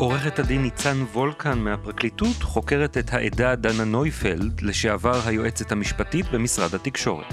עורכת 0.00 0.38
הדין 0.38 0.62
ניצן 0.62 1.02
וולקן 1.12 1.58
מהפרקליטות 1.58 2.42
חוקרת 2.42 2.98
את 2.98 3.12
העדה 3.12 3.54
דנה 3.54 3.84
נויפלד, 3.84 4.60
לשעבר 4.62 5.20
היועצת 5.26 5.72
המשפטית 5.72 6.26
במשרד 6.32 6.74
התקשורת. 6.74 7.26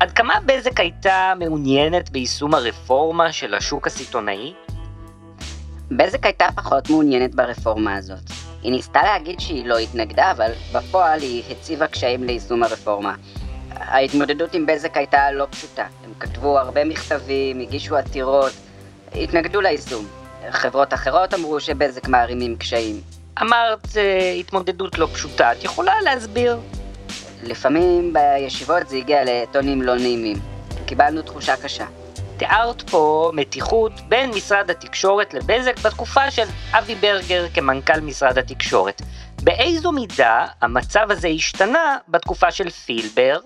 עד 0.00 0.12
כמה 0.12 0.34
בזק 0.46 0.80
הייתה 0.80 1.32
מעוניינת 1.38 2.10
ביישום 2.10 2.54
הרפורמה 2.54 3.32
של 3.32 3.54
השוק 3.54 3.86
הסיטונאי? 3.86 4.54
בזק 5.90 6.26
הייתה 6.26 6.46
פחות 6.56 6.90
מעוניינת 6.90 7.34
ברפורמה 7.34 7.96
הזאת. 7.96 8.30
היא 8.62 8.72
ניסתה 8.72 9.02
להגיד 9.02 9.40
שהיא 9.40 9.66
לא 9.66 9.78
התנגדה, 9.78 10.30
אבל 10.30 10.50
בפועל 10.74 11.20
היא 11.20 11.42
הציבה 11.50 11.86
קשיים 11.86 12.24
ליישום 12.24 12.62
הרפורמה. 12.62 13.14
ההתמודדות 13.70 14.54
עם 14.54 14.66
בזק 14.66 14.96
הייתה 14.96 15.32
לא 15.32 15.46
פשוטה. 15.50 15.86
הם 16.04 16.12
כתבו 16.18 16.58
הרבה 16.58 16.84
מכתבים, 16.84 17.60
הגישו 17.60 17.96
עתירות, 17.96 18.52
התנגדו 19.14 19.60
ליישום. 19.60 20.19
חברות 20.50 20.94
אחרות 20.94 21.34
אמרו 21.34 21.60
שבזק 21.60 22.08
מערימים 22.08 22.56
קשיים. 22.56 23.00
אמרת 23.42 23.96
אה, 23.96 24.32
התמודדות 24.40 24.98
לא 24.98 25.08
פשוטה, 25.12 25.52
את 25.52 25.64
יכולה 25.64 26.00
להסביר? 26.00 26.58
לפעמים 27.42 28.12
בישיבות 28.12 28.88
זה 28.88 28.96
הגיע 28.96 29.20
לטונים 29.24 29.82
לא 29.82 29.94
נעימים. 29.94 30.36
קיבלנו 30.86 31.22
תחושה 31.22 31.56
קשה. 31.56 31.86
תיארת 32.36 32.90
פה 32.90 33.30
מתיחות 33.34 33.92
בין 34.08 34.30
משרד 34.30 34.70
התקשורת 34.70 35.34
לבזק 35.34 35.78
בתקופה 35.84 36.30
של 36.30 36.46
אבי 36.72 36.94
ברגר 36.94 37.46
כמנכ"ל 37.54 38.00
משרד 38.00 38.38
התקשורת. 38.38 39.02
באיזו 39.42 39.92
מידה 39.92 40.46
המצב 40.62 41.06
הזה 41.10 41.28
השתנה 41.28 41.98
בתקופה 42.08 42.50
של 42.50 42.70
פילבר? 42.70 43.38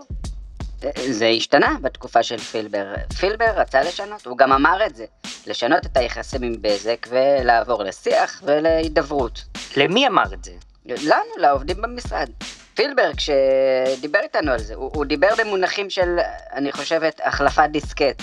זה 1.11 1.27
השתנה 1.27 1.77
בתקופה 1.81 2.23
של 2.23 2.39
פילבר. 2.39 2.95
פילבר 3.19 3.51
רצה 3.57 3.83
לשנות, 3.83 4.27
הוא 4.27 4.39
גם 4.39 4.53
אמר 4.53 4.87
את 4.87 4.97
זה. 4.97 5.05
לשנות 5.47 5.87
את 5.87 5.97
היחסים 5.97 6.43
עם 6.43 6.55
בזק 6.61 7.07
ולעבור 7.11 7.83
לשיח 7.83 8.43
ולהידברות. 8.47 9.45
למי 9.77 10.07
אמר 10.07 10.35
את 10.35 10.45
זה? 10.45 10.53
לנו, 10.87 11.37
לעובדים 11.37 11.83
במשרד. 11.83 12.31
פילבר, 12.75 13.11
כשדיבר 13.17 14.19
איתנו 14.23 14.53
על 14.53 14.59
זה, 14.59 14.75
הוא, 14.75 14.91
הוא 14.95 15.05
דיבר 15.05 15.29
במונחים 15.39 15.91
של, 15.91 16.19
אני 16.53 16.73
חושבת, 16.73 17.21
החלפת 17.25 17.69
דיסקט. 17.71 18.23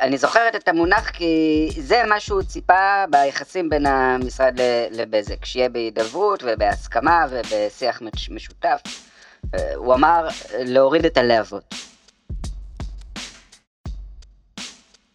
אני 0.00 0.18
זוכרת 0.18 0.56
את 0.56 0.68
המונח 0.68 1.10
כי 1.10 1.68
זה 1.78 2.02
מה 2.08 2.20
שהוא 2.20 2.42
ציפה 2.42 3.04
ביחסים 3.10 3.68
בין 3.68 3.86
המשרד 3.86 4.60
לבזק, 4.90 5.44
שיהיה 5.44 5.68
בהידברות 5.68 6.42
ובהסכמה 6.46 7.26
ובשיח 7.30 8.02
משותף. 8.30 8.80
הוא 9.76 9.94
אמר 9.94 10.28
להוריד 10.58 11.04
את 11.04 11.16
הלהבות. 11.16 11.74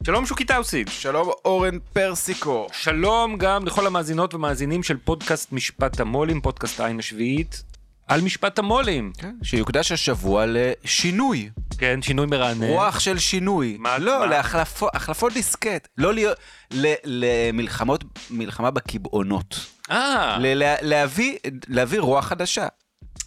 שלום 0.05 0.25
שוקי 0.25 0.45
טאוסיג. 0.45 0.89
שלום 0.89 1.31
אורן 1.45 1.79
פרסיקו. 1.93 2.67
שלום 2.71 3.37
גם 3.37 3.65
לכל 3.65 3.87
המאזינות 3.87 4.33
ומאזינים 4.33 4.83
של 4.83 4.97
פודקאסט 4.97 5.51
משפט 5.51 5.99
המו"לים, 5.99 6.41
פודקאסט 6.41 6.79
העין 6.79 6.99
השביעית, 6.99 7.63
על 8.07 8.21
משפט 8.21 8.59
המו"לים. 8.59 9.11
כן, 9.17 9.35
שיוקדש 9.43 9.91
השבוע 9.91 10.45
לשינוי. 10.47 11.49
כן, 11.77 12.01
שינוי 12.01 12.25
מרענן. 12.25 12.67
רוח 12.67 12.99
של 12.99 13.19
שינוי. 13.19 13.77
מה? 13.79 13.97
לא, 13.97 14.19
מה? 14.19 14.25
להחלפות 14.25 14.95
החלפות 14.95 15.33
דיסקט. 15.33 15.87
לא 15.97 16.13
להיות, 16.13 16.37
ל, 16.71 16.93
למלחמות, 17.03 18.03
מלחמה 18.29 18.71
בקבעונות. 18.71 19.55
אה, 19.91 20.37
להביא, 20.81 21.37
להביא 21.67 21.99
רוח 21.99 22.25
חדשה. 22.25 22.67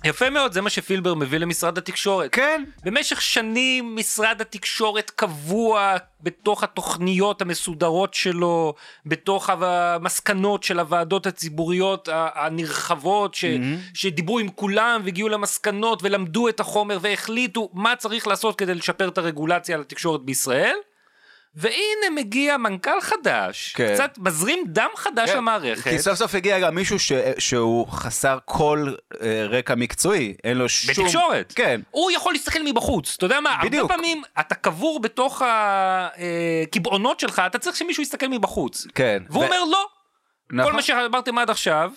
יפה 0.04 0.30
מאוד, 0.30 0.52
זה 0.52 0.60
מה 0.60 0.70
שפילבר 0.70 1.14
מביא 1.14 1.38
למשרד 1.38 1.78
התקשורת. 1.78 2.34
כן. 2.34 2.64
במשך 2.84 3.22
שנים 3.22 3.96
משרד 3.96 4.40
התקשורת 4.40 5.10
קבוע 5.10 5.96
בתוך 6.20 6.62
התוכניות 6.62 7.42
המסודרות 7.42 8.14
שלו, 8.14 8.74
בתוך 9.06 9.50
המסקנות 9.50 10.62
של 10.62 10.78
הוועדות 10.80 11.26
הציבוריות 11.26 12.08
הנרחבות, 12.12 13.34
ש, 13.34 13.44
Mm-hmm. 13.44 13.90
שדיברו 13.94 14.38
עם 14.38 14.48
כולם 14.48 15.00
והגיעו 15.04 15.28
למסקנות 15.28 16.02
ולמדו 16.02 16.48
את 16.48 16.60
החומר 16.60 16.98
והחליטו 17.00 17.70
מה 17.72 17.96
צריך 17.96 18.26
לעשות 18.26 18.58
כדי 18.58 18.74
לשפר 18.74 19.08
את 19.08 19.18
הרגולציה 19.18 19.74
על 19.74 19.80
התקשורת 19.80 20.20
בישראל. 20.20 20.74
והנה 21.54 22.10
מגיע 22.14 22.56
מנכ"ל 22.56 23.00
חדש, 23.00 23.72
כן. 23.76 23.94
קצת 23.94 24.18
מזרים 24.18 24.64
דם 24.66 24.88
חדש 24.96 25.30
כן, 25.30 25.36
למערכת. 25.36 25.90
כי 25.90 25.98
סוף 25.98 26.14
סוף 26.14 26.34
הגיע 26.34 26.60
גם 26.60 26.74
מישהו 26.74 26.98
ש, 26.98 27.12
שהוא 27.38 27.88
חסר 27.88 28.38
כל 28.44 28.94
אה, 29.22 29.46
רקע 29.48 29.74
מקצועי, 29.74 30.34
אין 30.44 30.56
לו 30.56 30.68
שום... 30.68 31.04
בתקשורת. 31.04 31.52
כן. 31.56 31.80
הוא 31.90 32.10
יכול 32.10 32.32
להסתכל 32.32 32.62
מבחוץ, 32.64 33.14
אתה 33.16 33.26
יודע 33.26 33.40
מה, 33.40 33.56
בדיוק. 33.64 33.90
הרבה 33.90 33.94
פעמים 33.94 34.22
אתה 34.40 34.54
קבור 34.54 35.00
בתוך 35.00 35.42
הקבעונות 35.46 37.20
שלך, 37.20 37.42
אתה 37.46 37.58
צריך 37.58 37.76
שמישהו 37.76 38.02
יסתכל 38.02 38.28
מבחוץ. 38.28 38.86
כן. 38.94 39.22
והוא 39.30 39.42
ו- 39.42 39.46
אומר 39.46 39.64
לא, 39.64 39.86
נכון. 40.52 40.70
כל 40.70 40.76
מה 40.76 40.82
שאמרתם 40.82 41.38
עד 41.38 41.50
עכשיו, 41.50 41.90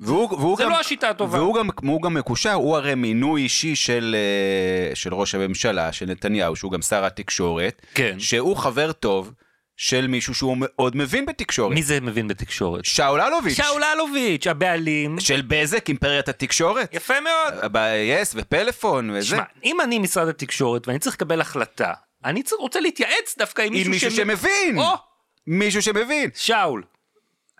והוא, 0.00 0.32
והוא 0.38 0.56
זה 0.56 0.62
גם, 0.64 0.70
לא 0.70 0.80
השיטה 0.80 1.08
הטובה. 1.08 1.38
והוא 1.38 1.54
גם, 1.54 1.68
הוא 1.82 2.02
גם 2.02 2.14
מקושר, 2.14 2.52
הוא 2.52 2.76
הרי 2.76 2.94
מינוי 2.94 3.42
אישי 3.42 3.76
של, 3.76 4.16
אה, 4.18 4.94
של 4.94 5.14
ראש 5.14 5.34
הממשלה, 5.34 5.92
של 5.92 6.06
נתניהו, 6.06 6.56
שהוא 6.56 6.72
גם 6.72 6.82
שר 6.82 7.04
התקשורת, 7.04 7.82
כן. 7.94 8.18
שהוא 8.18 8.56
חבר 8.56 8.92
טוב 8.92 9.32
של 9.76 10.06
מישהו 10.06 10.34
שהוא 10.34 10.56
מאוד 10.60 10.96
מבין 10.96 11.26
בתקשורת. 11.26 11.74
מי 11.74 11.82
זה 11.82 12.00
מבין 12.00 12.28
בתקשורת? 12.28 12.84
שאול 12.84 13.20
אלוביץ'. 13.20 13.56
שאול 13.56 13.82
אלוביץ', 13.84 14.46
הבעלים. 14.46 15.20
של 15.20 15.42
בזק, 15.48 15.88
אימפריית 15.88 16.28
התקשורת. 16.28 16.94
יפה 16.94 17.14
מאוד. 17.20 17.72
ב-yes 17.72 18.32
ופלאפון 18.34 19.10
וזה. 19.10 19.26
שמע, 19.26 19.42
אם 19.64 19.80
אני 19.80 19.98
משרד 19.98 20.28
התקשורת 20.28 20.88
ואני 20.88 20.98
צריך 20.98 21.16
לקבל 21.16 21.40
החלטה, 21.40 21.92
אני 22.24 22.42
רוצה 22.58 22.80
להתייעץ 22.80 23.34
דווקא 23.38 23.62
עם 23.62 23.66
עם 23.68 23.72
מישהו 23.74 23.90
מישהו 23.90 24.10
שמ- 24.10 24.16
שמבין. 24.16 24.78
או, 24.78 24.94
מישהו 25.46 25.82
שמבין. 25.82 26.30
שאול. 26.34 26.82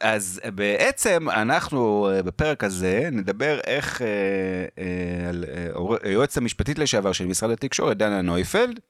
אז 0.01 0.41
בעצם 0.55 1.31
אנחנו 1.31 2.11
אה, 2.11 2.23
בפרק 2.23 2.65
הזה 2.65 3.09
נדבר 3.13 3.61
איך 3.61 4.03
אה, 4.03 4.07
אה, 4.79 5.29
על 5.29 5.45
אה, 5.49 5.69
היועצת 6.03 6.37
המשפטית 6.37 6.79
לשעבר 6.79 7.13
של 7.13 7.27
משרד 7.27 7.51
התקשורת, 7.51 7.97
דנה 7.97 8.23
נויפלד, 8.23 8.81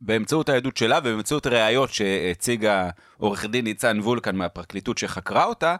באמצעות 0.00 0.48
העדות 0.48 0.76
שלה 0.76 0.98
ובאמצעות 0.98 1.46
ראיות 1.46 1.90
שהציגה 1.90 2.90
עורך 3.16 3.44
דין 3.44 3.64
ניצן 3.64 4.00
וולקן 4.00 4.36
מהפרקליטות 4.36 4.98
שחקרה 4.98 5.44
אותה, 5.44 5.76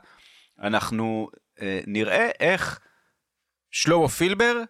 אנחנו 0.62 1.28
אה, 1.62 1.81
נראה 1.86 2.31
איך 2.41 2.81
שלמה 3.70 4.08
פילבר 4.08 4.62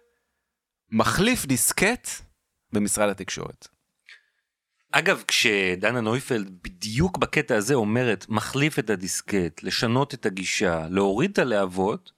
מחליף 0.91 1.45
דיסקט 1.45 2.07
במשרד 2.73 3.09
התקשורת. 3.09 3.67
אגב, 4.97 5.23
כשדנה 5.27 6.01
נויפלד 6.01 6.51
בדיוק 6.63 7.17
בקטע 7.17 7.55
הזה 7.55 7.73
אומרת, 7.73 8.25
מחליף 8.29 8.79
את 8.79 8.89
הדיסקט, 8.89 9.63
לשנות 9.63 10.13
את 10.13 10.25
הגישה, 10.25 10.85
להוריד 10.89 11.31
את 11.31 11.39
הלהבות, 11.39 12.11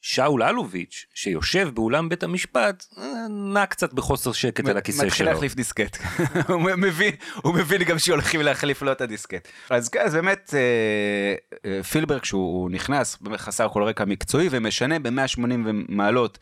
שאול 0.00 0.42
אלוביץ', 0.42 1.06
שיושב 1.14 1.68
באולם 1.74 2.08
בית 2.08 2.22
המשפט, 2.22 2.84
אה, 2.98 3.28
נע 3.28 3.66
קצת 3.66 3.92
בחוסר 3.92 4.32
שקט 4.32 4.68
על 4.68 4.76
הכיסא 4.76 5.04
מתחיל 5.04 5.18
שלו. 5.18 5.32
להחליף 5.32 5.54
דיסקט. 5.54 5.96
הוא 6.48 6.60
מבין, 6.60 7.14
הוא 7.42 7.54
מבין 7.54 7.82
גם 7.82 7.98
שהולכים 7.98 8.40
להחליף 8.40 8.82
לו 8.82 8.92
את 8.92 9.00
הדיסקט. 9.00 9.48
אז 9.70 9.88
כן, 9.88 10.00
אז 10.00 10.14
באמת, 10.14 10.54
אה, 10.54 11.34
אה, 11.70 11.82
פילבר 11.82 12.18
כשהוא 12.18 12.70
נכנס, 12.70 13.18
חסר 13.36 13.68
כל 13.68 13.82
רקע 13.82 14.04
מקצועי, 14.04 14.48
ומשנה 14.50 14.98
ב-180 14.98 15.40
מעלות 15.88 16.38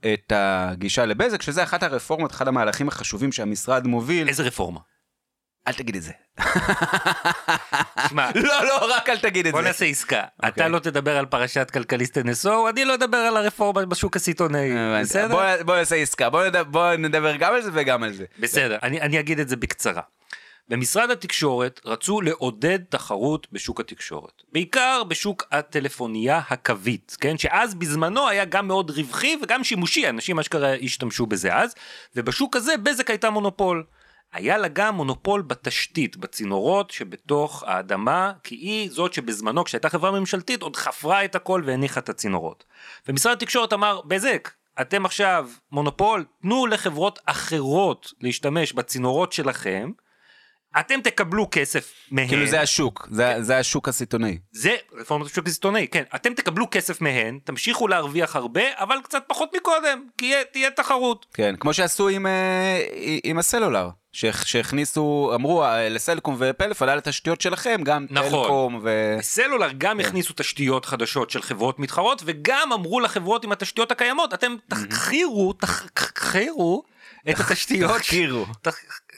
את 0.00 0.32
הגישה 0.34 1.06
לבזק, 1.06 1.42
שזה 1.42 1.62
אחת 1.62 1.82
הרפורמות, 1.82 2.30
אחד 2.30 2.48
המהלכים 2.48 2.88
החשובים 2.88 3.32
שהמשרד 3.32 3.86
מוביל. 3.86 4.28
איזה 4.28 4.42
רפורמה? 4.42 4.80
אל 5.68 5.72
תגיד 5.72 5.96
את 5.96 6.02
זה. 6.02 6.12
שמע, 8.08 8.30
לא, 8.34 8.64
לא, 8.64 8.94
רק 8.96 9.08
אל 9.08 9.18
תגיד 9.18 9.46
את 9.46 9.52
בוא 9.52 9.62
זה. 9.62 9.66
נעשה 9.68 9.84
עסקה. 9.84 10.22
אתה 10.38 10.46
אוקיי. 10.48 10.68
לא 10.68 10.78
תדבר 10.78 11.16
על 11.16 11.26
פרשת 11.26 11.70
כלכליסט 11.72 12.18
NSO, 12.18 12.48
אני 12.70 12.84
לא 12.84 12.94
אדבר 12.94 13.16
על 13.16 13.36
הרפורמה 13.36 13.86
בשוק 13.86 14.16
הסיטונאי. 14.16 14.72
הבנתי. 14.72 15.02
בסדר? 15.08 15.28
בוא- 15.28 15.62
בוא 15.66 15.76
נעשה 15.76 15.96
עסקה, 15.96 16.30
בוא 16.30 16.44
נדבר- 16.44 16.64
בוא 16.64 16.94
נדבר 16.94 17.36
גם 17.36 17.52
על 17.52 17.62
זה 17.62 17.70
וגם 17.74 18.02
על 18.02 18.12
זה. 18.12 18.24
בסדר, 18.38 18.78
אני, 18.82 19.00
אני 19.00 19.20
אגיד 19.20 19.38
את 19.40 19.48
זה 19.48 19.56
בקצרה. 19.56 20.02
במשרד 20.68 21.10
התקשורת 21.10 21.80
רצו 21.84 22.20
לעודד 22.20 22.78
תחרות 22.88 23.46
בשוק 23.52 23.80
התקשורת. 23.80 24.42
בעיקר 24.52 25.02
בשוק 25.08 25.44
הטלפוניה 25.52 26.40
הקווית, 26.50 27.16
כן? 27.20 27.38
שאז 27.38 27.74
בזמנו 27.74 28.28
היה 28.28 28.44
גם 28.44 28.66
מאוד 28.68 28.90
רווחי 28.90 29.36
וגם 29.42 29.64
שימושי, 29.64 30.08
אנשים 30.08 30.38
אשכרה 30.38 30.74
השתמשו 30.82 31.26
בזה 31.26 31.54
אז, 31.56 31.74
ובשוק 32.16 32.56
הזה 32.56 32.76
בזק 32.76 33.10
הייתה 33.10 33.30
מונופול. 33.30 33.84
היה 34.32 34.58
לה 34.58 34.68
גם 34.68 34.94
מונופול 34.94 35.42
בתשתית, 35.42 36.16
בצינורות 36.16 36.90
שבתוך 36.90 37.64
האדמה, 37.66 38.32
כי 38.42 38.54
היא 38.54 38.90
זאת 38.90 39.12
שבזמנו, 39.12 39.64
כשהייתה 39.64 39.88
חברה 39.88 40.10
ממשלתית, 40.10 40.62
עוד 40.62 40.76
חפרה 40.76 41.24
את 41.24 41.34
הכל 41.34 41.62
והניחה 41.66 42.00
את 42.00 42.08
הצינורות. 42.08 42.64
ומשרד 43.08 43.32
התקשורת 43.32 43.72
אמר, 43.72 44.00
בזק, 44.04 44.50
אתם 44.80 45.04
עכשיו 45.04 45.50
מונופול, 45.72 46.24
תנו 46.42 46.66
לחברות 46.66 47.18
אחרות 47.26 48.12
להשתמש 48.20 48.72
בצינורות 48.72 49.32
שלכם, 49.32 49.90
אתם 50.80 51.00
תקבלו 51.00 51.48
כסף 51.50 51.92
מהן. 52.10 52.28
כאילו 52.28 52.46
זה 52.46 52.60
השוק, 52.60 53.08
זה, 53.10 53.34
זה 53.40 53.58
השוק 53.58 53.88
הסיטונאי. 53.88 54.38
זה 54.52 54.76
רפורמת 55.00 55.26
השוק 55.26 55.46
הסיטונאי, 55.46 55.86
כן. 55.90 56.02
אתם 56.14 56.34
תקבלו 56.34 56.66
כסף 56.70 57.00
מהן, 57.00 57.38
תמשיכו 57.44 57.88
להרוויח 57.88 58.36
הרבה, 58.36 58.60
אבל 58.74 58.96
קצת 59.04 59.22
פחות 59.26 59.50
מקודם, 59.56 60.04
כי 60.18 60.26
יהיה- 60.26 60.44
תהיה 60.52 60.70
תחרות. 60.70 61.26
כן, 61.34 61.54
כמו 61.60 61.74
שעשו 61.74 62.08
עם, 62.08 62.26
אה, 62.26 62.80
עם 63.24 63.38
הסלולר, 63.38 63.88
שהכ- 64.12 64.44
שהכניסו, 64.44 65.32
אמרו 65.34 65.64
אה, 65.64 65.88
לסלקום 65.88 66.36
ופלאפון, 66.38 66.88
על 66.88 66.98
התשתיות 66.98 67.40
שלכם, 67.40 67.80
גם 67.84 68.06
נכון. 68.10 68.30
טלקום 68.42 68.80
ו... 68.82 69.16
סלולר 69.20 69.68
כן. 69.70 69.74
גם 69.78 70.00
הכניסו 70.00 70.34
תשתיות 70.36 70.84
חדשות 70.84 71.30
של 71.30 71.42
חברות 71.42 71.78
מתחרות, 71.78 72.22
וגם 72.24 72.72
אמרו 72.72 73.00
לחברות 73.00 73.44
עם 73.44 73.52
התשתיות 73.52 73.92
הקיימות, 73.92 74.34
אתם 74.34 74.54
תחכירו, 74.68 75.52
תחכירו 75.52 76.82
את 77.30 77.40
התשתיות. 77.40 77.90
תחקירו. 77.96 78.46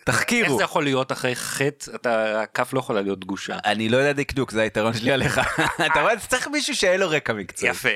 תח- 0.04 0.16
תחקירו. 0.16 0.48
איך 0.48 0.56
זה 0.56 0.64
יכול 0.64 0.84
להיות 0.84 1.12
אחרי 1.12 1.34
חטא, 1.36 1.90
אתה, 1.94 2.40
הכף 2.42 2.72
לא 2.72 2.78
יכולה 2.78 3.00
להיות 3.02 3.20
דגושה. 3.20 3.56
אני 3.64 3.88
לא 3.88 3.96
יודע 3.96 4.12
דקדוק, 4.12 4.50
זה 4.50 4.62
היתרון 4.62 4.94
שלי 4.94 5.12
עליך. 5.12 5.40
אתה 5.92 6.00
רואה, 6.02 6.18
צריך 6.28 6.48
מישהו 6.48 6.76
שאין 6.76 7.00
לו 7.00 7.10
רקע 7.10 7.32
מקצועי. 7.32 7.70
יפה. 7.70 7.88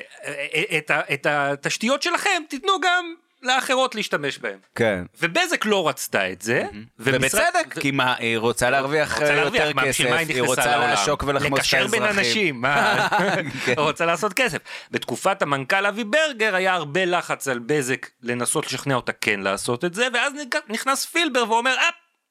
את, 0.78 0.90
ה- 0.90 1.00
את 1.14 1.26
התשתיות 1.30 2.02
שלכם 2.02 2.42
תיתנו 2.48 2.72
גם 2.82 3.14
לאחרות 3.42 3.94
להשתמש 3.94 4.38
בהם. 4.38 4.58
כן. 4.74 5.04
ובזק 5.22 5.64
לא 5.64 5.88
רצתה 5.88 6.32
את 6.32 6.42
זה. 6.42 6.64
ומשרד- 6.98 7.14
ובצדק, 7.14 7.78
כי 7.80 7.90
מה, 7.90 8.14
היא 8.18 8.38
רוצה 8.38 8.70
להרוויח 8.70 9.12
רוצה 9.12 9.34
להרוויח, 9.34 9.66
יותר 9.66 9.82
כסף, 9.86 10.04
היא 10.28 10.42
רוצה 10.42 10.66
לעולם? 10.66 10.90
לעשוק 10.90 11.22
ולחמוס 11.26 11.52
את 11.52 11.58
לקשר 11.58 11.86
בין 11.86 12.02
האזרחים. 12.02 12.18
אנשים, 12.28 12.60
מה? 12.60 13.08
כן. 13.66 13.74
רוצה 13.78 14.06
לעשות 14.06 14.32
כסף. 14.32 14.58
בתקופת 14.90 15.42
המנכ"ל 15.42 15.86
אבי 15.86 16.04
ברגר 16.04 16.54
היה 16.54 16.74
הרבה 16.74 17.04
לחץ 17.04 17.48
על 17.48 17.58
בזק 17.58 18.06
לנסות 18.22 18.66
לשכנע 18.66 18.94
אותה 18.94 19.12
כן 19.12 19.40
לעשות 19.40 19.84
את 19.84 19.94
זה, 19.94 20.08
ואז 20.14 20.32
נכנס 20.68 21.04
פילבר 21.04 21.50
ואומר, 21.50 21.74
אה, 21.78 21.88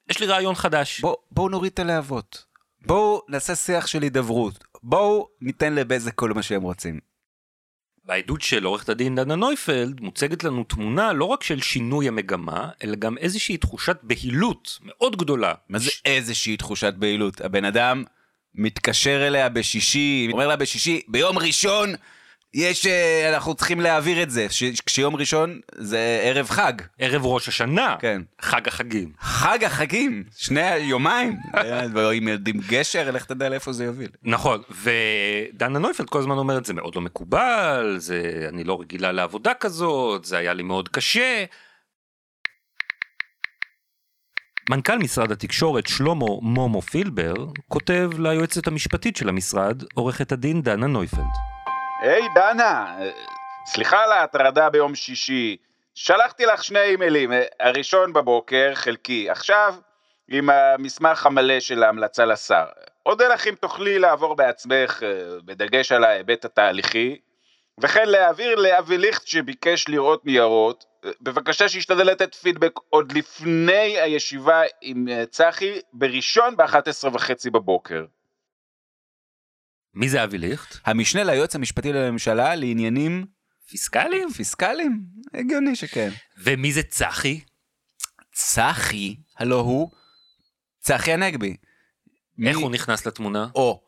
יש 0.10 0.20
לי 0.20 0.26
רעיון 0.26 0.56
חדש. 0.56 1.00
בוא- 1.02 1.16
בואו 1.32 1.50
נוריד 1.50 1.72
את 1.72 1.80
הלהבות. 1.80 2.46
בואו 2.86 3.22
נעשה 3.30 3.56
שיח 3.56 3.88
של 3.88 4.02
הידברות. 4.02 4.64
בואו 4.84 5.28
ניתן 5.42 5.74
לבזק 5.76 6.14
כל 6.16 6.32
מה 6.34 6.44
שהם 6.44 6.62
רוצים. 6.62 7.00
בעדות 8.08 8.42
של 8.42 8.64
עורכת 8.64 8.90
הדין 8.90 9.16
דנה 9.16 9.36
נויפלד 9.36 10.02
מוצגת 10.02 10.44
לנו 10.44 10.64
תמונה 10.64 11.14
לא 11.14 11.26
רק 11.26 11.44
של 11.44 11.62
שינוי 11.62 12.08
המגמה, 12.08 12.70
אלא 12.84 12.96
גם 12.96 13.18
איזושהי 13.18 13.58
תחושת 13.58 13.98
בהילות 14.04 14.80
מאוד 14.84 15.16
גדולה. 15.16 15.54
מה 15.70 15.80
זה 15.80 15.92
איזושהי 16.06 16.58
תחושת 16.58 16.94
בהילות? 16.94 17.42
הבן 17.42 17.66
אדם 17.66 18.04
מתקשר 18.56 19.28
אליה 19.28 19.50
בשישי, 19.50 20.30
אומר 20.32 20.48
לה 20.48 20.56
בשישי, 20.56 21.02
ביום 21.08 21.38
ראשון 21.38 21.94
יש, 22.54 22.86
אה, 22.86 23.34
אנחנו 23.34 23.56
צריכים 23.56 23.80
להעביר 23.80 24.24
את 24.24 24.30
זה. 24.30 24.48
כשיום 24.86 25.16
ראשון 25.16 25.60
זה 25.76 26.20
ערב 26.24 26.50
חג. 26.50 26.74
ערב 27.00 27.26
ראש 27.26 27.48
השנה, 27.48 27.96
כן. 28.00 28.22
חג 28.42 28.68
החגים. 28.68 29.12
חג 29.20 29.64
החגים, 29.64 30.24
שני 30.38 30.62
היומיים. 30.62 31.38
עם 32.14 32.28
עם 32.48 32.60
גשר, 32.68 33.12
לך 33.12 33.26
תדע 33.26 33.50
לאיפה 33.50 33.72
זה 33.72 33.86
יוביל. 33.86 34.10
נכון, 34.24 34.62
ודנה 34.84 35.80
נויפלד 35.80 36.10
כל 36.10 36.20
הזמן 36.20 36.38
אומרת 36.38 36.66
זה 36.66 36.74
מאוד 36.74 36.96
לא 36.96 37.02
מקובל, 37.02 37.96
זה 37.98 38.46
אני 38.50 38.64
לא 38.64 38.82
רגילה 38.82 39.12
לעבודה 39.12 39.54
כזאת, 39.54 40.26
זה 40.26 40.38
היה 40.38 40.54
לי 40.54 40.64
מאוד 40.64 40.90
קשה. 40.90 41.46
מנכ"ל 44.70 44.98
משרד 44.98 45.32
התקשורת 45.32 45.88
שלמה 45.88 46.26
מומו 46.42 46.82
פילבר 46.82 47.34
כותב 47.68 48.10
ליועצת 48.18 48.68
המשפטית 48.68 49.16
של 49.16 49.30
המשרד, 49.30 49.84
עורכת 49.94 50.32
הדין 50.32 50.62
דנה 50.62 50.88
נויפלד. 50.88 51.55
היי 52.06 52.30
דנה, 52.36 52.98
סליחה 53.66 54.04
על 54.04 54.12
ההטרדה 54.12 54.70
ביום 54.70 54.96
שישי, 54.96 55.58
שלחתי 55.96 56.46
לך 56.46 56.64
שני 56.64 56.80
אימיילים, 56.80 57.32
הראשון 57.60 58.14
בבוקר, 58.14 58.72
חלקי, 58.76 59.30
עכשיו 59.30 59.76
עם 60.28 60.50
המסמך 60.50 61.26
המלא 61.26 61.60
של 61.60 61.84
ההמלצה 61.84 62.26
לשר. 62.26 62.66
אודה 63.06 63.28
לך 63.28 63.48
אם 63.48 63.56
תוכלי 63.56 64.00
לעבור 64.00 64.36
בעצמך, 64.36 65.04
אה, 65.04 65.38
בדגש 65.46 65.92
על 65.92 66.04
ההיבט 66.04 66.46
התהליכי, 66.46 67.18
וכן 67.80 68.10
להעביר 68.10 68.56
לאבי 68.56 68.98
ליכט 68.98 69.28
שביקש 69.28 69.88
לראות 69.88 70.26
ניירות, 70.26 70.86
אה, 71.06 71.12
בבקשה 71.22 71.70
שישתדל 71.70 72.08
לתת 72.08 72.36
פידבק 72.36 72.80
עוד 72.90 73.12
לפני 73.12 74.00
הישיבה 74.00 74.62
עם 74.82 75.08
אה, 75.08 75.26
צחי, 75.26 75.80
בראשון 75.94 76.58
ב-11 76.58 77.08
וחצי 77.14 77.50
בבוקר. 77.50 78.06
מי 79.96 80.10
זה 80.10 80.24
אבי 80.24 80.38
ליכט? 80.38 80.76
המשנה 80.86 81.24
ליועץ 81.24 81.56
המשפטי 81.56 81.94
לממשלה 81.94 82.56
לעניינים 82.56 83.26
פיסקלים? 83.70 84.30
פיסקליים? 84.30 85.04
הגיוני 85.34 85.76
שכן. 85.76 86.10
ומי 86.38 86.72
זה 86.74 86.84
צחי? 86.84 87.40
צחי, 88.34 89.16
הלו 89.38 89.60
הוא 89.60 89.92
צחי 90.80 91.12
הנגבי. 91.14 91.56
איך 92.46 92.56
מי- 92.58 92.64
הוא 92.64 92.72
נכנס 92.72 93.06
לתמונה? 93.06 93.48
או. 93.56 93.82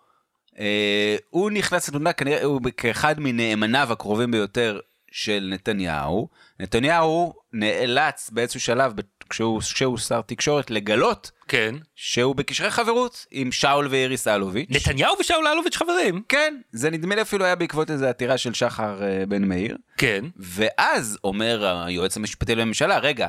אה, 0.60 1.16
הוא 1.30 1.52
נכנס 1.52 1.88
לתמונה 1.90 2.14
כנראה 2.14 2.44
הוא 2.44 2.62
כאחד 2.78 3.20
מנאמניו 3.20 3.92
הקרובים 3.94 4.32
ביותר 4.32 4.80
של 5.12 5.50
נתניהו. 5.54 6.30
נתניהו 6.60 7.34
נאלץ 7.54 8.30
באיזשהו 8.30 8.60
שלב, 8.60 8.94
כשהוא, 9.30 9.62
כשהוא 9.62 9.98
שר 9.98 10.22
תקשורת, 10.22 10.72
לגלות 10.72 11.32
כן. 11.48 11.76
שהוא 11.96 12.36
בקשרי 12.36 12.72
חברות 12.72 13.26
עם 13.32 13.52
שאול 13.52 13.88
ואיריס 13.88 14.28
אלוביץ'. 14.28 14.68
נתניהו 14.70 15.16
ושאול 15.20 15.48
אלוביץ' 15.48 15.76
חברים. 15.76 16.22
כן, 16.30 16.56
זה 16.72 16.90
נדמה 16.90 17.16
לי 17.16 17.22
אפילו 17.22 17.46
היה 17.46 17.56
בעקבות 17.56 17.92
איזו 17.92 18.06
עתירה 18.06 18.38
של 18.38 18.54
שחר 18.54 19.04
אה, 19.04 19.26
בן 19.28 19.44
מאיר. 19.44 19.78
כן. 19.98 20.26
ואז 20.38 21.18
אומר 21.24 21.84
היועץ 21.86 22.18
המשפטי 22.18 22.56
לממשלה, 22.56 22.98
רגע, 22.98 23.28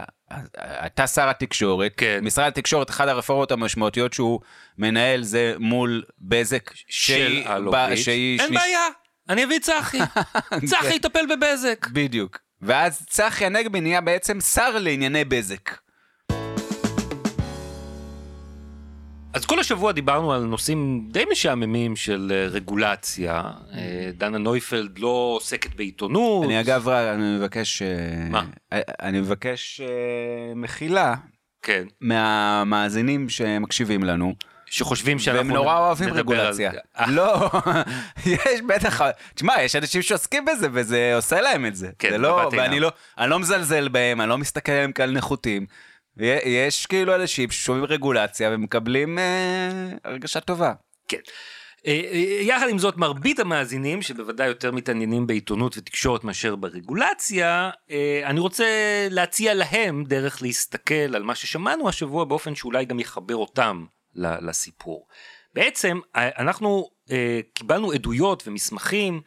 אתה 0.86 1.06
שר 1.06 1.28
התקשורת, 1.28 1.92
כן. 1.96 2.20
משרד 2.22 2.46
התקשורת, 2.46 2.90
אחת 2.90 3.08
הרפורמות 3.08 3.52
המשמעותיות 3.52 4.12
שהוא 4.12 4.40
מנהל 4.78 5.22
זה 5.22 5.54
מול 5.58 6.02
בזק, 6.20 6.70
של 6.88 7.42
אלוביץ'. 7.46 8.08
אין 8.08 8.38
שליש- 8.38 8.50
בעיה, 8.50 8.80
אני 9.28 9.44
אביא 9.44 9.58
צחי. 9.58 9.98
צחי 10.70 10.94
יטפל 10.94 11.26
בבזק. 11.36 11.86
בדיוק. 11.92 12.38
ואז 12.62 13.06
צחי 13.10 13.44
הנגבי 13.46 13.80
נהיה 13.80 14.00
בעצם 14.00 14.40
שר 14.40 14.78
לענייני 14.78 15.24
בזק. 15.24 15.70
אז 19.32 19.46
כל 19.46 19.60
השבוע 19.60 19.92
דיברנו 19.92 20.32
על 20.32 20.40
נושאים 20.42 21.08
די 21.10 21.24
משעממים 21.32 21.96
של 21.96 22.32
אה, 22.34 22.46
רגולציה. 22.50 23.42
אה, 23.74 24.10
דנה 24.14 24.38
נויפלד 24.38 24.98
לא 24.98 25.32
עוסקת 25.36 25.74
בעיתונות. 25.74 26.44
אני 26.44 26.60
אגב, 26.60 26.88
אני 26.88 27.36
מבקש... 27.38 27.82
אה, 27.82 27.88
מה? 28.30 28.44
אני 29.02 29.20
מבקש 29.20 29.80
מחילה 30.56 31.14
כן. 31.62 31.84
מהמאזינים 32.00 33.28
שמקשיבים 33.28 34.04
לנו. 34.04 34.34
שחושבים 34.70 35.18
שאנחנו 35.18 35.46
והם 35.46 35.56
נורא 35.56 35.78
אוהבים 35.78 36.08
על- 36.08 36.14
רגולציה. 36.18 36.72
אה, 36.98 37.10
לא, 37.10 37.50
יש 38.26 38.60
בטח, 38.68 39.00
תשמע, 39.34 39.62
יש 39.62 39.76
אנשים 39.76 40.02
שעוסקים 40.02 40.44
בזה 40.44 40.68
וזה 40.72 41.12
עושה 41.16 41.40
להם 41.40 41.66
את 41.66 41.76
זה. 41.76 41.90
כן, 41.98 42.10
זה 42.10 42.18
לא. 42.18 42.48
ואני 42.52 42.80
לא, 42.80 42.92
אני 43.18 43.30
לא 43.30 43.38
מזלזל 43.38 43.88
בהם, 43.88 44.20
אני 44.20 44.28
לא 44.28 44.38
מסתכל 44.38 44.72
עליהם 44.72 44.92
כעל 44.92 45.10
נחותים. 45.10 45.66
יש 46.44 46.86
כאילו 46.86 47.14
אנשים 47.14 47.50
ששומעים 47.50 47.84
רגולציה 47.84 48.50
ומקבלים 48.52 49.18
אה, 49.18 49.90
הרגשה 50.04 50.40
טובה. 50.40 50.72
כן. 51.08 51.18
אה, 51.86 52.00
אה, 52.12 52.40
יחד 52.42 52.68
עם 52.68 52.78
זאת, 52.78 52.96
מרבית 52.96 53.38
המאזינים, 53.38 54.02
שבוודאי 54.02 54.46
יותר 54.46 54.72
מתעניינים 54.72 55.26
בעיתונות 55.26 55.76
ותקשורת 55.78 56.24
מאשר 56.24 56.56
ברגולציה, 56.56 57.70
אה, 57.90 58.20
אני 58.24 58.40
רוצה 58.40 58.66
להציע 59.10 59.54
להם 59.54 60.04
דרך 60.04 60.42
להסתכל 60.42 60.94
על 60.94 61.22
מה 61.22 61.34
ששמענו 61.34 61.88
השבוע 61.88 62.24
באופן 62.24 62.54
שאולי 62.54 62.84
גם 62.84 63.00
יחבר 63.00 63.36
אותם 63.36 63.84
לסיפור. 64.14 65.06
בעצם, 65.54 66.00
אנחנו 66.14 66.88
קיבלנו 67.54 67.92
עדויות 67.92 68.42
ומסמכים 68.46 69.20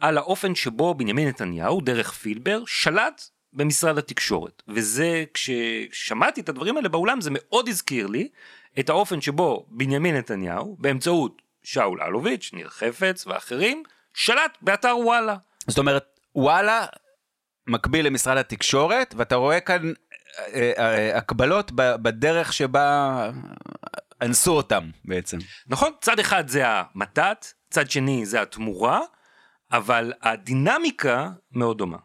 על 0.00 0.18
האופן 0.18 0.54
שבו 0.54 0.94
בנימין 0.94 1.28
נתניהו, 1.28 1.80
דרך 1.80 2.12
פילבר, 2.12 2.62
שלט 2.66 3.22
במשרד 3.54 3.98
התקשורת. 3.98 4.62
וזה, 4.68 5.24
כששמעתי 5.34 6.40
את 6.40 6.48
הדברים 6.48 6.76
האלה 6.76 6.88
באולם, 6.88 7.20
זה 7.20 7.30
מאוד 7.32 7.68
הזכיר 7.68 8.06
לי 8.06 8.28
את 8.78 8.88
האופן 8.88 9.20
שבו 9.20 9.66
בנימין 9.68 10.16
נתניהו, 10.16 10.76
באמצעות 10.78 11.42
שאול 11.62 12.02
אלוביץ', 12.02 12.50
ניר 12.52 12.68
חפץ 12.68 13.26
ואחרים, 13.26 13.82
שלט 14.14 14.58
באתר 14.62 14.96
וואלה. 14.98 15.36
זאת 15.68 15.78
אומרת, 15.78 16.04
וואלה 16.34 16.86
מקביל 17.66 18.06
למשרד 18.06 18.36
התקשורת, 18.36 19.14
ואתה 19.18 19.34
רואה 19.34 19.60
כאן 19.60 19.92
אה, 20.38 20.72
אה, 20.78 21.18
הקבלות 21.18 21.72
בדרך 21.74 22.52
שבה 22.52 23.30
אנסו 24.22 24.52
אותם 24.52 24.90
בעצם. 25.04 25.38
נכון? 25.66 25.92
צד 26.00 26.18
אחד 26.18 26.48
זה 26.48 26.62
המתת, 26.66 27.46
צד 27.70 27.90
שני 27.90 28.26
זה 28.26 28.42
התמורה, 28.42 29.00
אבל 29.72 30.12
הדינמיקה 30.22 31.30
מאוד 31.52 31.78
דומה. 31.78 31.98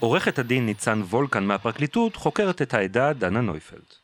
עורכת 0.00 0.38
הדין 0.38 0.66
ניצן 0.66 1.02
וולקן 1.02 1.44
מהפרקליטות 1.44 2.16
חוקרת 2.16 2.62
את 2.62 2.74
העדה 2.74 3.12
דנה 3.12 3.40
נויפלד. 3.40 3.94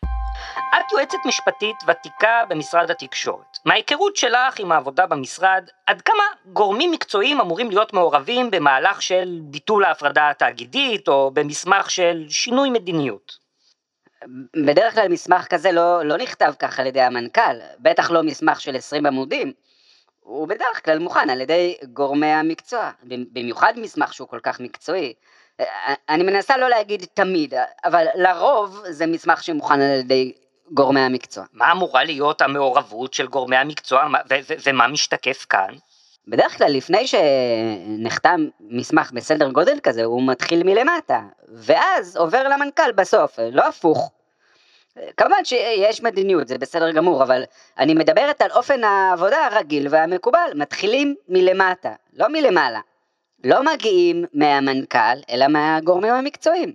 את 0.52 0.92
יועצת 0.92 1.18
משפטית 1.26 1.76
ותיקה 1.88 2.42
במשרד 2.48 2.90
התקשורת. 2.90 3.58
מההיכרות 3.64 4.16
שלך 4.16 4.58
עם 4.58 4.72
העבודה 4.72 5.06
במשרד, 5.06 5.68
עד 5.86 6.02
כמה 6.02 6.22
גורמים 6.52 6.90
מקצועיים 6.90 7.40
אמורים 7.40 7.70
להיות 7.70 7.92
מעורבים 7.92 8.50
במהלך 8.50 9.02
של 9.02 9.40
ביטול 9.42 9.84
ההפרדה 9.84 10.30
התאגידית, 10.30 11.08
או 11.08 11.30
במסמך 11.34 11.90
של 11.90 12.24
שינוי 12.28 12.70
מדיניות? 12.70 13.38
בדרך 14.66 14.94
כלל 14.94 15.08
מסמך 15.08 15.46
כזה 15.46 15.72
לא, 15.72 16.02
לא 16.04 16.16
נכתב 16.16 16.52
כך 16.58 16.80
על 16.80 16.86
ידי 16.86 17.00
המנכ"ל, 17.00 17.56
בטח 17.78 18.10
לא 18.10 18.22
מסמך 18.22 18.60
של 18.60 18.76
20 18.76 19.06
עמודים. 19.06 19.52
הוא 20.20 20.48
בדרך 20.48 20.84
כלל 20.84 20.98
מוכן 20.98 21.30
על 21.30 21.40
ידי 21.40 21.76
גורמי 21.92 22.26
המקצוע, 22.26 22.90
במיוחד 23.32 23.72
מסמך 23.76 24.14
שהוא 24.14 24.28
כל 24.28 24.40
כך 24.42 24.60
מקצועי. 24.60 25.14
אני 26.08 26.22
מנסה 26.22 26.56
לא 26.56 26.68
להגיד 26.68 27.06
תמיד, 27.14 27.54
אבל 27.84 28.06
לרוב 28.14 28.82
זה 28.88 29.06
מסמך 29.06 29.42
שמוכן 29.42 29.80
על 29.80 29.98
ידי 29.98 30.32
גורמי 30.70 31.00
המקצוע. 31.00 31.44
מה 31.52 31.72
אמורה 31.72 32.04
להיות 32.04 32.42
המעורבות 32.42 33.14
של 33.14 33.26
גורמי 33.26 33.56
המקצוע 33.56 34.08
ומה 34.66 34.88
משתקף 34.88 35.46
כאן? 35.48 35.74
בדרך 36.28 36.58
כלל 36.58 36.72
לפני 36.72 37.06
שנחתם 37.06 38.46
מסמך 38.60 39.12
בסדר 39.12 39.50
גודל 39.50 39.78
כזה 39.82 40.04
הוא 40.04 40.22
מתחיל 40.26 40.62
מלמטה 40.62 41.20
ואז 41.48 42.16
עובר 42.16 42.48
למנכ"ל 42.48 42.92
בסוף, 42.92 43.38
לא 43.52 43.68
הפוך. 43.68 44.10
כמובן 45.16 45.44
שיש 45.44 46.02
מדיניות 46.02 46.48
זה 46.48 46.58
בסדר 46.58 46.90
גמור 46.90 47.22
אבל 47.22 47.42
אני 47.78 47.94
מדברת 47.94 48.42
על 48.42 48.50
אופן 48.50 48.84
העבודה 48.84 49.46
הרגיל 49.46 49.86
והמקובל 49.90 50.50
מתחילים 50.54 51.14
מלמטה 51.28 51.92
לא 52.12 52.28
מלמעלה. 52.28 52.80
לא 53.46 53.64
מגיעים 53.64 54.24
מהמנכ"ל 54.32 55.18
אלא 55.30 55.48
מהגורמים 55.48 56.12
המקצועיים. 56.14 56.72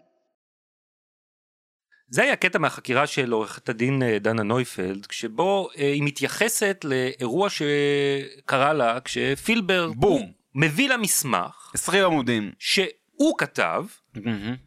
זה 2.09 2.23
היה 2.23 2.35
קטע 2.35 2.59
מהחקירה 2.59 3.07
של 3.07 3.31
עורכת 3.31 3.69
הדין 3.69 4.03
אה, 4.03 4.19
דנה 4.19 4.43
נויפלד, 4.43 5.07
שבו 5.11 5.69
אה, 5.77 5.91
היא 5.91 6.03
מתייחסת 6.03 6.85
לאירוע 6.87 7.49
שקרה 7.49 8.73
לה 8.73 8.99
כשפילבר 8.99 9.91
בום. 9.95 10.31
מביא 10.55 10.89
לה 10.89 10.97
מסמך. 10.97 11.71
20 11.73 12.05
עמודים. 12.05 12.51
שהוא 12.59 13.37
כתב, 13.37 13.85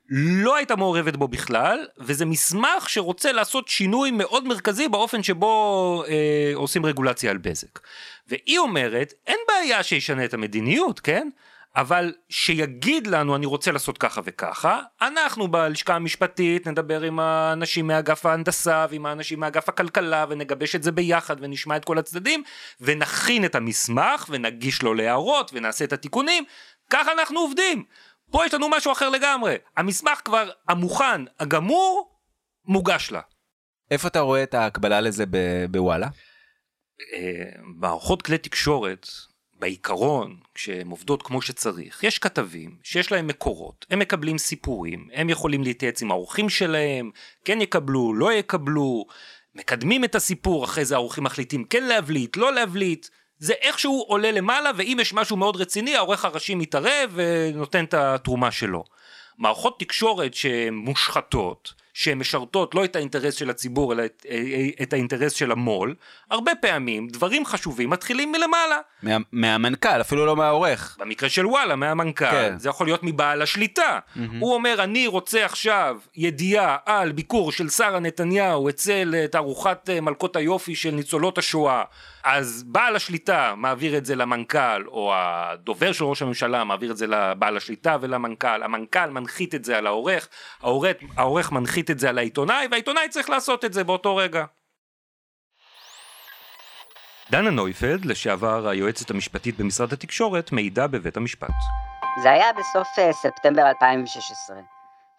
לא 0.09 0.57
הייתה 0.57 0.77
מעורבת 0.77 1.17
בו 1.17 1.29
בכלל, 1.29 1.87
וזה 1.99 2.25
מסמך 2.25 2.89
שרוצה 2.89 3.33
לעשות 3.33 3.69
שינוי 3.69 4.11
מאוד 4.11 4.49
מרכזי 4.49 4.89
באופן 4.89 5.23
שבו 5.23 6.05
אה, 6.09 6.53
עושים 6.55 6.87
רגולציה 6.87 7.31
על 7.31 7.39
בזק. 7.39 7.81
והיא 8.27 8.59
אומרת, 8.59 9.13
אין 9.27 9.39
בעיה 9.49 9.83
שישנה 9.83 10.25
את 10.25 10.35
המדיניות, 10.35 11.01
כן? 11.01 11.29
אבל 11.77 12.13
שיגיד 12.29 13.07
לנו 13.07 13.37
אני 13.37 13.47
רוצה 13.47 13.73
לעשות 13.73 13.99
ככה 13.99 14.21
וככה, 14.25 14.81
אנחנו 15.03 15.49
בלשכה 15.49 15.95
המשפטית 15.95 16.69
נדבר 16.69 17.03
עם 17.03 17.21
האנשים 17.21 17.87
מאגף 17.87 18.27
ההנדסה 18.27 18.87
ועם 18.91 19.07
האנשים 19.07 19.41
מאגף 19.41 19.69
הכלכלה 19.69 20.25
ונגבש 20.29 20.75
את 20.77 20.83
זה 20.83 20.93
ביחד 20.93 21.37
ונשמע 21.41 21.77
את 21.77 21.85
כל 21.85 21.99
הצדדים 21.99 22.43
ונכין 22.81 23.45
את 23.45 23.55
המסמך 23.55 24.27
ונגיש 24.31 24.83
לו 24.83 24.95
להערות 24.95 25.51
ונעשה 25.55 25.85
את 25.85 25.93
התיקונים, 25.93 26.45
ככה 26.91 27.13
אנחנו 27.13 27.41
עובדים. 27.41 27.85
פה 28.31 28.47
יש 28.47 28.55
לנו 28.55 28.69
משהו 28.69 28.93
אחר 28.93 29.09
לגמרי, 29.09 29.57
המסמך 29.77 30.21
כבר 30.25 30.51
המוכן, 30.69 31.21
הגמור, 31.41 32.19
מוגש 32.65 33.11
לה. 33.11 33.21
איפה 33.91 34.09
אתה 34.09 34.21
רואה 34.21 34.43
את 34.43 34.55
ההקבלה 34.55 35.01
לזה 35.01 35.25
בוואלה? 35.71 36.09
אה, 37.13 37.45
מערכות 37.81 38.23
כלי 38.23 38.39
תקשורת 38.39 39.07
בעיקרון, 39.65 40.37
כשהן 40.55 40.89
עובדות 40.91 41.23
כמו 41.23 41.43
שצריך, 41.43 42.05
יש 42.05 42.19
כתבים 42.19 42.77
שיש 42.83 43.13
להם 43.13 43.27
מקורות, 43.27 43.87
הם 43.91 43.99
מקבלים 43.99 44.39
סיפורים, 44.39 45.09
הם 45.13 45.31
יכולים 45.31 45.63
להתייעץ 45.63 46.03
עם 46.03 46.11
האורחים 46.11 46.49
שלהם, 46.49 47.11
כן 47.45 47.61
יקבלו, 47.61 48.15
לא 48.15 48.33
יקבלו, 48.33 49.07
מקדמים 49.55 50.05
את 50.05 50.15
הסיפור, 50.15 50.65
אחרי 50.65 50.85
זה 50.85 50.95
האורחים 50.95 51.25
מחליטים 51.25 51.65
כן 51.65 51.85
להבליט, 51.85 52.37
לא 52.37 52.53
להבליט, 52.53 53.09
זה 53.39 53.53
איכשהו 53.53 54.05
עולה 54.09 54.31
למעלה, 54.31 54.71
ואם 54.77 54.99
יש 55.01 55.15
משהו 55.15 55.37
מאוד 55.37 55.57
רציני, 55.57 55.97
העורך 55.97 56.25
הראשי 56.25 56.55
מתערב 56.55 57.11
ונותן 57.15 57.85
את 57.85 57.95
התרומה 57.95 58.51
שלו. 58.51 58.85
מערכות 59.39 59.81
תקשורת 59.81 60.35
שהן 60.35 60.75
מושחתות, 60.75 61.75
שהן 61.95 62.19
משרתות 62.19 62.75
לא 62.75 62.85
את 62.85 62.97
האינטרס 62.97 63.35
של 63.35 63.51
הציבור 63.51 63.93
אלא 63.93 64.05
את, 64.05 64.27
אה, 64.31 64.35
אה, 64.35 64.69
את 64.83 64.93
האינטרס 64.93 65.33
של 65.33 65.53
המו"ל, 65.53 65.95
הרבה 66.31 66.53
פעמים 66.55 67.09
דברים 67.09 67.47
חשובים 67.47 67.91
מתחילים 67.91 68.33
מלמעלה. 68.33 68.79
מה, 69.03 69.17
מהמנכ"ל, 69.33 70.01
אפילו 70.01 70.27
לא 70.27 70.37
מהעורך. 70.37 70.97
במקרה 71.01 71.29
של 71.29 71.47
וואלה, 71.47 71.77
מהמנכ"ל, 71.77 72.31
כן. 72.31 72.55
זה 72.59 72.69
יכול 72.69 72.87
להיות 72.87 73.01
מבעל 73.03 73.43
השליטה. 73.43 73.99
Mm-hmm. 73.99 74.21
הוא 74.41 74.55
אומר, 74.55 74.85
אני 74.85 75.07
רוצה 75.07 75.45
עכשיו 75.45 75.99
ידיעה 76.17 76.77
על 76.87 77.13
ביקור 77.13 77.53
של 77.53 77.69
שרה 77.69 78.01
נתניהו 78.01 78.69
אצל 78.69 79.27
תערוכת 79.31 79.91
אה, 79.93 80.01
מלכות 80.01 80.37
היופי 80.37 80.75
של 80.75 80.91
ניצולות 80.91 81.39
השואה. 81.39 81.83
אז 82.25 82.65
בעל 82.67 82.97
השליטה 82.97 83.55
מעביר 83.57 83.97
את 83.97 84.07
זה 84.07 84.17
למנכ"ל, 84.17 84.87
או 84.87 85.13
הדובר 85.15 85.93
של 85.93 86.05
ראש 86.05 86.23
הממשלה 86.23 86.65
מעביר 86.65 86.91
את 86.91 86.97
זה 86.97 87.07
לבעל 87.07 87.57
השליטה 87.57 87.97
ולמנכ"ל, 88.01 88.63
המנכ"ל 88.63 89.11
מנחית 89.11 89.55
את 89.55 89.65
זה 89.65 89.79
על 89.79 89.87
העורך, 89.87 90.29
העורך, 90.63 90.97
העורך 91.17 91.53
מנחית 91.53 91.84
את 91.91 91.99
זה 91.99 92.09
על 92.09 92.19
העיתונאי, 92.19 92.67
והעיתונאי 92.71 93.09
צריך 93.09 93.31
לעשות 93.31 93.65
את 93.65 93.73
זה 93.73 93.85
באותו 93.85 94.17
רגע. 94.17 94.45
דנה 97.31 97.51
נויפלד, 97.51 98.05
לשעבר 98.05 98.69
היועצת 98.69 99.11
המשפטית 99.11 99.59
במשרד 99.59 99.93
התקשורת, 99.93 100.53
מעידה 100.53 100.87
בבית 100.87 101.17
המשפט. 101.17 101.55
זה 102.23 102.31
היה 102.31 102.53
בסוף 102.53 102.89
uh, 102.99 103.13
ספטמבר 103.13 103.69
2016. 103.69 104.57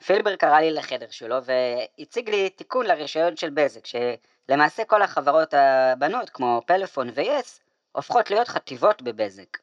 פילבר 0.06 0.36
קרא 0.36 0.60
לי 0.60 0.72
לחדר 0.72 1.06
שלו 1.10 1.36
והציג 1.46 2.30
לי 2.30 2.50
תיקון 2.50 2.86
לרישיון 2.86 3.38
של 3.38 3.50
בזק, 3.50 3.86
שלמעשה 3.86 4.86
כל 4.86 5.02
החברות 5.02 5.54
הבנות 5.54 6.30
כמו 6.30 6.62
פלאפון 6.66 7.10
ויס 7.16 7.60
הופכות 7.92 8.32
להיות 8.32 8.48
חטיבות 8.48 9.02
בבזק. 9.02 9.58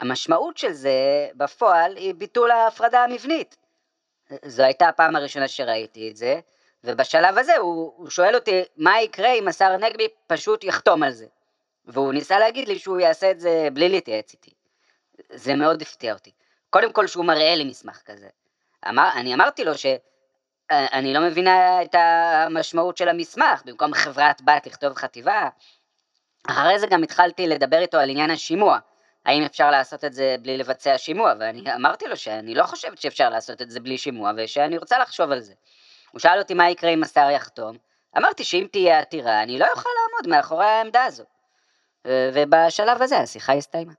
המשמעות 0.00 0.56
של 0.56 0.72
זה 0.72 1.28
בפועל 1.34 1.96
היא 1.96 2.14
ביטול 2.14 2.50
ההפרדה 2.50 3.04
המבנית. 3.04 3.56
זו 4.44 4.62
הייתה 4.62 4.88
הפעם 4.88 5.16
הראשונה 5.16 5.48
שראיתי 5.48 6.10
את 6.10 6.16
זה, 6.16 6.40
ובשלב 6.84 7.38
הזה 7.38 7.56
הוא, 7.56 7.92
הוא 7.96 8.10
שואל 8.10 8.34
אותי 8.34 8.62
מה 8.76 9.00
יקרה 9.00 9.32
אם 9.32 9.48
השר 9.48 9.76
נגבי 9.76 10.08
פשוט 10.26 10.64
יחתום 10.64 11.02
על 11.02 11.10
זה. 11.10 11.26
והוא 11.86 12.12
ניסה 12.12 12.38
להגיד 12.38 12.68
לי 12.68 12.78
שהוא 12.78 13.00
יעשה 13.00 13.30
את 13.30 13.40
זה 13.40 13.68
בלי 13.72 13.88
להתייעץ 13.88 14.32
איתי. 14.32 14.50
זה 15.32 15.54
מאוד 15.54 15.82
הפתיע 15.82 16.12
אותי. 16.12 16.30
קודם 16.70 16.92
כל 16.92 17.06
שהוא 17.06 17.24
מראה 17.24 17.54
לי 17.54 17.64
מסמך 17.64 18.02
כזה. 18.04 18.28
אמר, 18.88 19.10
אני 19.14 19.34
אמרתי 19.34 19.64
לו 19.64 19.72
שאני 19.78 21.14
לא 21.14 21.20
מבינה 21.20 21.82
את 21.82 21.94
המשמעות 21.94 22.96
של 22.96 23.08
המסמך, 23.08 23.62
במקום 23.64 23.94
חברת 23.94 24.42
בת 24.42 24.66
לכתוב 24.66 24.94
חטיבה. 24.94 25.48
אחרי 26.48 26.78
זה 26.78 26.86
גם 26.86 27.02
התחלתי 27.02 27.46
לדבר 27.46 27.78
איתו 27.78 27.98
על 27.98 28.10
עניין 28.10 28.30
השימוע. 28.30 28.78
האם 29.24 29.42
אפשר 29.42 29.70
לעשות 29.70 30.04
את 30.04 30.12
זה 30.12 30.36
בלי 30.42 30.56
לבצע 30.58 30.98
שימוע, 30.98 31.32
ואני 31.40 31.74
אמרתי 31.74 32.06
לו 32.08 32.16
שאני 32.16 32.54
לא 32.54 32.64
חושבת 32.64 32.98
שאפשר 32.98 33.28
לעשות 33.30 33.62
את 33.62 33.70
זה 33.70 33.80
בלי 33.80 33.98
שימוע, 33.98 34.32
ושאני 34.36 34.78
רוצה 34.78 34.98
לחשוב 34.98 35.30
על 35.30 35.40
זה. 35.40 35.52
הוא 36.12 36.20
שאל 36.20 36.38
אותי 36.38 36.54
מה 36.54 36.70
יקרה 36.70 36.90
אם 36.90 37.02
השר 37.02 37.30
יחתום, 37.30 37.76
אמרתי 38.18 38.44
שאם 38.44 38.66
תהיה 38.72 38.98
עתירה, 38.98 39.42
אני 39.42 39.58
לא 39.58 39.66
אוכל 39.70 39.90
לעמוד 40.02 40.36
מאחורי 40.36 40.66
העמדה 40.66 41.04
הזו. 41.04 41.24
ובשלב 42.06 43.02
הזה 43.02 43.18
השיחה 43.18 43.52
הסתיימה. 43.52 43.92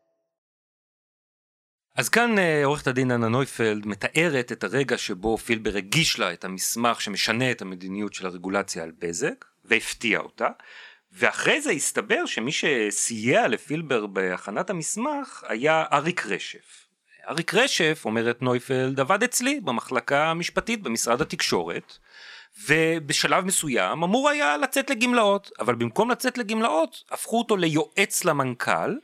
אז 1.96 2.10
כאן 2.10 2.40
אה, 2.40 2.66
עורכת 2.66 2.88
הדין 2.88 3.12
אנה 3.12 3.28
נויפלד 3.28 3.88
מתארת 3.88 4.52
את 4.52 4.64
הרגע 4.64 4.98
שבו 4.98 5.38
פילבר 5.38 5.78
הגיש 5.78 6.20
לה 6.20 6.34
את 6.34 6.46
המסמך 6.46 7.02
שמשנה 7.02 7.52
את 7.52 7.62
המדיניות 7.62 8.14
של 8.14 8.26
הרגולציה 8.26 8.84
על 8.84 8.92
בזק, 9.00 9.46
והפתיע 9.66 10.20
אותה, 10.20 10.48
ואחרי 11.18 11.62
זה 11.62 11.72
הסתבר 11.72 12.26
שמי 12.26 12.52
שסייע 12.52 13.48
לפילבר 13.48 14.06
בהכנת 14.06 14.70
המסמך 14.70 15.44
היה 15.48 15.86
אריק 15.94 16.26
רשף. 16.26 16.88
אריק 17.30 17.54
רשף, 17.54 18.02
אומרת 18.06 18.42
נויפלד, 18.42 19.00
עבד 19.00 19.24
אצלי 19.24 19.60
במחלקה 19.60 20.26
המשפטית 20.26 20.82
במשרד 20.82 21.22
התקשורת, 21.22 21.98
ובשלב 22.68 23.46
מסוים 23.46 24.04
אמור 24.04 24.30
היה 24.30 24.58
לצאת 24.58 24.90
לגמלאות, 24.90 25.52
אבל 25.60 25.76
במקום 25.76 26.12
לצאת 26.12 26.38
לגמלאות, 26.38 27.04
הפכו 27.12 27.38
אותו 27.38 27.58
ליועץ 27.58 28.26
למנכ"ל, 28.26 28.98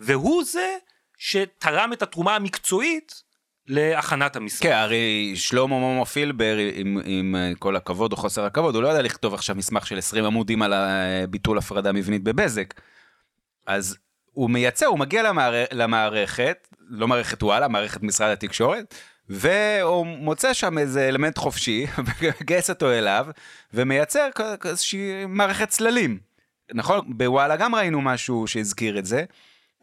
והוא 0.00 0.44
זה 0.44 0.76
שתרם 1.18 1.92
את 1.92 2.02
התרומה 2.02 2.36
המקצועית 2.36 3.22
להכנת 3.70 4.36
המשרד. 4.36 4.62
כן, 4.62 4.76
הרי 4.76 5.32
שלמה 5.34 5.66
מומו 5.66 6.06
פילבר, 6.06 6.56
עם, 6.74 6.98
עם 7.04 7.36
כל 7.58 7.76
הכבוד 7.76 8.12
או 8.12 8.16
חוסר 8.16 8.44
הכבוד, 8.44 8.74
הוא 8.74 8.82
לא 8.82 8.88
יודע 8.88 9.02
לכתוב 9.02 9.34
עכשיו 9.34 9.56
מסמך 9.56 9.86
של 9.86 9.98
20 9.98 10.24
עמודים 10.24 10.62
על 10.62 10.74
ביטול 11.30 11.58
הפרדה 11.58 11.92
מבנית 11.92 12.22
בבזק. 12.22 12.74
אז 13.66 13.96
הוא 14.32 14.50
מייצר, 14.50 14.86
הוא 14.86 14.98
מגיע 14.98 15.22
למער... 15.22 15.64
למערכת, 15.72 16.68
לא 16.88 17.08
מערכת 17.08 17.42
וואלה, 17.42 17.68
מערכת 17.68 18.02
משרד 18.02 18.32
התקשורת, 18.32 18.94
והוא 19.28 20.06
מוצא 20.06 20.52
שם 20.52 20.78
איזה 20.78 21.08
אלמנט 21.08 21.38
חופשי, 21.38 21.86
מגייס 22.40 22.70
אותו 22.70 22.90
אליו, 22.90 23.26
ומייצר 23.74 24.28
איזושהי 24.64 25.26
מערכת 25.26 25.68
צללים. 25.68 26.18
נכון? 26.74 27.00
בוואלה 27.18 27.56
גם 27.56 27.74
ראינו 27.74 28.00
משהו 28.00 28.46
שהזכיר 28.46 28.98
את 28.98 29.06
זה. 29.06 29.24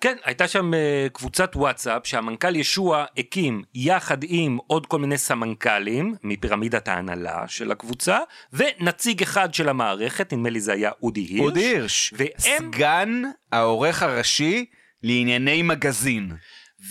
כן, 0.01 0.15
הייתה 0.23 0.47
שם 0.47 0.71
uh, 0.73 1.09
קבוצת 1.13 1.51
וואטסאפ 1.55 2.07
שהמנכ"ל 2.07 2.55
ישוע 2.55 3.05
הקים 3.17 3.63
יחד 3.73 4.17
עם 4.23 4.57
עוד 4.67 4.85
כל 4.85 4.99
מיני 4.99 5.17
סמנכ"לים 5.17 6.15
מפירמידת 6.23 6.87
ההנהלה 6.87 7.43
של 7.47 7.71
הקבוצה, 7.71 8.19
ונציג 8.53 9.21
אחד 9.21 9.53
של 9.53 9.69
המערכת, 9.69 10.33
נדמה 10.33 10.49
לי 10.49 10.59
זה 10.59 10.73
היה 10.73 10.91
אודי 11.03 11.21
הירש. 11.21 11.39
אודי 11.45 11.59
הירש, 11.65 12.13
והם- 12.17 12.31
סגן 12.73 13.21
העורך 13.51 14.03
הראשי 14.03 14.65
לענייני 15.03 15.61
מגזין. 15.61 16.31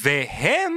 והם 0.02 0.72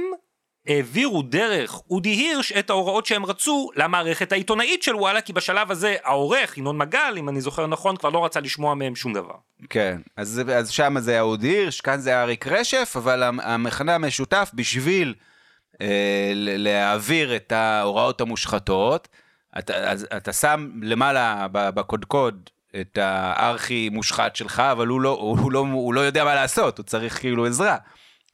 העבירו 0.70 1.22
דרך 1.22 1.80
אודי 1.90 2.08
הירש 2.08 2.52
את 2.52 2.70
ההוראות 2.70 3.06
שהם 3.06 3.26
רצו 3.26 3.70
למערכת 3.76 4.32
העיתונאית 4.32 4.82
של 4.82 4.96
וואלה, 4.96 5.20
כי 5.20 5.32
בשלב 5.32 5.70
הזה 5.70 5.96
העורך, 6.04 6.58
ינון 6.58 6.78
מגל, 6.78 7.14
אם 7.18 7.28
אני 7.28 7.40
זוכר 7.40 7.66
נכון, 7.66 7.96
כבר 7.96 8.08
לא 8.08 8.24
רצה 8.24 8.40
לשמוע 8.40 8.74
מהם 8.74 8.96
שום 8.96 9.12
דבר. 9.12 9.34
כן, 9.70 9.98
אז, 10.16 10.42
אז 10.54 10.70
שם 10.70 10.94
זה 10.98 11.10
היה 11.10 11.20
אודי 11.20 11.48
הירש, 11.48 11.80
כאן 11.80 12.00
זה 12.00 12.10
היה 12.10 12.22
אריק 12.22 12.46
רשף, 12.46 12.92
אבל 12.96 13.22
המ- 13.22 13.40
המכנה 13.40 13.94
המשותף 13.94 14.50
בשביל 14.54 15.14
אה, 15.80 16.32
להעביר 16.36 17.36
את 17.36 17.52
ההוראות 17.52 18.20
המושחתות, 18.20 19.08
אתה, 19.58 19.74
אז, 19.90 20.06
אתה 20.16 20.32
שם 20.32 20.70
למעלה 20.82 21.46
בקודקוד 21.52 22.50
את 22.80 22.98
הארכי 23.02 23.88
מושחת 23.92 24.36
שלך, 24.36 24.60
אבל 24.60 24.86
הוא 24.86 25.00
לא, 25.00 25.08
הוא, 25.20 25.52
לא, 25.52 25.58
הוא 25.58 25.94
לא 25.94 26.00
יודע 26.00 26.24
מה 26.24 26.34
לעשות, 26.34 26.78
הוא 26.78 26.84
צריך 26.84 27.18
כאילו 27.20 27.46
עזרה. 27.46 27.76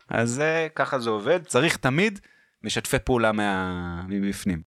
אז 0.09 0.41
אה, 0.41 0.69
ככה 0.75 0.99
זה 0.99 1.11
עובד, 1.11 1.45
צריך 1.45 1.77
תמיד 1.77 2.21
משתפי 2.63 2.99
פעולה 2.99 3.33
מה, 3.33 4.03
מבפנים. 4.09 4.63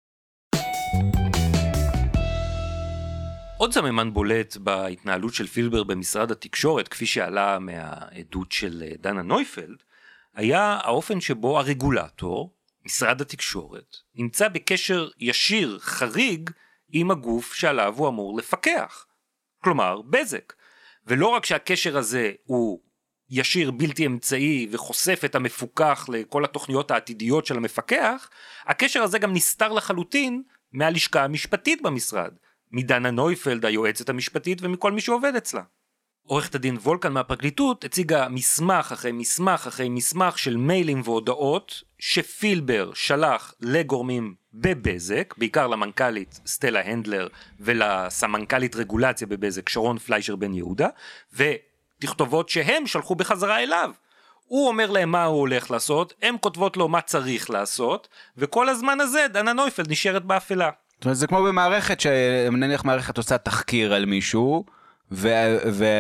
עוד 3.58 3.72
סממן 3.72 4.12
בולט 4.12 4.56
בהתנהלות 4.56 5.34
של 5.34 5.46
פילבר 5.46 5.82
במשרד 5.82 6.30
התקשורת, 6.30 6.88
כפי 6.88 7.06
שעלה 7.06 7.58
מהעדות 7.58 8.52
של 8.52 8.82
אה, 8.86 8.92
דנה 8.98 9.22
נויפלד, 9.22 9.82
היה 10.34 10.78
האופן 10.82 11.20
שבו 11.20 11.58
הרגולטור, 11.58 12.54
משרד 12.84 13.20
התקשורת, 13.20 13.96
נמצא 14.14 14.48
בקשר 14.48 15.08
ישיר, 15.18 15.78
חריג, 15.80 16.50
עם 16.92 17.10
הגוף 17.10 17.54
שעליו 17.54 17.94
הוא 17.96 18.08
אמור 18.08 18.38
לפקח. 18.38 19.06
כלומר, 19.64 20.02
בזק. 20.02 20.52
ולא 21.06 21.26
רק 21.26 21.46
שהקשר 21.46 21.98
הזה 21.98 22.32
הוא 22.44 22.80
ישיר 23.30 23.70
בלתי 23.70 24.06
אמצעי 24.06 24.68
וחושף 24.70 25.22
את 25.24 25.34
המפוקח 25.34 26.06
לכל 26.12 26.44
התוכניות 26.44 26.90
העתידיות 26.90 27.46
של 27.46 27.56
המפקח, 27.56 28.28
הקשר 28.66 29.02
הזה 29.02 29.18
גם 29.18 29.32
נסתר 29.32 29.72
לחלוטין 29.72 30.42
מהלשכה 30.72 31.24
המשפטית 31.24 31.82
במשרד, 31.82 32.32
מדנה 32.72 33.10
נויפלד 33.10 33.64
היועצת 33.64 34.08
המשפטית 34.08 34.58
ומכל 34.62 34.92
מי 34.92 35.00
שעובד 35.00 35.36
אצלה. 35.36 35.62
עורכת 36.26 36.54
הדין 36.54 36.76
וולקן 36.76 37.12
מהפרקליטות 37.12 37.84
הציגה 37.84 38.28
מסמך 38.28 38.92
אחרי 38.92 39.12
מסמך 39.12 39.66
אחרי 39.66 39.88
מסמך 39.88 40.38
של 40.38 40.56
מיילים 40.56 41.00
והודעות 41.04 41.82
שפילבר 41.98 42.90
שלח 42.94 43.54
לגורמים 43.60 44.34
בבזק, 44.54 45.34
בעיקר 45.38 45.66
למנכ"לית 45.66 46.40
סטלה 46.46 46.80
הנדלר 46.80 47.28
ולסמנכ"לית 47.60 48.76
רגולציה 48.76 49.26
בבזק 49.26 49.68
שרון 49.68 49.98
פליישר 49.98 50.36
בן 50.36 50.54
יהודה, 50.54 50.88
ותכתובות 52.04 52.49
שהם 52.49 52.87
שלחו 52.87 53.14
בחזרה 53.14 53.62
אליו. 53.62 53.90
הוא 54.46 54.68
אומר 54.68 54.90
להם 54.90 55.11
מה 55.11 55.25
הוא 55.25 55.40
הולך 55.40 55.70
לעשות, 55.70 56.14
הם 56.23 56.37
כותבות 56.38 56.76
לו 56.76 56.88
מה 56.88 57.00
צריך 57.00 57.50
לעשות, 57.50 58.08
וכל 58.37 58.68
הזמן 58.68 59.00
הזה 59.00 59.26
דנה 59.32 59.52
נויפלד 59.52 59.90
נשארת 59.90 60.25
באפלה. 60.25 60.70
זאת 60.94 61.04
אומרת, 61.04 61.16
זה 61.16 61.26
כמו 61.26 61.42
במערכת, 61.42 62.00
שנניח 62.00 62.84
מערכת 62.84 63.18
עושה 63.18 63.38
תחקיר 63.38 63.94
על 63.94 64.04
מישהו, 64.04 64.64
ובא 65.11 65.92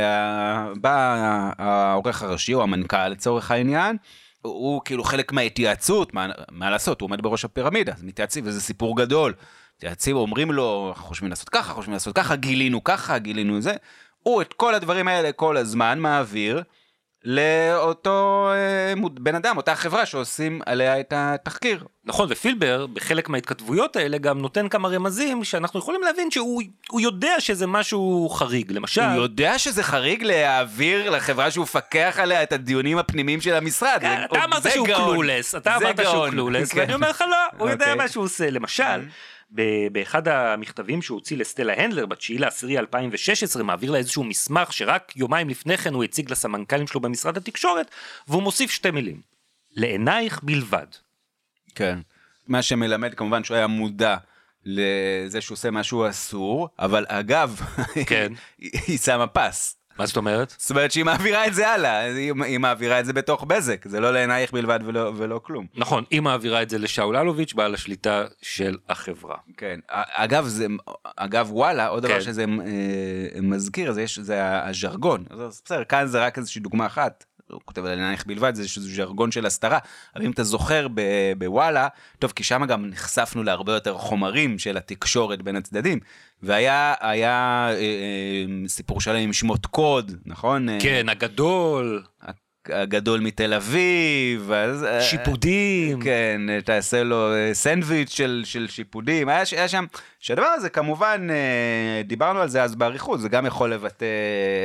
העורך 1.58 2.22
הראשי 2.22 2.54
או 2.54 2.62
המנכ"ל 2.62 3.08
לצורך 3.08 3.50
העניין, 3.50 3.96
הוא 4.42 4.82
כאילו 4.84 5.04
חלק 5.04 5.32
מההתייעצות, 5.32 6.14
מה, 6.14 6.26
מה 6.50 6.70
לעשות, 6.70 7.00
הוא 7.00 7.06
עומד 7.06 7.22
בראש 7.22 7.44
הפירמידה, 7.44 7.92
אז 7.92 8.02
מתייעצים, 8.02 8.44
וזה 8.46 8.60
סיפור 8.60 8.96
גדול. 8.96 9.34
מתייעצים, 9.76 10.16
אומרים 10.16 10.52
לו, 10.52 10.92
חושבים 10.96 11.30
לעשות 11.30 11.48
ככה, 11.48 11.72
חושבים 11.72 11.92
לעשות 11.92 12.16
ככה, 12.16 12.36
גילינו 12.36 12.84
ככה, 12.84 13.18
גילינו 13.18 13.60
זה. 13.60 13.74
הוא 14.24 14.42
את 14.42 14.52
כל 14.52 14.74
הדברים 14.74 15.08
האלה 15.08 15.32
כל 15.32 15.56
הזמן 15.56 15.98
מעביר 15.98 16.62
לאותו 17.24 18.48
אה, 18.54 18.94
מוד- 18.94 19.24
בן 19.24 19.34
אדם, 19.34 19.56
אותה 19.56 19.74
חברה 19.74 20.06
שעושים 20.06 20.60
עליה 20.66 21.00
את 21.00 21.12
התחקיר. 21.16 21.84
נכון, 22.04 22.28
ופילבר 22.30 22.86
בחלק 22.86 23.28
מההתכתבויות 23.28 23.96
האלה 23.96 24.18
גם 24.18 24.38
נותן 24.38 24.68
כמה 24.68 24.88
רמזים 24.88 25.44
שאנחנו 25.44 25.80
יכולים 25.80 26.02
להבין 26.02 26.30
שהוא 26.30 26.62
הוא 26.90 27.00
יודע 27.00 27.34
שזה 27.40 27.66
משהו 27.66 28.28
חריג, 28.34 28.72
למשל. 28.72 29.00
הוא 29.02 29.22
יודע 29.22 29.58
שזה 29.58 29.82
חריג 29.82 30.22
להעביר 30.22 31.10
לחברה 31.10 31.50
שהוא 31.50 31.62
מפקח 31.62 32.16
עליה 32.22 32.42
את 32.42 32.52
הדיונים 32.52 32.98
הפנימיים 32.98 33.40
של 33.40 33.54
המשרד. 33.54 33.98
כן, 34.00 34.16
זה- 34.18 34.24
אתה 34.24 34.44
אמרת 34.44 34.62
שהוא 34.72 34.86
גאון. 34.86 35.12
קלולס, 35.12 35.54
אתה 35.54 35.76
אמרת 35.76 35.96
שהוא. 36.02 36.28
קלולס, 36.30 36.72
כן. 36.72 36.80
ואני 36.80 36.94
אומר 36.94 37.10
לך 37.10 37.24
לא, 37.30 37.36
הוא 37.58 37.68
יודע 37.70 37.84
אוקיי. 37.84 37.98
מה 38.04 38.08
שהוא 38.08 38.24
עושה. 38.24 38.50
למשל, 38.50 39.00
ב- 39.00 39.04
באחד 39.92 40.28
המכתבים 40.28 41.02
שהוא 41.02 41.16
הוציא 41.16 41.36
לסטלה 41.36 41.74
הנדלר 41.76 42.06
ב-9 42.06 42.38
לאוקטובר 42.38 42.78
2016, 42.78 43.62
מעביר 43.62 43.90
לה 43.90 43.98
איזשהו 43.98 44.24
מסמך 44.24 44.72
שרק 44.72 45.12
יומיים 45.16 45.48
לפני 45.48 45.76
כן 45.76 45.94
הוא 45.94 46.04
הציג 46.04 46.30
לסמנכ"לים 46.30 46.86
שלו 46.86 47.00
במשרד 47.00 47.36
התקשורת, 47.36 47.90
והוא 48.28 48.42
מוסיף 48.42 48.70
שתי 48.70 48.90
מילים. 48.90 49.20
לעינייך 49.76 50.42
בלבד. 50.42 50.86
כן. 51.74 51.98
מה 52.48 52.62
שמלמד 52.62 53.14
כמובן 53.14 53.44
שהוא 53.44 53.56
היה 53.56 53.66
מודע 53.66 54.16
לזה 54.64 55.40
שהוא 55.40 55.54
עושה 55.54 55.70
משהו 55.70 56.08
אסור, 56.08 56.68
אבל 56.78 57.06
אגב, 57.08 57.60
כן. 58.06 58.32
היא 58.58 58.70
היא 58.86 58.98
שמה 58.98 59.26
פס. 59.26 59.76
מה 59.98 60.06
זאת 60.06 60.16
אומרת? 60.16 60.54
זאת 60.58 60.70
אומרת 60.70 60.92
שהיא 60.92 61.04
מעבירה 61.04 61.46
את 61.46 61.54
זה 61.54 61.68
הלאה, 61.68 62.00
היא, 62.00 62.32
היא 62.44 62.58
מעבירה 62.58 63.00
את 63.00 63.06
זה 63.06 63.12
בתוך 63.12 63.44
בזק, 63.44 63.88
זה 63.88 64.00
לא 64.00 64.12
לעינייך 64.12 64.52
בלבד 64.52 64.80
ולא, 64.84 65.12
ולא 65.16 65.40
כלום. 65.44 65.66
נכון, 65.74 66.04
היא 66.10 66.20
מעבירה 66.20 66.62
את 66.62 66.70
זה 66.70 66.78
לשאול 66.78 67.16
אלוביץ', 67.16 67.54
בעל 67.54 67.74
השליטה 67.74 68.24
של 68.42 68.76
החברה. 68.88 69.36
כן, 69.56 69.80
אגב, 69.88 70.46
זה, 70.46 70.66
אגב 71.16 71.48
וואלה, 71.52 71.86
עוד 71.86 72.02
דבר 72.02 72.14
כן. 72.14 72.20
שזה 72.20 72.42
אה, 72.42 73.40
מזכיר, 73.42 73.92
זה, 73.92 74.02
יש, 74.02 74.18
זה 74.18 74.66
הז'רגון, 74.68 75.24
אז 75.30 75.62
בסדר, 75.64 75.84
כאן 75.84 76.06
זה 76.06 76.26
רק 76.26 76.38
איזושהי 76.38 76.60
דוגמה 76.60 76.86
אחת, 76.86 77.24
הוא 77.54 77.62
כותב 77.64 77.84
על 77.84 77.98
עינייך 77.98 78.26
בלבד, 78.26 78.54
זה 78.54 78.62
איזשהו 78.62 78.82
ז'רגון 78.82 79.32
של 79.32 79.46
הסתרה, 79.46 79.78
אבל 80.16 80.24
אם 80.24 80.30
אתה 80.30 80.44
זוכר 80.44 80.86
בוואלה, 81.38 81.88
טוב, 82.18 82.32
כי 82.36 82.44
שם 82.44 82.64
גם 82.68 82.86
נחשפנו 82.86 83.42
להרבה 83.42 83.72
יותר 83.72 83.98
חומרים 83.98 84.58
של 84.58 84.76
התקשורת 84.76 85.42
בין 85.42 85.56
הצדדים, 85.56 85.98
והיה 86.42 86.94
היה, 87.00 87.68
אה, 87.70 87.74
אה, 87.74 88.68
סיפור 88.68 89.00
שלם 89.00 89.16
עם 89.16 89.32
שמות 89.32 89.66
קוד, 89.66 90.12
נכון? 90.26 90.68
אה, 90.68 90.78
כן, 90.80 91.08
הגדול, 91.08 92.02
הגדול 92.72 93.20
מתל 93.20 93.54
אביב, 93.54 94.52
אז... 94.52 94.84
אה, 94.84 95.00
שיפודים. 95.00 96.02
כן, 96.02 96.40
תעשה 96.64 97.02
לו 97.02 97.32
אה, 97.32 97.54
סנדוויץ' 97.54 98.10
של, 98.10 98.42
של 98.44 98.68
שיפודים, 98.68 99.28
היה, 99.28 99.42
היה 99.52 99.68
שם, 99.68 99.84
שהדבר 100.20 100.46
הזה 100.46 100.68
כמובן, 100.68 101.26
אה, 101.30 102.02
דיברנו 102.04 102.40
על 102.40 102.48
זה 102.48 102.62
אז 102.62 102.74
באריכות, 102.74 103.20
זה 103.20 103.28
גם 103.28 103.46
יכול 103.46 103.72
לבטא 103.72 104.06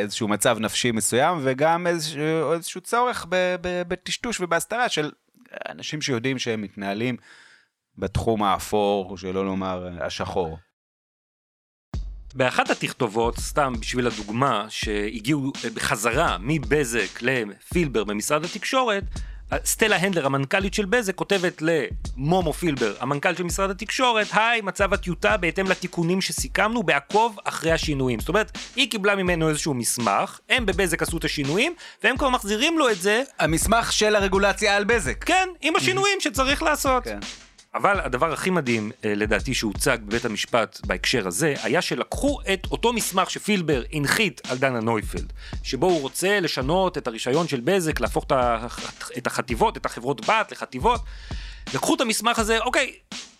איזשהו 0.01 0.27
מצב 0.27 0.57
נפשי 0.59 0.91
מסוים, 0.91 1.37
וגם 1.41 1.87
איזשהו, 1.87 2.53
איזשהו 2.53 2.81
צורך 2.81 3.25
בטשטוש 3.61 4.41
ובהסתרה 4.41 4.89
של 4.89 5.11
אנשים 5.69 6.01
שיודעים 6.01 6.39
שהם 6.39 6.61
מתנהלים 6.61 7.17
בתחום 7.97 8.43
האפור, 8.43 9.17
שלא 9.17 9.45
לומר 9.45 9.87
השחור. 10.01 10.57
באחת 12.33 12.69
התכתובות, 12.69 13.39
סתם 13.39 13.73
בשביל 13.79 14.07
הדוגמה, 14.07 14.65
שהגיעו 14.69 15.51
בחזרה 15.73 16.37
מבזק 16.39 17.21
לפילבר 17.21 18.03
במשרד 18.03 18.45
התקשורת, 18.45 19.03
סטלה 19.65 19.95
הנדלר, 19.95 20.25
המנכ"לית 20.25 20.73
של 20.73 20.85
בזק, 20.85 21.15
כותבת 21.15 21.61
למומו 21.61 22.53
פילבר, 22.53 22.95
המנכ"ל 22.99 23.35
של 23.35 23.43
משרד 23.43 23.69
התקשורת, 23.69 24.27
היי, 24.33 24.61
מצב 24.61 24.93
הטיוטה 24.93 25.37
בהתאם 25.37 25.67
לתיקונים 25.67 26.21
שסיכמנו, 26.21 26.83
בעקוב 26.83 27.37
אחרי 27.43 27.71
השינויים. 27.71 28.19
זאת 28.19 28.29
אומרת, 28.29 28.57
היא 28.75 28.91
קיבלה 28.91 29.15
ממנו 29.15 29.49
איזשהו 29.49 29.73
מסמך, 29.73 30.39
הם 30.49 30.65
בבזק 30.65 31.01
עשו 31.01 31.17
את 31.17 31.23
השינויים, 31.23 31.73
והם 32.03 32.17
כבר 32.17 32.29
מחזירים 32.29 32.79
לו 32.79 32.89
את 32.89 33.01
זה, 33.01 33.23
המסמך 33.39 33.93
של 33.93 34.15
הרגולציה 34.15 34.75
על 34.75 34.83
בזק. 34.83 35.23
כן, 35.23 35.49
עם 35.61 35.75
השינויים 35.75 36.21
שצריך 36.21 36.63
לעשות. 36.63 37.03
כן. 37.03 37.19
אבל 37.75 37.99
הדבר 37.99 38.33
הכי 38.33 38.49
מדהים, 38.49 38.91
אה, 39.05 39.15
לדעתי, 39.15 39.53
שהוצג 39.53 39.97
בבית 40.05 40.25
המשפט 40.25 40.79
בהקשר 40.85 41.27
הזה, 41.27 41.53
היה 41.63 41.81
שלקחו 41.81 42.39
את 42.53 42.67
אותו 42.71 42.93
מסמך 42.93 43.29
שפילבר 43.29 43.83
הנחית 43.93 44.41
על 44.49 44.57
דנה 44.57 44.79
נויפלד, 44.79 45.33
שבו 45.63 45.85
הוא 45.85 46.01
רוצה 46.01 46.39
לשנות 46.39 46.97
את 46.97 47.07
הרישיון 47.07 47.47
של 47.47 47.59
בזק, 47.63 47.99
להפוך 47.99 48.25
את 49.17 49.27
החטיבות, 49.27 49.77
את 49.77 49.85
החברות 49.85 50.29
בת 50.29 50.51
לחטיבות. 50.51 51.01
לקחו 51.73 51.95
את 51.95 52.01
המסמך 52.01 52.39
הזה, 52.39 52.59
אוקיי, 52.59 52.93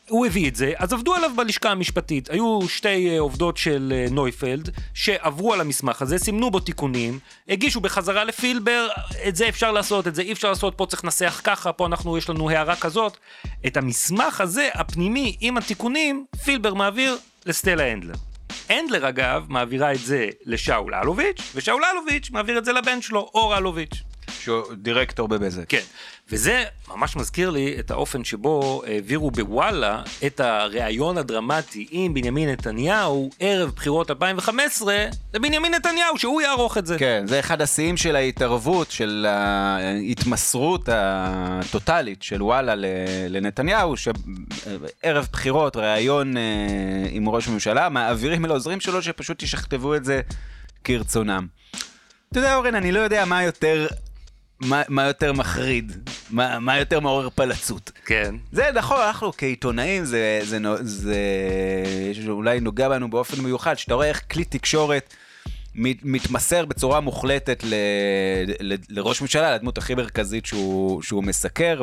הוא 0.10 0.26
הביא 0.26 0.50
את 0.50 0.56
זה, 0.56 0.74
אז 0.78 0.94
עבדו 0.94 1.16
עליו 1.16 1.32
בלשכה 1.36 1.72
המשפטית. 1.72 2.30
היו 2.30 2.60
שתי 2.70 3.10
אה, 3.10 3.20
עובדות 3.20 3.58
של 3.58 3.94
אה, 3.96 4.06
נויפלד, 4.12 4.70
שעברו 4.94 5.54
על 5.54 5.62
המסמך 5.62 6.02
הזה, 6.02 6.18
סימנו 6.18 6.52
בו 6.52 6.60
תיקונים, 6.60 7.20
הגישו 7.50 7.82
בחזרה 7.82 8.24
לפילבר, 8.24 8.88
את 9.28 9.36
זה 9.36 9.50
אפשר 9.50 9.72
לעשות, 9.72 10.08
את 10.08 10.16
זה 10.16 10.22
אי 10.22 10.32
אפשר 10.32 10.50
לעשות, 10.50 10.74
פה 10.78 10.86
צריך 10.86 11.04
לנסח 11.04 11.42
ככה, 11.44 11.72
פה 11.72 11.86
אנחנו, 11.86 12.18
יש 12.18 12.30
לנו 12.30 12.50
הערה 12.50 12.76
כזאת. 12.76 13.18
את 13.68 13.78
המסמך 13.78 14.42
הזה, 14.42 14.70
הפנימי, 14.74 15.38
עם 15.42 15.58
התיקונים, 15.58 16.26
פילבר 16.44 16.74
מעביר 16.74 17.18
לסטלה 17.46 17.86
הנדלר. 17.86 18.16
הנדלר 18.70 19.10
אגב 19.10 19.46
מעבירה 19.50 19.94
את 19.94 20.00
זה 20.00 20.28
לשאול 20.46 20.96
אלוביץ', 20.96 21.42
ושאול 21.56 21.82
אלוביץ' 21.94 22.30
מעביר 22.32 22.58
את 22.58 22.66
זה 22.66 22.74
לבן 22.74 23.02
שלו, 23.02 23.30
אור 23.34 23.58
אלוביץ'. 23.58 24.04
שהוא 24.40 24.64
דירקטור 24.74 25.28
בבזק. 25.28 25.64
כן, 25.70 25.84
וזה 26.32 26.64
ממש 26.88 27.16
מזכיר 27.16 27.50
לי 27.50 27.76
את 27.80 27.92
האופן 27.92 28.24
שבו 28.24 28.84
העבירו 28.88 29.32
בוואלה 29.32 30.02
את 30.26 30.40
הריאיון 30.40 31.18
הדרמטי 31.18 31.88
עם 31.92 32.14
בנימין 32.14 32.50
נתניהו 32.50 33.30
ערב 33.40 33.72
בחירות 33.76 34.12
2015 34.12 35.06
לבנימין 35.34 35.74
נתניהו, 35.74 36.18
שהוא 36.18 36.42
יערוך 36.42 36.78
את 36.78 36.86
זה. 36.86 36.98
כן, 37.00 37.24
זה 37.28 37.40
אחד 37.40 37.62
השיאים 37.62 37.98
של 37.98 38.16
ההתערבות, 38.16 38.92
של 38.92 39.26
ההתמסרות 39.30 40.90
הטוטאלית 40.92 42.24
של 42.24 42.44
וואלה 42.44 42.74
לנתניהו, 43.30 43.96
שערב 43.98 45.28
בחירות, 45.32 45.76
ראיון 45.76 46.38
אה, 46.38 46.44
עם 47.10 47.30
ראש 47.30 47.48
הממשלה, 47.48 47.90
מעבירים 47.90 48.46
לעוזרים 48.46 48.80
שלו 48.80 49.02
שפשוט 49.02 49.44
ישכתבו 49.44 49.96
את 49.96 50.06
זה 50.06 50.22
כרצונם. 50.84 51.48
אתה 52.32 52.40
יודע, 52.40 52.56
אורן, 52.56 52.76
אני 52.76 52.92
לא 52.92 53.00
יודע 53.00 53.26
מה 53.26 53.44
יותר, 53.44 53.88
מה, 54.60 54.82
מה 54.90 55.04
יותר 55.04 55.34
מחריד, 55.34 56.10
מה, 56.30 56.60
מה 56.60 56.80
יותר 56.80 57.00
מעורר 57.00 57.30
פלצות. 57.30 57.92
כן. 58.06 58.36
זה 58.52 58.70
נכון, 58.76 59.02
אנחנו 59.02 59.32
כעיתונאים, 59.38 60.06
זה, 60.06 60.40
זה, 60.44 60.60
זה, 60.82 61.16
זה 62.26 62.32
אולי 62.32 62.60
נוגע 62.60 62.90
בנו 62.90 63.10
באופן 63.10 63.42
מיוחד, 63.42 63.78
שאתה 63.78 63.94
רואה 63.94 64.08
איך 64.08 64.22
כלי 64.32 64.46
תקשורת 64.46 65.14
מת, 65.76 65.98
מתמסר 66.04 66.66
בצורה 66.66 67.00
מוחלטת 67.00 67.64
ל, 67.64 67.74
ל, 68.60 68.76
לראש 68.90 69.22
ממשלה, 69.22 69.56
לדמות 69.56 69.78
הכי 69.78 69.96
מרכזית 69.96 70.46
שהוא, 70.46 71.02
שהוא 71.02 71.24
מסקר, 71.24 71.82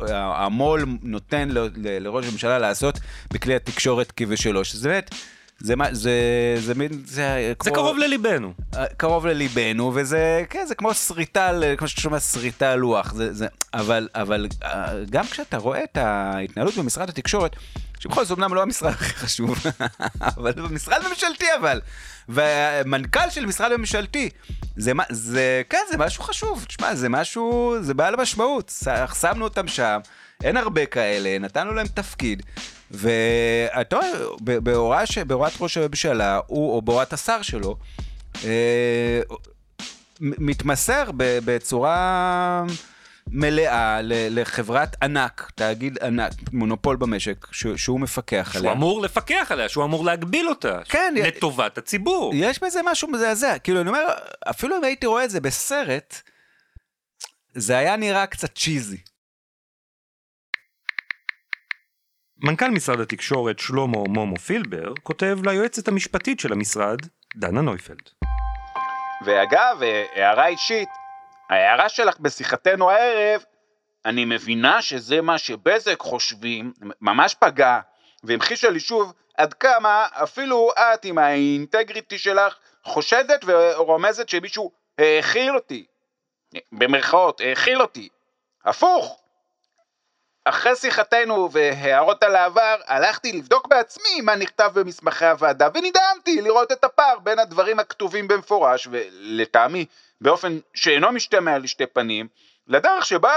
והמו"ל 0.00 0.86
נותן 1.02 1.48
ל, 1.48 1.58
ל, 1.58 1.68
לראש 1.76 2.26
הממשלה 2.26 2.58
לעשות 2.58 2.98
בכלי 3.32 3.54
התקשורת 3.54 4.12
כבשלו, 4.12 4.64
שזה 4.64 4.88
באמת... 4.88 5.14
זה 5.60 5.76
מה, 5.76 5.94
זה, 5.94 6.12
זה 6.60 6.74
מין, 6.74 6.92
זה, 7.06 7.22
זה 7.62 7.70
כמו, 7.70 7.74
קרוב 7.74 7.98
לליבנו. 7.98 8.52
קרוב 8.96 9.26
לליבנו, 9.26 9.92
וזה, 9.94 10.42
כן, 10.50 10.64
זה 10.68 10.74
כמו 10.74 10.94
שריטה, 10.94 11.50
כמו 11.76 11.88
שאתה 11.88 12.00
שומע 12.00 12.20
שריטה 12.20 12.72
על 12.72 12.78
לוח, 12.78 13.12
זה, 13.14 13.32
זה, 13.34 13.46
אבל, 13.74 14.08
אבל 14.14 14.46
אה, 14.62 14.92
גם 15.10 15.26
כשאתה 15.26 15.56
רואה 15.56 15.84
את 15.84 15.96
ההתנהלות 15.96 16.74
במשרד 16.76 17.08
התקשורת, 17.08 17.56
שבכל 18.00 18.24
זאת 18.24 18.38
אמנם 18.38 18.54
לא 18.54 18.62
המשרד 18.62 18.92
הכי 18.92 19.14
חשוב, 19.14 19.58
אבל 20.36 20.52
זה 20.56 20.62
משרד 20.62 21.02
ממשלתי 21.10 21.46
אבל, 21.60 21.80
והמנכ"ל 22.28 23.30
של 23.30 23.46
משרד 23.46 23.76
ממשלתי, 23.76 24.30
זה, 24.76 24.94
מה- 24.94 25.04
זה, 25.10 25.62
כן, 25.70 25.82
זה 25.90 25.98
משהו 25.98 26.22
חשוב, 26.22 26.64
תשמע, 26.68 26.94
זה 26.94 27.08
משהו, 27.08 27.76
זה 27.80 27.94
בעל 27.94 28.16
משמעות, 28.16 28.72
שמנו 29.20 29.44
אותם 29.44 29.68
שם, 29.68 29.98
אין 30.44 30.56
הרבה 30.56 30.86
כאלה, 30.86 31.38
נתנו 31.38 31.72
להם 31.74 31.86
תפקיד. 31.86 32.42
ואתה 32.90 33.98
בהוראת 35.26 35.52
ראש 35.60 35.76
הממשלה, 35.76 36.40
הוא, 36.46 36.72
או 36.72 36.82
בהוראת 36.82 37.12
השר 37.12 37.42
שלו, 37.42 37.76
אה, 38.44 39.20
מתמסר 40.20 41.10
בצורה 41.16 42.64
מלאה 43.30 44.00
לחברת 44.02 44.96
ענק, 45.02 45.50
תאגיד 45.54 45.98
ענק, 46.02 46.32
מונופול 46.52 46.96
במשק, 46.96 47.46
שהוא 47.76 48.00
מפקח 48.00 48.48
שהוא 48.52 48.60
עליה. 48.60 48.72
אמור 48.72 49.02
לפקח 49.02 49.46
עליה, 49.50 49.68
שהוא 49.68 49.84
אמור 49.84 50.04
להגביל 50.04 50.48
אותה. 50.48 50.80
כן, 50.84 51.14
לטובת 51.16 51.78
הציבור. 51.78 52.32
יש 52.34 52.62
בזה 52.62 52.80
משהו 52.84 53.08
מזעזע, 53.08 53.58
כאילו 53.58 53.80
אני 53.80 53.88
אומר, 53.88 54.04
אפילו 54.50 54.76
אם 54.76 54.84
הייתי 54.84 55.06
רואה 55.06 55.24
את 55.24 55.30
זה 55.30 55.40
בסרט, 55.40 56.20
זה 57.54 57.78
היה 57.78 57.96
נראה 57.96 58.26
קצת 58.26 58.54
צ'יזי. 58.54 58.98
מנכ"ל 62.42 62.70
משרד 62.70 63.00
התקשורת 63.00 63.58
שלמה 63.58 63.98
מומו 64.08 64.36
פילבר 64.36 64.92
כותב 65.02 65.38
ליועצת 65.44 65.88
המשפטית 65.88 66.40
של 66.40 66.52
המשרד, 66.52 66.98
דנה 67.36 67.60
נויפלד. 67.60 68.10
ואגב, 69.24 69.82
אה, 69.82 70.04
הערה 70.14 70.46
אישית, 70.46 70.88
ההערה 71.50 71.88
שלך 71.88 72.20
בשיחתנו 72.20 72.90
הערב, 72.90 73.44
אני 74.04 74.24
מבינה 74.24 74.82
שזה 74.82 75.20
מה 75.20 75.38
שבזק 75.38 76.00
חושבים, 76.00 76.72
ממש 77.00 77.34
פגע, 77.34 77.80
והמחישה 78.24 78.70
לי 78.70 78.80
שוב 78.80 79.12
עד 79.36 79.54
כמה 79.54 80.06
אפילו 80.12 80.70
את 80.76 81.04
עם 81.04 81.18
האינטגריטי 81.18 82.18
שלך 82.18 82.56
חושדת 82.84 83.44
ורומזת 83.46 84.28
שמישהו 84.28 84.72
האכיל 84.98 85.54
אותי, 85.54 85.86
במרכאות, 86.72 87.40
האכיל 87.40 87.82
אותי. 87.82 88.08
הפוך, 88.64 89.20
אחרי 90.48 90.76
שיחתנו 90.76 91.52
והערות 91.52 92.22
על 92.22 92.36
העבר, 92.36 92.76
הלכתי 92.86 93.32
לבדוק 93.32 93.66
בעצמי 93.68 94.20
מה 94.22 94.36
נכתב 94.36 94.70
במסמכי 94.74 95.24
הוועדה, 95.24 95.68
ונדהמתי 95.74 96.40
לראות 96.40 96.72
את 96.72 96.84
הפער 96.84 97.18
בין 97.18 97.38
הדברים 97.38 97.80
הכתובים 97.80 98.28
במפורש, 98.28 98.88
ולטעמי, 98.90 99.86
באופן 100.20 100.58
שאינו 100.74 101.12
משתמע 101.12 101.58
לשתי 101.58 101.86
פנים, 101.86 102.28
לדרך 102.66 103.06
שבה 103.06 103.34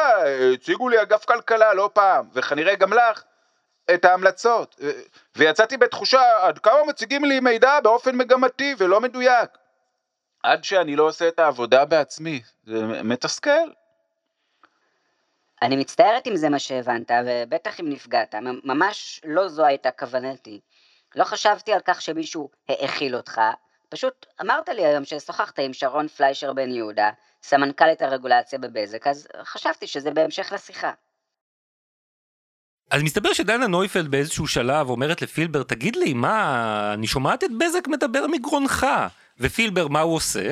הציגו 0.53 0.89
לי 0.89 1.01
אגף 1.01 1.25
כלכלה 1.25 1.73
לא 1.73 1.89
פעם, 1.93 2.29
וכנראה 2.33 2.75
גם 2.75 2.93
לך, 2.93 3.23
את 3.93 4.05
ההמלצות. 4.05 4.75
ויצאתי 5.35 5.77
בתחושה 5.77 6.21
עד 6.41 6.59
כמה 6.59 6.83
מציגים 6.87 7.25
לי 7.25 7.39
מידע 7.39 7.79
באופן 7.79 8.15
מגמתי 8.15 8.75
ולא 8.77 9.01
מדויק. 9.01 9.49
עד 10.43 10.63
שאני 10.63 10.95
לא 10.95 11.03
עושה 11.03 11.27
את 11.27 11.39
העבודה 11.39 11.85
בעצמי, 11.85 12.41
זה 12.65 12.85
מתסכל. 12.85 13.69
אני 15.61 15.75
מצטערת 15.75 16.27
אם 16.27 16.35
זה 16.35 16.49
מה 16.49 16.59
שהבנת, 16.59 17.11
ובטח 17.25 17.79
אם 17.79 17.89
נפגעת, 17.89 18.35
ממש 18.63 19.21
לא 19.25 19.47
זו 19.47 19.65
הייתה 19.65 19.91
כוונתי. 19.91 20.59
לא 21.15 21.23
חשבתי 21.23 21.73
על 21.73 21.79
כך 21.85 22.01
שמישהו 22.01 22.49
האכיל 22.69 23.15
אותך, 23.15 23.41
פשוט 23.89 24.25
אמרת 24.41 24.69
לי 24.69 24.85
היום 24.85 25.05
ששוחחת 25.05 25.59
עם 25.59 25.73
שרון 25.73 26.07
פליישר 26.07 26.53
בן 26.53 26.71
יהודה, 26.71 27.09
סמנכ"לית 27.43 28.01
הרגולציה 28.01 28.59
בבזק, 28.59 29.07
אז 29.07 29.27
חשבתי 29.43 29.87
שזה 29.87 30.11
בהמשך 30.11 30.51
לשיחה. 30.51 30.91
אז 32.91 33.03
מסתבר 33.03 33.33
שדנה 33.33 33.67
נויפלד 33.67 34.11
באיזשהו 34.11 34.47
שלב 34.47 34.89
אומרת 34.89 35.21
לפילבר, 35.21 35.63
תגיד 35.63 35.95
לי, 35.95 36.13
מה, 36.13 36.91
אני 36.93 37.07
שומעת 37.07 37.43
את 37.43 37.49
בזק 37.59 37.87
מדבר 37.87 38.27
מגרונך. 38.27 38.87
ופילבר, 39.39 39.87
מה 39.87 39.99
הוא 39.99 40.15
עושה? 40.15 40.51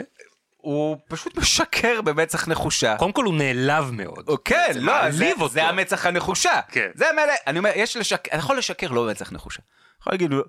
הוא 0.68 0.98
פשוט 1.08 1.38
משקר 1.38 2.02
במצח 2.02 2.48
נחושה. 2.48 2.96
קודם 2.98 3.12
כל 3.12 3.24
הוא 3.26 3.34
נעלב 3.34 3.92
מאוד. 3.92 4.30
כן, 4.46 4.68
לא, 4.68 4.74
זה, 4.74 4.80
מעליב 4.82 5.42
אותו. 5.42 5.54
זה 5.54 5.64
המצח 5.64 6.06
הנחושה. 6.06 6.60
כן. 6.72 6.88
זה 6.96 7.06
מילא, 7.16 7.34
אני 7.48 7.60
אומר, 7.60 7.72
יש 7.76 7.98
לשקר, 7.98 8.30
אתה 8.30 8.38
יכול 8.38 8.58
לשקר 8.58 8.88
לא 8.88 9.04
במצח 9.08 9.32
נחושה. 9.32 9.60
אתה 9.62 10.02
יכול 10.02 10.14
להגיד, 10.14 10.32
לא, 10.32 10.44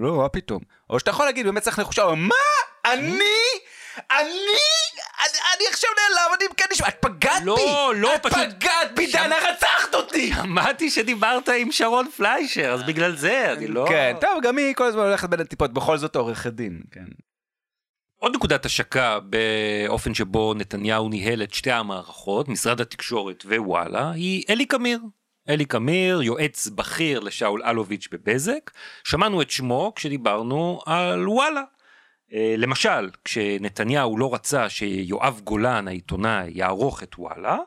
לא, 0.00 0.16
מה 0.16 0.28
פתאום. 0.28 0.60
או 0.90 0.98
שאתה 0.98 1.10
יכול 1.10 1.26
להגיד 1.26 1.46
במצח 1.46 1.78
נחושה, 1.78 2.04
מה? 2.16 2.34
אני? 2.84 3.18
אני? 4.10 4.58
אני, 5.20 5.64
עכשיו 5.70 5.90
נעלב, 5.96 6.32
אני 6.40 6.48
כן 6.56 6.64
נשמע, 6.72 6.88
את 6.88 6.96
פגעת 7.00 7.42
לא, 7.44 7.56
בי! 7.56 8.00
לא, 8.00 8.14
את 8.14 8.22
פשוט- 8.22 8.38
פגעת 8.58 8.94
בי, 8.94 9.12
דנה, 9.12 9.36
רצחת 9.38 9.94
אותי! 9.94 10.32
שמעתי 10.42 10.90
שדיברת 10.90 11.48
עם 11.48 11.72
שרון 11.72 12.10
פליישר, 12.16 12.72
אז 12.72 12.82
בגלל 12.82 13.16
זה, 13.16 13.52
אני 13.52 13.66
לא... 13.66 13.84
כן, 13.88 14.16
טוב, 14.20 14.42
גם 14.42 14.58
היא 14.58 14.74
כל 14.74 14.84
הזמן 14.84 15.02
הולכת 15.02 15.28
בין 15.28 15.40
הטיפות, 15.40 15.72
בכל 15.72 15.98
זאת 15.98 16.16
עורכת 16.16 16.52
דין, 16.52 16.80
כן. 16.92 17.04
עוד 18.20 18.34
נקודת 18.34 18.66
השקה 18.66 19.18
באופן 19.20 20.14
שבו 20.14 20.54
נתניהו 20.54 21.08
ניהל 21.08 21.42
את 21.42 21.54
שתי 21.54 21.70
המערכות, 21.70 22.48
משרד 22.48 22.80
התקשורת 22.80 23.44
ווואלה, 23.46 24.10
היא 24.10 24.44
אלי 24.50 24.66
קמיר. 24.66 25.00
אלי 25.48 25.64
קמיר, 25.64 26.22
יועץ 26.22 26.68
בכיר 26.68 27.20
לשאול 27.20 27.62
אלוביץ' 27.62 28.08
בבזק, 28.12 28.70
שמענו 29.04 29.42
את 29.42 29.50
שמו 29.50 29.92
כשדיברנו 29.96 30.80
על 30.86 31.28
וואלה. 31.28 31.62
אה, 32.32 32.54
למשל, 32.58 33.10
כשנתניהו 33.24 34.18
לא 34.18 34.34
רצה 34.34 34.68
שיואב 34.68 35.40
גולן 35.44 35.88
העיתונאי 35.88 36.50
יערוך 36.54 37.02
את 37.02 37.14
וואלה, 37.18 37.58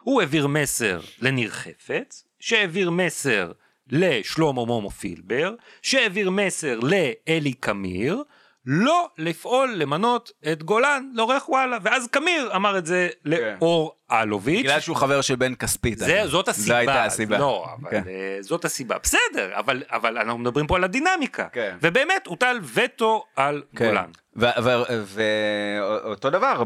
הוא 0.00 0.20
העביר 0.20 0.46
מסר 0.46 1.00
לניר 1.20 1.50
חפץ, 1.50 2.24
שהעביר 2.40 2.90
מסר 2.90 3.52
לשלמה 3.90 4.64
מומו 4.64 4.90
פילבר, 4.90 5.54
שהעביר 5.82 6.30
מסר 6.30 6.80
לאלי 6.80 7.52
קמיר, 7.52 8.22
לא 8.66 9.08
לפעול 9.18 9.72
למנות 9.74 10.30
את 10.52 10.62
גולן 10.62 11.10
לעורך 11.14 11.48
וואלה, 11.48 11.78
ואז 11.82 12.06
קמיר 12.06 12.56
אמר 12.56 12.78
את 12.78 12.86
זה 12.86 13.08
לאור 13.24 13.96
אלוביץ'. 14.12 14.60
בגלל 14.64 14.80
שהוא 14.80 14.96
חבר 14.96 15.20
של 15.20 15.36
בן 15.36 15.54
כספית. 15.54 15.98
זה. 15.98 16.22
זאת 16.26 16.48
הסיבה. 16.48 16.66
זו 16.66 16.74
הייתה 16.74 17.04
הסיבה. 17.04 17.38
לא, 17.38 17.66
אבל 17.80 17.90
כן. 17.90 18.02
אה, 18.08 18.38
זאת 18.40 18.64
הסיבה. 18.64 18.96
בסדר, 19.02 19.50
אבל, 19.58 19.82
אבל 19.90 20.18
אנחנו 20.18 20.38
מדברים 20.38 20.66
פה 20.66 20.76
על 20.76 20.84
הדינמיקה. 20.84 21.46
כן. 21.52 21.76
ובאמת 21.82 22.26
הוטל 22.26 22.60
וטו 22.74 23.24
על 23.36 23.62
כן. 23.76 23.86
גולן. 23.88 24.10
ואותו 24.36 26.30
דבר 26.30 26.62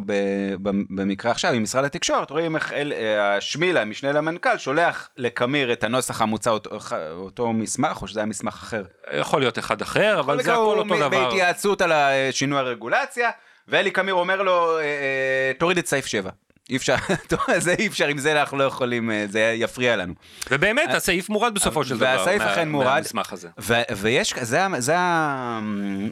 במקרה 0.90 1.30
עכשיו 1.30 1.52
עם 1.52 1.62
משרד 1.62 1.84
התקשורת, 1.84 2.30
רואים 2.30 2.56
איך 2.56 2.72
אה, 2.72 3.36
השמילה, 3.36 3.82
המשנה 3.82 4.12
למנכ"ל, 4.12 4.58
שולח 4.58 5.08
לקמיר 5.16 5.72
את 5.72 5.84
הנוסח 5.84 6.22
המוצע, 6.22 6.50
אותו- 6.50 7.52
מסמך, 7.52 8.02
או 8.02 8.08
שזה 8.08 8.20
היה 8.20 8.26
מסמך 8.26 8.54
אחר. 8.54 8.82
יכול 9.12 9.40
להיות 9.40 9.58
אחד 9.58 9.82
אחר, 9.82 10.20
אבל 10.20 10.42
זה 10.42 10.52
הכל 10.52 10.78
אותו 10.78 10.96
דבר. 10.96 11.08
בהתייעצות 11.08 11.80
על 11.80 11.92
שינוי 12.30 12.58
הרגולציה, 12.58 13.30
ואלי 13.68 13.90
קמיר 13.90 14.14
אומר 14.14 14.42
לו, 14.42 14.78
אה, 14.78 14.82
אה, 14.82 15.52
תוריד 15.58 15.78
את 15.78 15.86
סעיף 15.86 16.06
7. 16.06 16.30
אי 16.70 16.76
אפשר, 16.76 16.94
זה 17.58 17.74
אי 17.78 17.86
אפשר, 17.86 18.06
עם 18.06 18.18
זה 18.18 18.40
אנחנו 18.40 18.58
לא 18.58 18.64
יכולים, 18.64 19.10
אה, 19.10 19.24
זה 19.28 19.54
יפריע 19.56 19.96
לנו. 19.96 20.14
ובאמת, 20.50 20.88
הסעיף 20.90 21.28
מורד 21.28 21.54
בסופו 21.54 21.84
של 21.84 21.96
דבר. 21.96 22.06
והסעיף 22.18 22.42
אכן 22.42 22.68
מורד. 22.68 22.86
מהמסמך 22.86 23.32
הזה. 23.32 23.48
ויש, 23.96 24.34
זה, 24.40 24.64
ה- 24.66 24.80
זה, 24.80 24.98
ה- 24.98 25.60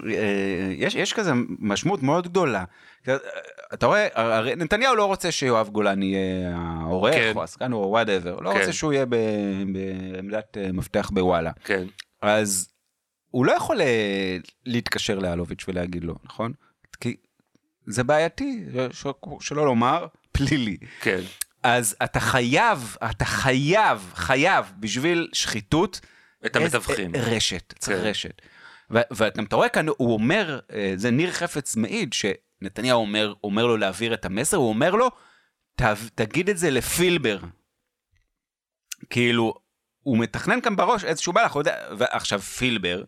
אה, 0.06 0.72
יש, 0.76 0.94
יש 0.94 1.12
כזה 1.12 1.32
משמעות 1.58 2.02
מאוד 2.02 2.28
גדולה. 2.28 2.64
אתה 3.74 3.86
רואה, 3.86 4.08
הרי 4.14 4.56
נתניהו 4.56 4.94
לא 4.96 5.04
רוצה 5.04 5.32
שיואב 5.32 5.68
גולן 5.68 6.02
יהיה 6.02 6.20
העורך, 6.56 7.14
כן. 7.14 7.32
או 7.36 7.42
הסגן, 7.42 7.72
או 7.72 7.78
whatever, 7.78 8.40
לא 8.40 8.50
כן. 8.52 8.58
רוצה 8.58 8.72
שהוא 8.72 8.92
יהיה 8.92 9.06
בעמדת 9.06 10.56
אה, 10.58 10.72
מפתח 10.72 11.10
בוואלה. 11.12 11.50
כן. 11.64 11.84
אז 12.22 12.68
הוא 13.30 13.46
לא 13.46 13.52
יכול 13.52 13.80
אה, 13.80 14.36
להתקשר 14.66 15.18
לאלוביץ' 15.18 15.64
ולהגיד 15.68 16.04
לו, 16.04 16.14
נכון? 16.24 16.52
כי 17.00 17.16
זה 17.86 18.04
בעייתי, 18.04 18.64
ש- 18.92 19.06
שלא 19.40 19.64
לומר 19.66 20.06
פלילי. 20.38 20.76
כן. 21.00 21.20
אז 21.62 21.96
אתה 22.04 22.20
חייב, 22.20 22.96
אתה 23.10 23.24
חייב, 23.24 24.12
חייב, 24.14 24.72
בשביל 24.80 25.28
שחיתות, 25.32 26.00
את 26.46 26.56
המתווכים. 26.56 27.12
רשת, 27.16 27.74
צריך 27.78 27.98
כן. 28.00 28.06
רשת. 28.06 28.42
ו- 28.90 29.00
וגם 29.16 29.44
אתה 29.44 29.56
רואה 29.56 29.68
כאן, 29.68 29.86
הוא 29.88 30.12
אומר, 30.14 30.60
אה, 30.72 30.92
זה 30.96 31.10
ניר 31.10 31.30
חפץ 31.32 31.76
מעיד, 31.76 32.12
שנתניהו 32.12 33.00
אומר, 33.00 33.34
אומר 33.44 33.66
לו 33.66 33.76
להעביר 33.76 34.14
את 34.14 34.24
המסר, 34.24 34.56
הוא 34.56 34.68
אומר 34.68 34.90
לו, 34.90 35.10
"ת- 35.80 35.82
תגיד 36.14 36.48
את 36.48 36.58
זה 36.58 36.70
לפילבר. 36.70 37.38
כאילו, 39.10 39.54
הוא 40.00 40.18
מתכנן 40.18 40.60
כאן 40.60 40.76
בראש 40.76 41.04
איזשהו 41.04 41.32
מהלך, 41.32 41.52
הוא 41.52 41.60
יודע, 41.60 41.76
ועכשיו 41.98 42.40
פילבר, 42.40 43.04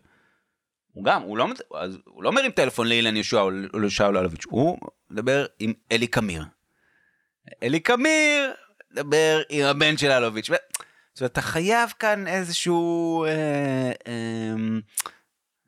הוא 0.92 1.04
גם, 1.04 1.22
הוא 1.22 1.38
לא, 1.38 1.46
אז 1.74 1.98
הוא 2.04 2.22
לא 2.22 2.32
מרים 2.32 2.50
טלפון 2.50 2.88
לאילן 2.88 3.16
ישוע 3.16 3.42
או 3.42 3.50
לשאול 3.78 4.18
אלוביץ', 4.18 4.44
הוא 4.48 4.78
מדבר 5.10 5.46
עם 5.58 5.72
אלי 5.92 6.06
קמיר. 6.06 6.44
אלי 7.62 7.80
קמיר 7.80 8.52
מדבר 8.92 9.42
עם 9.48 9.64
הבן 9.64 9.96
של 9.96 10.10
אלוביץ'. 10.10 10.46
זאת 10.50 11.20
אומרת, 11.20 11.32
אתה 11.32 11.40
חייב 11.40 11.92
כאן 11.98 12.26
איזשהו, 12.26 13.24
אה, 13.24 13.30
אה, 14.08 14.54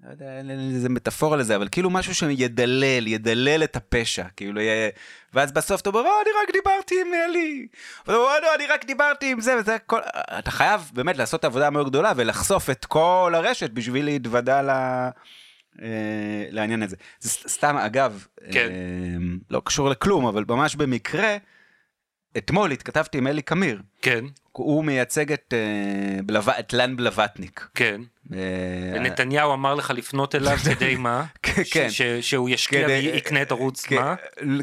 לא 0.05 0.11
יודע, 0.11 0.39
אין 0.39 0.51
איזה 0.75 0.89
מטאפורה 0.89 1.37
לזה, 1.37 1.57
אבל 1.57 1.69
כאילו 1.73 1.91
משהו 1.91 2.15
שידלל, 2.15 3.07
ידלל 3.07 3.65
את 3.65 3.77
הפשע, 3.77 4.25
כאילו, 4.37 4.61
יהיה- 4.61 4.91
ואז 5.35 5.53
בסוף 5.53 5.81
אתה 5.81 5.89
אומר, 5.91 6.01
"אה, 6.01 6.21
אני 6.23 6.31
רק 6.43 6.53
דיברתי 6.53 6.95
עם 7.01 7.07
אלי, 7.15 7.67
אומר, 8.09 8.19
"אה, 8.19 8.41
לא, 8.41 8.55
אני 8.55 8.67
רק 8.67 8.85
דיברתי 8.85 9.31
עם 9.33 9.41
זה, 9.41 9.57
וזה 9.61 9.75
הכל, 9.75 10.01
אתה 10.39 10.51
חייב 10.51 10.91
באמת 10.95 11.17
לעשות 11.17 11.45
עבודה 11.45 11.71
מאוד 11.71 11.89
גדולה 11.89 12.13
ולחשוף 12.17 12.71
את 12.71 12.85
כל 12.85 13.33
הרשת 13.35 13.71
בשביל 13.71 14.05
להתוודע 14.05 14.63
ל... 14.63 14.71
אה, 15.83 15.89
לעניין 16.51 16.83
הזה. 16.83 16.97
זה 17.21 17.31
סתם, 17.49 17.77
אגב, 17.77 18.27
כן. 18.53 18.69
אה, 18.71 19.17
לא 19.51 19.63
קשור 19.65 19.89
לכלום, 19.91 20.27
אבל 20.27 20.45
ממש 20.49 20.77
במקרה, 20.77 21.37
אתמול 22.37 22.71
התכתבתי 22.71 23.19
עם 23.19 23.27
אלי 23.27 23.43
קמיר. 23.43 23.83
כן. 24.03 24.25
הוא 24.53 24.85
מייצג 24.85 25.33
את, 25.33 25.55
אה, 25.57 26.23
בלו... 26.23 26.41
את 26.59 26.73
לן 26.73 26.97
בלווטניק. 26.97 27.69
כן. 27.75 28.01
אה, 28.33 28.39
ונתניהו 28.95 29.55
אמר 29.55 29.75
לך 29.75 29.91
לפנות 29.91 30.35
אליו 30.35 30.57
כדי 30.75 30.95
מה? 30.97 31.25
כן, 31.43 31.65
ש-. 31.91 32.03
ש- 32.03 32.03
שהוא 32.31 32.49
ישקיע 32.49 32.85
כדי- 32.85 33.11
ויקנה 33.13 33.43
את 33.43 33.51
ערוץ 33.51 33.91
מה? 33.91 34.15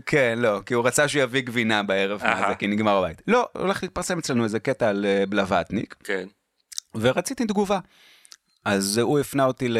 כן, 0.05 0.35
לא, 0.41 0.61
כי 0.65 0.73
הוא 0.73 0.87
רצה 0.87 1.07
שהוא 1.07 1.21
יביא 1.23 1.41
גבינה 1.41 1.83
בערב, 1.83 2.21
מה 2.23 2.29
אהה. 2.29 2.49
זה, 2.49 2.55
כי 2.55 2.67
נגמר 2.67 2.97
הבית. 2.97 3.21
לא, 3.27 3.47
הולך 3.57 3.83
להתפרסם 3.83 4.17
אצלנו 4.19 4.43
איזה 4.43 4.59
קטע 4.59 4.89
על 4.89 5.05
אה, 5.05 5.23
בלווטניק, 5.29 5.95
כן. 6.03 6.27
ורציתי 6.95 7.45
תגובה. 7.45 7.79
אז 8.65 8.97
הוא 8.97 9.19
הפנה 9.19 9.45
אותי 9.45 9.67
ל... 9.69 9.77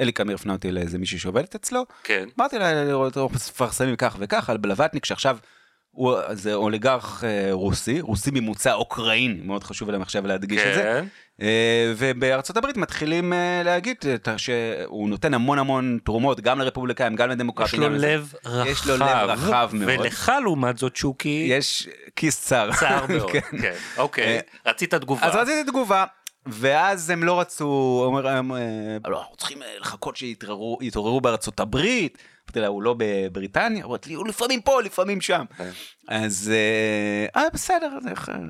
אלי 0.00 0.12
קמיר 0.12 0.34
הפנה 0.34 0.52
אותי 0.52 0.70
לאיזה 0.72 0.98
מישהי 0.98 1.18
שעובדת 1.18 1.54
אצלו, 1.54 1.84
כן. 2.04 2.28
אמרתי 2.38 2.58
לה, 2.58 2.84
מפרסמים 3.32 3.96
כך 3.96 4.16
וכך 4.18 4.50
על 4.50 4.56
בלווטניק, 4.56 5.04
שעכשיו 5.04 5.38
הוא 5.98 6.18
זה 6.32 6.54
אוליגרך 6.54 7.24
אה, 7.24 7.48
רוסי, 7.52 8.00
רוסי 8.00 8.30
ממוצא 8.34 8.72
אוקראיני, 8.72 9.40
מאוד 9.44 9.64
חשוב 9.64 9.90
להם 9.90 10.02
עכשיו 10.02 10.26
להדגיש 10.26 10.60
את 10.60 10.74
זה. 10.74 10.82
כן. 10.82 11.06
אה, 11.42 11.92
ובארצות 11.96 12.56
הברית 12.56 12.76
מתחילים 12.76 13.32
אה, 13.32 13.62
להגיד 13.64 13.96
שהוא 14.36 15.08
נותן 15.08 15.34
המון 15.34 15.58
המון 15.58 15.98
תרומות, 16.04 16.40
גם 16.40 16.58
לרפובליקאים, 16.58 17.16
גם 17.16 17.30
יש 17.30 17.34
לדמוקרטים. 17.34 17.80
לו 17.80 17.86
גם 17.86 17.94
לזה. 17.94 18.06
לב 18.06 18.32
רחב. 18.44 18.66
יש 18.66 18.86
לו 18.86 18.96
לב 18.96 19.02
רחב 19.02 19.70
מאוד. 19.72 20.00
ולך 20.00 20.32
לעומת 20.42 20.78
זאת 20.78 20.96
שוקי, 20.96 21.46
יש 21.50 21.88
כיס 22.16 22.44
צר. 22.44 22.70
צר 22.80 23.06
מאוד. 23.16 23.30
כן. 23.30 23.40
כן. 23.62 23.74
אוקיי. 23.96 24.40
רצית 24.66 24.94
תגובה. 24.94 25.26
אז 25.26 25.34
רציתי 25.34 25.70
תגובה, 25.70 26.04
ואז 26.46 27.10
הם 27.10 27.24
לא 27.24 27.40
רצו, 27.40 27.64
הוא 27.64 28.04
אומר, 28.04 28.28
הם, 28.28 28.52
לא, 29.06 29.20
אנחנו 29.20 29.36
צריכים 29.36 29.58
לחכות 29.80 30.16
שיתעוררו 30.16 30.78
יתעוררו 30.80 31.20
בארצות 31.20 31.60
הברית. 31.60 32.18
אמרתי 32.48 32.60
לה, 32.60 32.66
הוא 32.66 32.82
לא 32.82 32.94
בבריטניה? 32.98 33.84
אמרת 33.84 34.06
לי, 34.06 34.14
הוא 34.14 34.26
לפעמים 34.28 34.60
פה, 34.60 34.82
לפעמים 34.82 35.20
שם. 35.20 35.44
כן. 35.58 35.70
אז, 36.08 36.52
אה, 36.54 37.42
אה, 37.42 37.48
בסדר, 37.52 37.98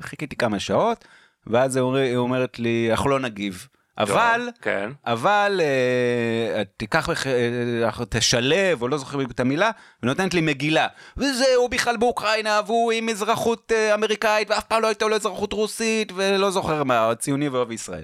חיכיתי 0.01 0.35
כמה 0.35 0.59
שעות, 0.59 1.05
ואז 1.47 1.75
היא 1.75 1.81
אומר- 1.81 1.99
היא 1.99 2.15
אומרת 2.15 2.59
לי, 2.59 2.87
אנחנו 2.91 3.09
לא 3.09 3.19
נגיב. 3.19 3.67
אבל, 3.97 4.49
כן. 4.61 4.89
אבל 5.05 5.61
אה, 5.63 6.63
תיקח, 6.77 7.09
בח- 7.09 7.27
אה, 7.27 8.05
תשלב, 8.09 8.81
או 8.81 8.87
לא 8.87 8.97
זוכר 8.97 9.21
את 9.21 9.39
המילה, 9.39 9.71
ונותנת 10.03 10.33
לי 10.33 10.41
מגילה. 10.41 10.87
וזה, 11.17 11.45
הוא 11.55 11.69
בכלל 11.69 11.97
באוקראינה, 11.97 12.61
והוא 12.65 12.91
עם 12.91 13.09
אזרחות 13.09 13.71
אה, 13.75 13.93
אמריקאית, 13.93 14.49
ואף 14.51 14.63
פעם 14.63 14.81
לא 14.81 14.87
הייתה 14.87 15.05
לו 15.05 15.15
אזרחות 15.15 15.53
רוסית, 15.53 16.11
ולא 16.15 16.51
זוכר 16.51 16.83
מה, 16.83 17.11
ציוני 17.19 17.49
ואוהב 17.49 17.71
ישראל. 17.71 18.03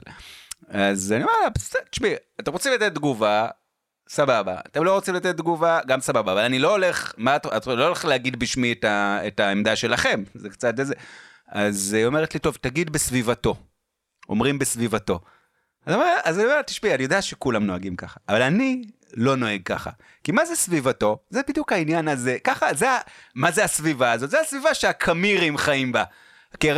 אז 0.69 1.11
אני 1.11 1.23
אומר 1.23 1.33
לה, 1.43 1.49
תשמעי, 1.91 2.13
אתם 2.39 2.51
רוצים 2.51 2.73
לתת 2.73 2.95
תגובה, 2.95 3.47
סבבה. 4.09 4.57
אתם 4.67 4.83
לא 4.83 4.93
רוצים 4.93 5.13
לתת 5.15 5.37
תגובה, 5.37 5.79
גם 5.87 6.01
סבבה. 6.01 6.31
אבל 6.31 6.41
אני 6.41 6.59
לא 6.59 6.71
הולך, 6.71 7.13
מה 7.17 7.35
את, 7.35 7.45
את 7.45 7.67
לא 7.67 7.85
הולך 7.85 8.05
להגיד 8.05 8.39
בשמי 8.39 8.71
את, 8.71 8.83
ה, 8.83 9.19
את 9.27 9.39
העמדה 9.39 9.75
שלכם, 9.75 10.23
זה 10.35 10.49
קצת 10.49 10.79
איזה... 10.79 10.93
אז 11.47 11.93
היא 11.93 12.05
אומרת 12.05 12.33
לי, 12.33 12.39
טוב, 12.39 12.57
תגיד 12.61 12.89
בסביבתו. 12.89 13.55
אומרים 14.29 14.59
בסביבתו. 14.59 15.19
אז 15.85 15.93
אני 15.93 16.03
אומר- 16.03 16.45
אומר, 16.51 16.61
תשמעי, 16.61 16.95
אני 16.95 17.03
יודע 17.03 17.21
שכולם 17.21 17.65
נוהגים 17.65 17.95
ככה, 17.95 18.19
אבל 18.29 18.41
אני 18.41 18.83
לא 19.13 19.35
נוהג 19.35 19.61
ככה. 19.65 19.89
כי 20.23 20.31
מה 20.31 20.45
זה 20.45 20.55
סביבתו? 20.55 21.19
זה 21.29 21.41
בדיוק 21.47 21.71
העניין 21.71 22.07
הזה. 22.07 22.37
ככה, 22.43 22.73
זה, 22.73 22.87
מה 23.35 23.51
זה 23.51 23.63
הסביבה 23.63 24.11
הזאת? 24.11 24.29
זה 24.29 24.41
הסביבה 24.41 24.73
שהקמירים 24.73 25.57
חיים 25.57 25.91
בה. 25.91 26.03
כי 26.59 26.69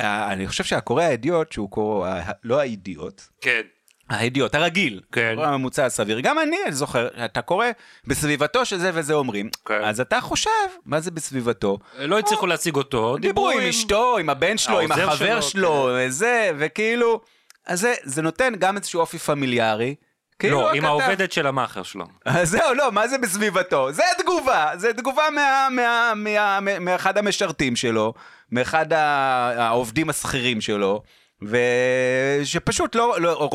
אני 0.00 0.48
חושב 0.48 0.64
שהקורא 0.64 1.02
האידיוט, 1.02 1.52
שהוא 1.52 1.70
קורא, 1.70 2.20
לא 2.44 2.60
האידיוט, 2.60 3.22
כן. 3.40 3.60
האידיוט 4.10 4.54
הרגיל, 4.54 5.00
כן. 5.12 5.34
הממוצע 5.38 5.86
הסביר, 5.86 6.20
גם 6.20 6.38
אני 6.38 6.56
זוכר, 6.70 7.08
אתה 7.24 7.42
קורא 7.42 7.66
בסביבתו 8.06 8.64
של 8.64 8.78
זה 8.78 8.90
וזה 8.94 9.14
אומרים, 9.14 9.50
כן. 9.66 9.84
אז 9.84 10.00
אתה 10.00 10.20
חושב, 10.20 10.50
מה 10.86 11.00
זה 11.00 11.10
בסביבתו? 11.10 11.78
לא 11.98 12.18
הצליחו 12.18 12.46
להשיג 12.46 12.76
אותו. 12.76 13.16
דיברו 13.16 13.50
עם 13.50 13.60
אשתו, 13.60 14.18
עם 14.18 14.30
הבן 14.30 14.58
שלו, 14.58 14.80
עם 14.80 14.92
החבר 14.92 15.40
שלו, 15.40 15.42
שלו, 15.42 15.90
זה, 16.08 16.50
וכאילו, 16.58 17.20
אז 17.66 17.80
זה, 17.80 17.94
זה 18.02 18.22
נותן 18.22 18.52
גם 18.58 18.76
איזשהו 18.76 19.00
אופי 19.00 19.18
פמיליארי. 19.18 19.94
כאילו 20.38 20.60
לא, 20.60 20.72
עם 20.72 20.84
העובדת 20.84 21.32
של 21.32 21.46
המאכר 21.46 21.82
שלו. 21.82 22.04
אז 22.24 22.50
זהו, 22.50 22.74
לא, 22.74 22.92
מה 22.92 23.08
זה 23.08 23.18
בסביבתו? 23.18 23.92
זה 23.92 24.02
תגובה, 24.18 24.70
זה 24.76 24.92
תגובה 24.92 25.22
מה, 25.34 25.68
מה, 25.70 26.12
מה, 26.16 26.60
מה, 26.60 26.78
מאחד 26.78 27.18
המשרתים 27.18 27.76
שלו, 27.76 28.14
מאחד 28.52 28.92
העובדים 28.92 30.10
השכירים 30.10 30.60
שלו, 30.60 31.02
ושפשוט 31.46 32.94
לא, 32.94 33.20
לא, 33.20 33.50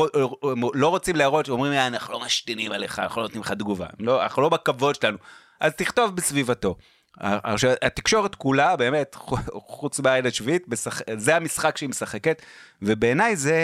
לא 0.74 0.88
רוצים 0.88 1.16
להראות, 1.16 1.48
אומרים, 1.48 1.72
"אה, 1.72 1.86
אנחנו 1.86 2.12
לא 2.12 2.20
משתינים 2.20 2.72
עליך, 2.72 2.98
אנחנו 2.98 3.20
לא 3.20 3.26
נותנים 3.26 3.42
לך 3.42 3.52
תגובה, 3.52 3.86
לא, 4.00 4.22
אנחנו 4.22 4.42
לא 4.42 4.48
בכבוד 4.48 4.94
שלנו, 4.94 5.18
אז 5.60 5.72
תכתוב 5.72 6.16
בסביבתו. 6.16 6.76
עכשיו, 7.20 7.72
התקשורת 7.82 8.34
כולה, 8.34 8.76
באמת, 8.76 9.14
חוץ 9.54 10.00
מהילד 10.00 10.32
שביט, 10.32 10.62
משחק- 10.68 11.04
זה 11.16 11.36
המשחק 11.36 11.76
שהיא 11.76 11.88
משחקת, 11.88 12.42
ובעיניי 12.82 13.36
זה 13.36 13.56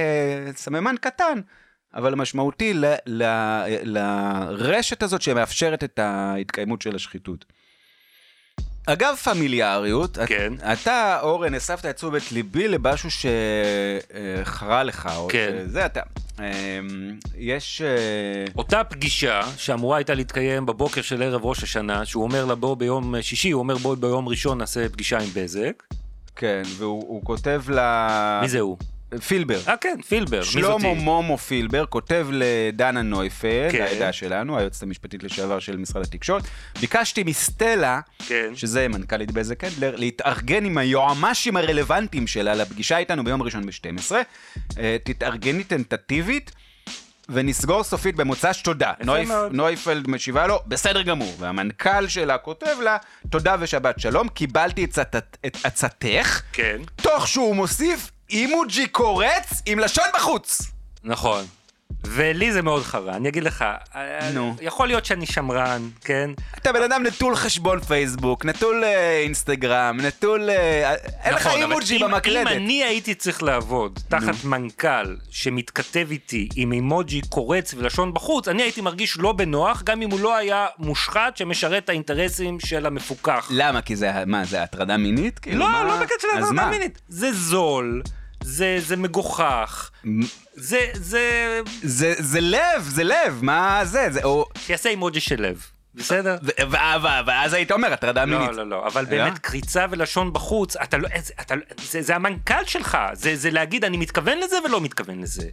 סממן 0.57 0.95
קטן, 1.01 1.41
אבל 1.95 2.15
משמעותי 2.15 2.75
ל, 2.75 2.85
ל, 3.07 3.23
לרשת 3.85 5.03
הזאת 5.03 5.23
שמאפשרת 5.23 5.85
את 5.85 5.99
ההתקיימות 5.99 6.83
של 6.83 6.95
השחיתות. 6.95 7.45
אגב 8.87 9.17
פמיליאריות, 9.17 10.19
כן. 10.27 10.53
את, 10.57 10.79
אתה, 10.83 11.19
אורן, 11.23 11.55
הסבת 11.55 11.87
את 11.87 11.97
תשומת 11.97 12.33
ליבי 12.33 12.69
למשהו 12.69 13.09
שחרה 13.11 14.83
לך, 14.83 15.09
או 15.17 15.29
כן. 15.31 15.65
שזה 15.67 15.87
אתה. 15.87 16.01
אמ, 16.39 16.45
יש... 17.37 17.83
אה, 17.83 18.53
אותה 18.57 18.85
פגישה 18.85 19.41
שאמורה 19.57 19.97
הייתה 19.97 20.15
להתקיים 20.15 20.67
בבוקר 20.67 21.03
של 21.03 21.23
ערב 21.23 21.45
ראש 21.45 21.63
השנה, 21.63 22.05
שהוא 22.05 22.23
אומר 22.23 22.45
לה 22.45 22.55
בוא 22.55 22.77
ביום 22.77 23.15
שישי, 23.23 23.51
הוא 23.51 23.59
אומר 23.59 23.77
בוא 23.77 23.95
ביום 23.95 24.29
ראשון 24.29 24.59
נעשה 24.59 24.89
פגישה 24.89 25.19
עם 25.19 25.29
בזק. 25.35 25.83
כן, 26.37 26.63
והוא 26.77 27.05
הוא 27.09 27.25
כותב 27.25 27.63
ל... 27.69 27.79
מי 28.43 28.49
זה 28.49 28.61
הוא? 28.61 28.77
פילבר. 29.19 29.59
אה 29.69 29.77
כן, 29.77 29.97
פילבר. 30.09 30.43
שלמה? 30.43 30.95
מומו 30.95 31.39
פילבר 31.39 31.87
כותב 31.87 32.27
לדנה 32.31 33.03
נויפלד, 33.03 33.73
כן. 33.73 33.83
העדה 33.83 34.13
שלנו, 34.13 34.59
היועצת 34.59 34.83
המשפטית 34.83 35.23
לשעבר 35.23 35.59
של 35.59 35.77
משרד 35.77 36.03
התקשורת. 36.03 36.43
ביקשתי 36.81 37.23
מסטלה, 37.23 38.01
כן. 38.27 38.51
שזה 38.55 38.89
מנכ"לית 38.89 39.31
בזק 39.31 39.61
קנדלר, 39.61 39.97
להתארגן 39.97 40.65
עם 40.65 40.79
היועמ"שים 40.79 41.57
הרלוונטיים 41.57 42.27
שלה 42.27 42.55
לפגישה 42.55 42.99
איתנו 42.99 43.25
ביום 43.25 43.43
ראשון 43.43 43.67
ב-12. 43.67 44.13
תתארגני 45.05 45.65
טנטטיבית. 45.65 46.51
ונסגור 47.29 47.85
סופית 47.85 48.17
במוצ"ש 48.17 48.63
תודה. 48.63 48.93
נויפ. 49.05 49.29
נויפלד 49.51 50.11
משיבה 50.11 50.47
לו, 50.47 50.61
בסדר 50.67 51.03
גמור. 51.03 51.35
והמנכ"ל 51.39 52.09
שלה 52.09 52.39
כותב 52.39 52.77
לה, 52.83 52.97
תודה 53.31 53.57
ושבת 53.61 54.01
שלום, 54.01 54.29
קיבלתי 54.29 54.85
את 54.85 54.99
את 55.47 55.57
עצתך, 55.65 56.43
כן. 56.53 56.77
תוך 56.97 57.29
שהוא 57.29 57.57
מוסיף 57.57 58.11
אימוג'י 58.35 58.87
קורץ 58.87 59.63
עם 59.67 59.79
לשון 59.79 60.05
בחוץ. 60.15 60.63
נכון. 61.05 61.45
ולי 62.07 62.53
זה 62.53 62.63
מאוד 62.63 62.83
חרה, 62.83 63.17
אני 63.17 63.29
אגיד 63.29 63.43
לך, 63.45 63.65
אה, 63.95 64.31
נו. 64.35 64.55
יכול 64.61 64.87
להיות 64.89 65.05
שאני 65.05 65.27
שמרן, 65.27 65.89
כן? 66.01 66.31
אתה 66.59 66.73
בן 66.73 66.83
אדם 66.83 67.03
נטול 67.07 67.37
חשבון 67.37 67.81
פייסבוק, 67.81 68.45
נטול 68.45 68.85
אה, 68.85 69.21
אינסטגרם, 69.23 69.99
נטול... 70.01 70.51
אה, 70.51 70.95
אין 71.25 71.35
לך 71.35 71.47
נכון, 71.47 71.63
אבל 71.63 71.71
אימוג'י 71.73 71.97
אם- 71.97 72.01
במקלדת. 72.11 72.47
אם 72.47 72.57
אני 72.57 72.85
הייתי 72.85 73.15
צריך 73.15 73.43
לעבוד 73.43 73.99
תחת 74.09 74.45
מנכ"ל 74.45 75.17
שמתכתב 75.31 76.07
איתי 76.11 76.49
עם 76.57 76.73
אימוג'י 76.73 77.21
קורץ 77.29 77.75
ולשון 77.75 78.15
בחוץ, 78.15 78.49
אני 78.49 78.63
הייתי 78.63 78.81
מרגיש 78.81 79.17
לא 79.19 79.33
בנוח, 79.33 79.83
גם 79.83 80.03
אם 80.03 80.11
הוא 80.11 80.21
לא 80.21 80.37
היה 80.37 80.67
מושחת 80.79 81.37
שמשרת 81.37 81.85
את 81.85 81.89
האינטרסים 81.89 82.61
של 82.61 82.87
המפוקח. 82.87 83.49
למה? 83.51 83.83
כי 83.83 83.97
זה, 83.97 84.11
מה, 84.27 84.45
זה 84.45 84.63
הטרדה 84.63 84.97
מינית? 84.97 85.39
כאילו, 85.39 85.59
לא, 85.59 85.71
מה- 85.71 85.83
לא 85.85 85.97
בקטע 86.01 86.15
של 86.21 86.29
אז 86.39 86.45
הטרדה 86.45 86.53
מה? 86.53 86.71
מינית. 86.71 87.01
זה 87.09 87.33
זול, 87.33 88.03
זה 88.45 88.79
זה 88.87 88.97
מגוחך, 88.97 89.91
זה, 90.55 90.79
זה... 90.95 91.61
זה, 91.83 92.15
זה 92.19 92.41
לב, 92.41 92.83
זה 92.83 93.05
לב, 93.05 93.39
מה 93.43 93.81
זה? 93.85 94.09
זה 94.11 94.25
או... 94.25 94.47
שיעשה 94.59 94.89
אימוג'י 94.89 95.21
של 95.21 95.43
לב, 95.43 95.67
בסדר? 95.95 96.37
ואז 97.27 97.53
היית 97.53 97.73
אומר, 97.73 97.93
הטרדה 97.93 98.27
מינית. 98.27 98.49
לא, 98.49 98.57
לא, 98.57 98.67
לא, 98.67 98.87
אבל 98.87 99.03
לא? 99.03 99.09
באמת 99.09 99.39
קריצה 99.39 99.87
ולשון 99.91 100.33
בחוץ, 100.33 100.77
אתה 100.77 100.97
לא, 100.99 101.09
זה, 101.23 101.33
אתה, 101.41 101.55
לא- 101.55 101.63
זה, 101.91 102.03
זה 102.03 102.17
המנכ"ל 102.17 102.65
שלך, 102.67 102.99
זה, 103.13 103.37
זה 103.37 103.51
להגיד 103.51 103.85
אני 103.85 103.97
מתכוון 103.97 104.39
לזה 104.39 104.57
ולא 104.65 104.81
מתכוון 104.81 105.21
לזה. 105.21 105.49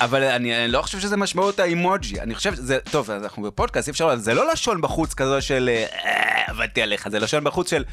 אבל 0.00 0.22
אני, 0.22 0.64
אני 0.64 0.72
לא 0.72 0.82
חושב 0.82 1.00
שזה 1.00 1.16
משמעות 1.16 1.58
האימוג'י, 1.60 2.20
אני 2.20 2.34
חושב 2.34 2.54
שזה, 2.54 2.78
טוב, 2.90 3.10
אנחנו 3.10 3.42
בפודקאסט, 3.42 3.88
אי 3.88 3.90
אפשר, 3.90 4.16
זה 4.16 4.34
לא 4.34 4.52
לשון 4.52 4.80
בחוץ 4.80 5.14
כזו 5.14 5.42
של, 5.42 5.70
אה, 6.04 6.42
עבדתי 6.46 6.82
עליך, 6.82 7.08
זה 7.08 7.18
לשון 7.18 7.44
בחוץ 7.44 7.70
של, 7.70 7.84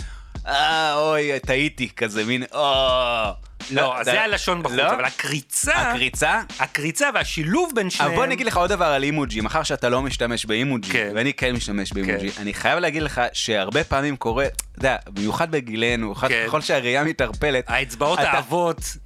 אה, 0.48 0.96
אוי, 0.96 1.40
טעיתי, 1.40 1.90
כזה 1.96 2.26
מין, 2.26 2.44
או... 2.54 3.47
לא, 3.72 4.00
אז 4.00 4.06
זה 4.06 4.22
הלשון 4.22 4.64
בחוץ, 4.64 4.76
לא? 4.78 4.94
אבל 4.94 5.06
הקריצה, 5.06 5.76
הקריצה? 5.76 6.42
הקריצה 6.60 7.10
והשילוב 7.14 7.72
בין 7.76 7.86
אבל 7.86 7.90
שניהם, 7.90 8.16
בוא 8.16 8.24
אני 8.24 8.34
אגיד 8.34 8.46
לך 8.46 8.58
עוד 8.58 8.70
דבר 8.70 8.86
על 8.86 9.04
אימוג'י, 9.04 9.42
מאחר 9.42 9.64
שאתה 9.64 9.90
לא 9.90 10.02
משתמש 10.02 10.46
באימוג'י, 10.46 10.92
כן. 10.92 11.12
ואני 11.16 11.34
כן 11.34 11.56
משתמש 11.56 11.94
באימוג'י, 11.94 12.30
אני 12.38 12.54
חייב 12.54 12.80
להגיד 12.80 13.04
לך 13.04 13.22
שהרבה 13.34 13.84
פעמים 13.84 14.16
קורה, 14.16 14.46
אתה 14.46 14.80
יודע, 14.80 14.96
במיוחד 15.10 15.52
בגילנו, 15.52 16.06
במיוחד 16.06 16.28
כן. 16.28 16.44
ככל 16.48 16.62
שהראייה 16.62 17.04
מתערפלת, 17.04 17.64
האצבעות 17.68 18.20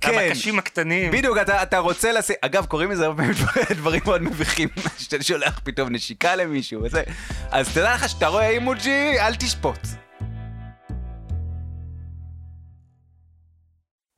כן. 0.02 0.12
המקשים 0.14 0.60
הקטנים, 0.60 1.12
בדיוק, 1.12 1.38
אתה, 1.38 1.64
אתה 1.64 1.78
רוצה 1.78 2.12
לשים, 2.12 2.36
אגב, 2.42 2.66
קוראים 2.66 2.92
לזה 2.92 3.06
הרבה 3.06 3.24
דברים 3.70 4.02
מאוד 4.06 4.22
מביכים, 4.22 4.70
שאתה 5.00 5.24
שולח 5.24 5.60
פתאום 5.64 5.90
נשיקה 5.90 6.36
למישהו 6.36 6.84
וזה, 6.84 7.04
אז 7.52 7.70
תדע 7.74 7.94
לך 7.94 8.10
שאתה 8.10 8.28
רואה 8.28 8.50
אימוג'י, 8.50 9.20
אל 9.20 9.36
תשפוט. 9.36 10.01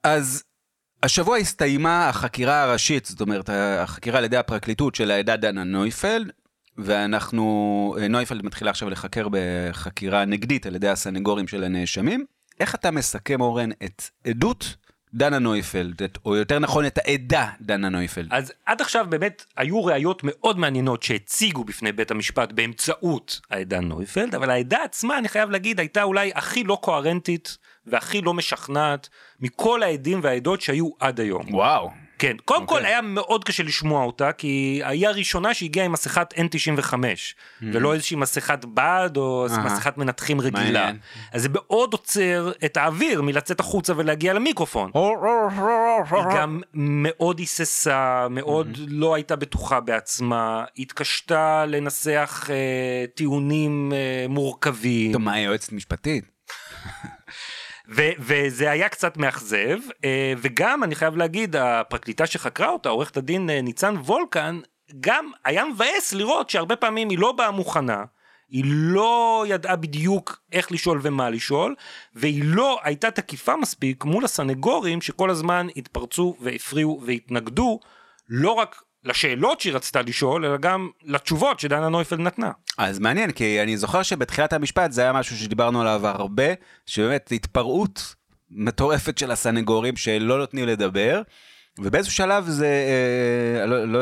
אז 0.04 0.44
השבוע 1.04 1.38
הסתיימה 1.38 2.10
החקירה 2.10 2.64
הראשית, 2.64 3.06
זאת 3.06 3.22
אומרת, 3.22 3.50
החקירה 3.54 4.18
על 4.18 4.24
ידי 4.24 4.38
הפרקליטות 4.38 4.96
של 4.96 5.12
העדה 5.12 5.36
דנה 5.38 5.64
נויפלד, 5.64 6.32
ואנחנו, 6.78 7.96
נויפלד 8.10 8.46
מתחילה 8.46 8.72
עכשיו 8.72 8.90
לחקר 8.90 9.28
בחקירה 9.32 10.26
נגדית 10.26 10.66
על 10.66 10.76
ידי 10.76 10.90
הסנגורים 10.90 11.48
של 11.48 11.64
הנאשמים. 11.64 12.26
איך 12.60 12.76
אתה 12.76 12.92
מסכם, 12.92 13.42
אורן, 13.42 13.70
את 13.72 14.04
עדות 14.28 14.76
דנה 15.14 15.40
נויפלד, 15.40 16.04
את, 16.04 16.18
או 16.26 16.36
יותר 16.36 16.60
נכון, 16.60 16.86
את 16.86 16.98
העדה 16.98 17.50
דנה 17.62 17.90
נויפלד? 17.90 18.28
אז 18.32 18.54
עד 18.66 18.82
עכשיו 18.82 19.06
באמת 19.10 19.46
היו 19.58 19.86
ראיות 19.86 20.22
מאוד 20.24 20.60
מעניינות 20.60 21.04
שהציגו 21.04 21.64
בפני 21.64 21.92
בית 21.92 22.12
המשפט 22.12 22.52
באמצעות 22.52 23.42
העדה 23.52 23.80
נויפלד, 23.80 24.36
אבל 24.36 24.50
העדה 24.50 24.84
עצמה, 24.84 25.18
אני 25.18 25.30
חייב 25.30 25.50
להגיד, 25.50 25.80
הייתה 25.80 26.04
אולי 26.04 26.32
הכי 26.36 26.64
לא 26.64 26.78
קוהרנטית 26.82 27.58
והכי 27.88 28.22
לא 28.22 28.34
משכנעת 28.34 29.10
מכל 29.40 29.84
העדים 29.84 30.20
והעדות 30.24 30.62
שהיו 30.62 30.90
עד 31.00 31.20
היום. 31.20 31.54
וואו. 31.54 32.04
כן, 32.24 32.38
קודם 32.46 32.62
אוקיי. 32.62 32.78
כל 32.78 32.86
היה 32.86 33.02
מאוד 33.02 33.44
קשה 33.44 33.64
לשמוע 33.64 34.04
אותה, 34.04 34.32
כי 34.32 34.82
היא 34.86 35.08
הראשונה 35.08 35.54
שהגיעה 35.54 35.86
עם 35.86 35.92
מסכת 35.92 36.34
N95, 36.34 36.94
ולא 37.62 37.94
איזושהי 37.94 38.18
מסכת 38.18 38.66
בד 38.66 39.10
או 39.16 39.48
אהה. 39.50 39.66
מסכת 39.66 39.98
מנתחים 39.98 40.42
רגילה. 40.42 40.62
מעניין. 40.62 40.98
אז 41.32 41.42
זה 41.42 41.50
מאוד 41.52 41.94
עוצר 41.94 42.52
את 42.66 42.78
האוויר 42.78 43.22
מלצאת 43.22 43.60
החוצה 43.60 43.94
ולהגיע 43.98 44.34
למיקרופון. 44.34 44.92
היא 46.12 46.24
גם 46.36 46.62
מאוד 46.74 47.40
היססה, 47.40 48.28
מאוד 48.30 48.78
לא 48.88 49.16
הייתה 49.16 49.36
בטוחה 49.36 49.80
בעצמה, 49.80 50.66
התקשתה 50.78 51.66
לנסח 51.66 52.50
אה, 52.50 53.06
טיעונים 53.16 53.94
אה, 53.94 54.26
מורכבים. 54.30 55.14
טוב, 55.14 55.22
מה, 55.22 55.34
היא 55.34 55.46
יועצת 55.46 55.72
משפטית? 55.72 56.26
ו- 57.90 58.12
וזה 58.20 58.72
היה 58.72 58.90
קצת 58.90 59.18
מאכזב, 59.18 59.80
אה, 60.04 60.34
וגם 60.38 60.84
אני 60.84 60.96
חייב 60.96 61.18
להגיד, 61.18 61.56
הפרקליטה 61.56 62.26
שחקרה 62.26 62.70
אותה, 62.70 62.90
עורכת 62.90 63.18
הדין 63.18 63.50
אה, 63.50 63.62
ניצן 63.62 63.96
וולקן, 63.96 64.60
גם 65.00 65.32
היה 65.46 65.66
מבאס 65.66 66.14
לראות 66.14 66.50
שהרבה 66.50 66.76
פעמים 66.76 67.10
היא 67.10 67.20
לא 67.20 67.32
באה 67.32 67.52
מוכנה, 67.52 68.04
היא 68.50 68.64
לא 68.68 69.46
ידעה 69.48 69.76
בדיוק 69.76 70.42
איך 70.52 70.72
לשאול 70.72 71.00
ומה 71.04 71.30
לשאול, 71.30 71.76
והיא 72.16 72.44
לא 72.46 72.80
הייתה 72.84 73.12
תקיפה 73.12 73.56
מספיק 73.56 74.04
מול 74.04 74.26
הסנגורים 74.26 75.02
שכל 75.02 75.30
הזמן 75.30 75.68
התפרצו 75.76 76.36
והפריעו 76.40 77.02
והתנגדו, 77.06 77.80
לא 78.30 78.52
רק 78.52 78.84
לשאלות 79.06 79.62
שהיא 79.62 79.74
רצתה 79.74 80.02
לשאול, 80.02 80.46
אלא 80.46 80.58
גם 80.58 80.90
לתשובות 81.04 81.60
שדנה 81.60 81.90
נויפלד 81.90 82.20
נתנה. 82.20 82.52
אז 82.78 83.00
מעניין, 83.00 83.32
כי 83.32 83.62
אני 83.62 83.78
זוכר 83.78 84.04
שבתחילת 84.04 84.54
המשפט 84.54 84.92
זה 84.92 85.02
היה 85.02 85.14
משהו 85.14 85.38
שדיברנו 85.38 85.82
עליו 85.82 86.08
הרבה, 86.08 86.54
שבאמת 86.86 87.32
התפרעות 87.32 88.16
מטורפת 88.52 89.18
של 89.18 89.32
הסנגורים 89.32 89.96
שלא 89.96 90.38
נותנים 90.38 90.68
לדבר, 90.68 91.22
ובאיזשהו 91.80 92.14
שלב 92.16 92.46
זה, 92.48 92.68
אה, 93.60 93.66
לא, 93.66 93.86
לא, 93.86 94.00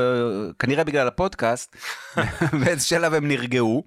כנראה 0.60 0.84
בגלל 0.84 1.08
הפודקאסט, 1.08 1.76
באיזשהו 2.60 2.90
שלב 2.90 3.14
הם 3.14 3.28
נרגעו, 3.28 3.84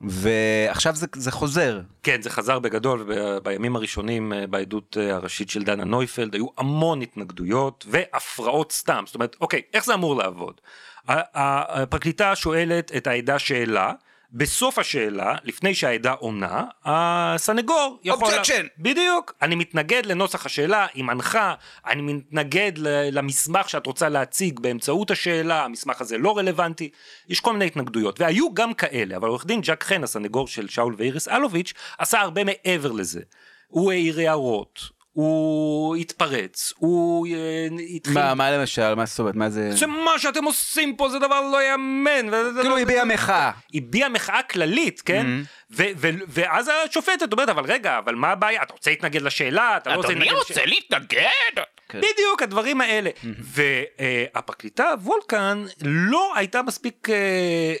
ועכשיו 0.00 0.94
זה, 0.94 1.06
זה 1.14 1.30
חוזר. 1.30 1.80
כן, 2.02 2.22
זה 2.22 2.30
חזר 2.30 2.58
בגדול, 2.58 3.04
וב- 3.08 3.38
בימים 3.42 3.76
הראשונים 3.76 4.32
אה, 4.32 4.46
בעדות 4.46 4.96
אה, 5.00 5.14
הראשית 5.14 5.50
של 5.50 5.62
דנה 5.62 5.84
נויפלד 5.84 6.34
היו 6.34 6.46
המון 6.58 7.02
התנגדויות 7.02 7.84
והפרעות 7.88 8.72
סתם. 8.72 9.02
זאת 9.06 9.14
אומרת, 9.14 9.36
אוקיי, 9.40 9.62
איך 9.74 9.84
זה 9.84 9.94
אמור 9.94 10.16
לעבוד? 10.16 10.60
הפרקליטה 11.08 12.36
שואלת 12.36 12.92
את 12.96 13.06
העדה 13.06 13.38
שאלה, 13.38 13.92
בסוף 14.32 14.78
השאלה, 14.78 15.34
לפני 15.44 15.74
שהעדה 15.74 16.12
עונה, 16.12 16.64
הסנגור 16.84 17.98
יכול... 18.04 18.28
Objection! 18.28 18.66
בדיוק. 18.78 19.34
אני 19.42 19.54
מתנגד 19.54 20.06
לנוסח 20.06 20.46
השאלה, 20.46 20.86
היא 20.94 21.04
מנחה, 21.04 21.54
אני 21.86 22.02
מתנגד 22.02 22.72
למסמך 23.12 23.68
שאת 23.68 23.86
רוצה 23.86 24.08
להציג 24.08 24.60
באמצעות 24.60 25.10
השאלה, 25.10 25.64
המסמך 25.64 26.00
הזה 26.00 26.18
לא 26.18 26.38
רלוונטי, 26.38 26.90
יש 27.28 27.40
כל 27.40 27.52
מיני 27.52 27.66
התנגדויות, 27.66 28.20
והיו 28.20 28.54
גם 28.54 28.74
כאלה, 28.74 29.16
אבל 29.16 29.28
עורך 29.28 29.46
דין 29.46 29.60
ג'ק 29.60 29.84
חן, 29.84 30.04
הסנגור 30.04 30.48
של 30.48 30.68
שאול 30.68 30.94
ואיריס 30.98 31.28
אלוביץ', 31.28 31.72
עשה 31.98 32.20
הרבה 32.20 32.44
מעבר 32.44 32.92
לזה. 32.92 33.20
הוא 33.68 33.92
העיר 33.92 34.20
הערות, 34.20 34.97
הוא 35.18 35.96
התפרץ, 35.96 36.72
הוא 36.76 37.26
אה, 37.26 37.68
התחיל... 37.94 38.14
מה, 38.14 38.34
מה 38.34 38.50
למשל, 38.50 38.94
מה 38.94 39.06
זאת 39.06 39.18
אומרת, 39.18 39.34
מה 39.34 39.50
זה... 39.50 39.76
שמה 39.76 40.18
שאתם 40.18 40.44
עושים 40.44 40.96
פה 40.96 41.08
זה 41.08 41.18
דבר 41.18 41.40
לא 41.40 41.62
יאמן. 41.62 42.30
כאילו 42.60 42.78
הביע 42.78 43.04
מחאה. 43.04 43.50
הביע 43.74 44.08
מחאה 44.08 44.42
כללית, 44.42 45.00
כן? 45.00 45.26
ו- 45.70 45.82
ו- 45.96 46.08
ואז 46.28 46.70
השופטת 46.88 47.32
אומרת, 47.32 47.48
אבל 47.48 47.64
רגע, 47.64 47.98
אבל 47.98 48.14
מה 48.14 48.28
הבעיה? 48.30 48.62
אתה 48.62 48.72
רוצה 48.72 48.90
להתנגד 48.90 49.22
לשאלה? 49.22 49.76
אתה 49.76 49.90
לא 49.90 49.94
רוצה 49.96 50.08
להתנגד 50.08 50.32
לשאלה? 50.50 50.66
להתנגד? 50.66 51.62
בדיוק, 51.94 52.42
הדברים 52.42 52.80
האלה. 52.80 53.10
והפרקליטה 53.38 54.92
וולקן 55.02 55.64
לא 55.82 56.32
הייתה 56.36 56.62
מספיק 56.62 57.10
אה, 57.10 57.14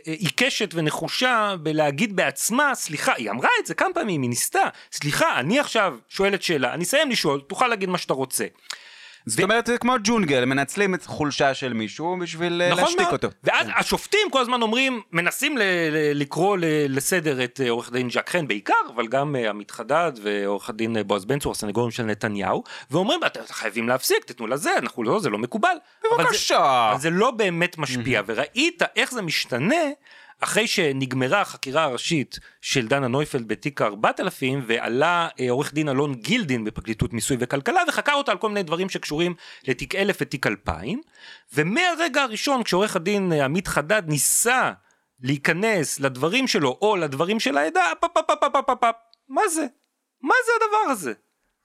אה, 0.08 0.12
עיקשת 0.12 0.70
ונחושה 0.74 1.54
בלהגיד 1.60 2.16
בעצמה, 2.16 2.74
סליחה, 2.74 3.12
היא 3.16 3.30
אמרה 3.30 3.48
את 3.60 3.66
זה 3.66 3.74
כמה 3.74 3.92
פעמים, 3.94 4.22
היא 4.22 4.30
ניסתה, 4.30 4.62
סליחה, 4.92 5.40
אני 5.40 5.60
עכשיו 5.60 5.96
שואלת 6.08 6.42
שאלה, 6.42 6.74
אני 6.74 6.84
אסיים 6.84 7.10
לשאול, 7.10 7.40
תוכל 7.40 7.66
להגיד 7.68 7.88
מה 7.88 7.98
שאתה 7.98 8.14
רוצה. 8.14 8.46
זאת 9.26 9.40
אומרת, 9.42 9.66
זה 9.66 9.78
כמו 9.78 9.94
ג'ונגל, 10.04 10.44
מנצלים 10.44 10.94
את 10.94 11.06
חולשה 11.06 11.54
של 11.54 11.72
מישהו 11.72 12.16
בשביל 12.20 12.62
אה, 12.62 12.70
נכון 12.70 12.82
להשתיק 12.84 13.00
מאוד. 13.00 13.12
אותו. 13.12 13.28
ואז 13.44 13.66
השופטים 13.76 14.30
כל 14.30 14.40
הזמן 14.40 14.62
אומרים, 14.62 15.00
מנסים 15.12 15.56
ל- 15.58 15.62
ל- 15.62 16.20
לקרוא 16.20 16.56
ל- 16.56 16.64
לסדר 16.96 17.44
את 17.44 17.60
אה, 17.64 17.70
עורך 17.70 17.92
דין 17.92 18.10
ז'ק 18.10 18.28
חן 18.30 18.46
בעיקר, 18.48 18.74
אבל 18.94 19.06
גם 19.06 19.36
אה, 19.36 19.50
עמית 19.50 19.70
חדד 19.70 20.12
ועורך 20.22 20.68
הדין 20.68 20.96
בועז 21.06 21.24
בן 21.24 21.38
צור, 21.38 21.52
הסנגורים 21.52 21.90
של 21.90 22.02
נתניהו, 22.02 22.62
ואומרים, 22.90 23.20
אתם 23.26 23.40
חייבים 23.50 23.88
להפסיק, 23.88 24.24
תתנו 24.24 24.46
לזה, 24.46 24.70
אנחנו 24.78 25.02
לא, 25.02 25.20
זה 25.20 25.30
לא 25.30 25.38
מקובל. 25.38 25.68
אבל 25.68 26.16
זה- 26.18 26.22
בבקשה. 26.24 26.88
אבל 26.92 27.00
זה 27.00 27.10
לא 27.10 27.30
באמת 27.30 27.78
משפיע, 27.78 28.22
וראית 28.26 28.82
איך 28.96 29.10
זה 29.12 29.22
משתנה 29.22 29.74
אחרי 30.40 30.66
שנגמרה 30.66 31.40
החקירה 31.40 31.84
הראשית 31.84 32.38
של 32.60 32.88
דנה 32.88 33.08
נויפלד 33.08 33.48
בתיק 33.48 33.82
4000 33.82 34.64
ועלה 34.66 35.28
אה, 35.40 35.50
עורך 35.50 35.74
דין 35.74 35.88
אלון 35.88 36.14
גילדין 36.14 36.64
בפרקליטות 36.64 37.12
מיסוי 37.12 37.36
וכלכלה 37.40 37.82
וחקר 37.88 38.12
אותה 38.12 38.32
על 38.32 38.38
כל 38.38 38.48
מיני 38.48 38.62
דברים 38.62 38.88
שקשורים 38.88 39.34
לתיק 39.68 39.94
1000 39.94 40.16
ותיק 40.20 40.46
2000 40.46 41.00
ומהרגע 41.54 42.22
הראשון 42.22 42.62
כשעורך 42.62 42.96
הדין 42.96 43.32
אה, 43.32 43.44
עמית 43.44 43.68
חדד 43.68 44.02
ניסה 44.06 44.72
להיכנס 45.20 46.00
לדברים 46.00 46.46
שלו 46.46 46.78
או 46.82 46.96
לדברים 46.96 47.40
של 47.40 47.58
העדה, 47.58 47.92
פפ 48.00 48.08
פפ 48.14 48.56
פפ 48.66 48.84
מה 49.28 49.48
זה? 49.48 49.66
מה 50.22 50.34
זה 50.46 50.52
הדבר 50.56 50.92
הזה? 50.92 51.12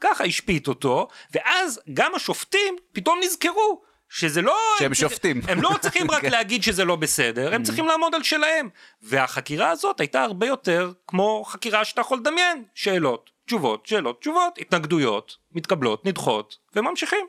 ככה 0.01 0.23
השפיט 0.23 0.67
אותו, 0.67 1.07
ואז 1.33 1.81
גם 1.93 2.15
השופטים 2.15 2.75
פתאום 2.91 3.19
נזכרו 3.23 3.81
שזה 4.13 4.41
לא... 4.41 4.57
שהם 4.79 4.93
שופטים. 4.93 5.41
הם 5.47 5.61
לא 5.61 5.69
צריכים 5.81 6.11
רק 6.11 6.21
כן. 6.25 6.31
להגיד 6.31 6.63
שזה 6.63 6.85
לא 6.85 6.95
בסדר, 6.95 7.55
הם 7.55 7.63
צריכים 7.63 7.87
לעמוד 7.87 8.15
על 8.15 8.23
שלהם. 8.23 8.69
והחקירה 9.01 9.69
הזאת 9.69 9.99
הייתה 9.99 10.23
הרבה 10.23 10.47
יותר 10.47 10.91
כמו 11.07 11.43
חקירה 11.47 11.85
שאתה 11.85 12.01
יכול 12.01 12.17
לדמיין. 12.17 12.63
שאלות, 12.73 13.29
תשובות, 13.45 13.85
שאלות, 13.85 14.19
תשובות, 14.19 14.57
התנגדויות, 14.57 15.37
מתקבלות, 15.51 16.05
נדחות, 16.05 16.57
וממשיכים. 16.75 17.25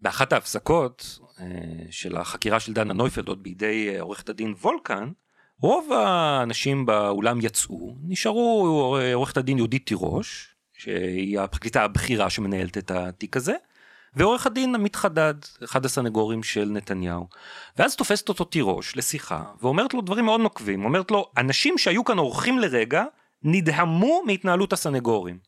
באחת 0.00 0.32
ההפסקות 0.32 1.18
אה, 1.40 1.46
של 1.90 2.16
החקירה 2.16 2.60
של 2.60 2.72
דנה 2.72 2.94
נויפלד 2.94 3.28
עוד 3.28 3.42
בידי 3.42 3.88
אה, 3.94 4.00
עורכת 4.00 4.28
הדין 4.28 4.54
וולקן, 4.60 5.10
רוב 5.60 5.92
האנשים 5.92 6.86
באולם 6.86 7.38
יצאו, 7.42 7.96
נשארו 8.02 8.96
אה, 9.00 9.14
עורכת 9.14 9.36
הדין 9.36 9.58
יהודית 9.58 9.86
תירוש, 9.86 10.54
שהיא 10.72 11.40
הפרקליטה 11.40 11.82
הבכירה 11.82 12.30
שמנהלת 12.30 12.78
את 12.78 12.90
התיק 12.90 13.36
הזה, 13.36 13.54
ועורך 14.18 14.46
הדין 14.46 14.74
עמית 14.74 14.96
חדד, 14.96 15.34
אחד 15.64 15.84
הסנגורים 15.84 16.42
של 16.42 16.64
נתניהו. 16.64 17.28
ואז 17.76 17.96
תופסת 17.96 18.28
אותו 18.28 18.44
תירוש 18.44 18.96
לשיחה, 18.96 19.42
ואומרת 19.60 19.94
לו 19.94 20.00
דברים 20.00 20.24
מאוד 20.24 20.40
נוקבים, 20.40 20.84
אומרת 20.84 21.10
לו, 21.10 21.30
אנשים 21.36 21.78
שהיו 21.78 22.04
כאן 22.04 22.18
אורחים 22.18 22.58
לרגע, 22.58 23.04
נדהמו 23.42 24.22
מהתנהלות 24.26 24.72
הסנגורים. 24.72 25.38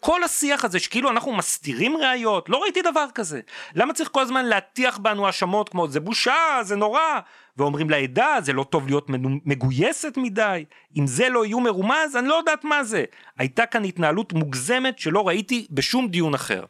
כל 0.00 0.24
השיח 0.24 0.64
הזה 0.64 0.78
שכאילו 0.78 1.10
אנחנו 1.10 1.32
מסתירים 1.32 1.96
ראיות, 1.96 2.48
לא 2.48 2.62
ראיתי 2.62 2.82
דבר 2.82 3.06
כזה. 3.14 3.40
למה 3.74 3.92
צריך 3.94 4.08
כל 4.12 4.22
הזמן 4.22 4.44
להטיח 4.44 4.98
בנו 4.98 5.26
האשמות 5.26 5.68
כמו 5.68 5.88
זה 5.88 6.00
בושה, 6.00 6.60
זה 6.62 6.76
נורא, 6.76 7.20
ואומרים 7.56 7.90
לעדה 7.90 8.36
זה 8.42 8.52
לא 8.52 8.64
טוב 8.64 8.86
להיות 8.86 9.06
מגויסת 9.44 10.14
מדי, 10.16 10.64
אם 10.98 11.06
זה 11.06 11.28
לא 11.28 11.44
איום 11.44 11.64
מרומז 11.64 12.16
אני 12.16 12.28
לא 12.28 12.34
יודעת 12.34 12.64
מה 12.64 12.84
זה. 12.84 13.04
הייתה 13.38 13.66
כאן 13.66 13.84
התנהלות 13.84 14.32
מוגזמת 14.32 14.98
שלא 14.98 15.28
ראיתי 15.28 15.66
בשום 15.70 16.08
דיון 16.08 16.34
אחר. 16.34 16.64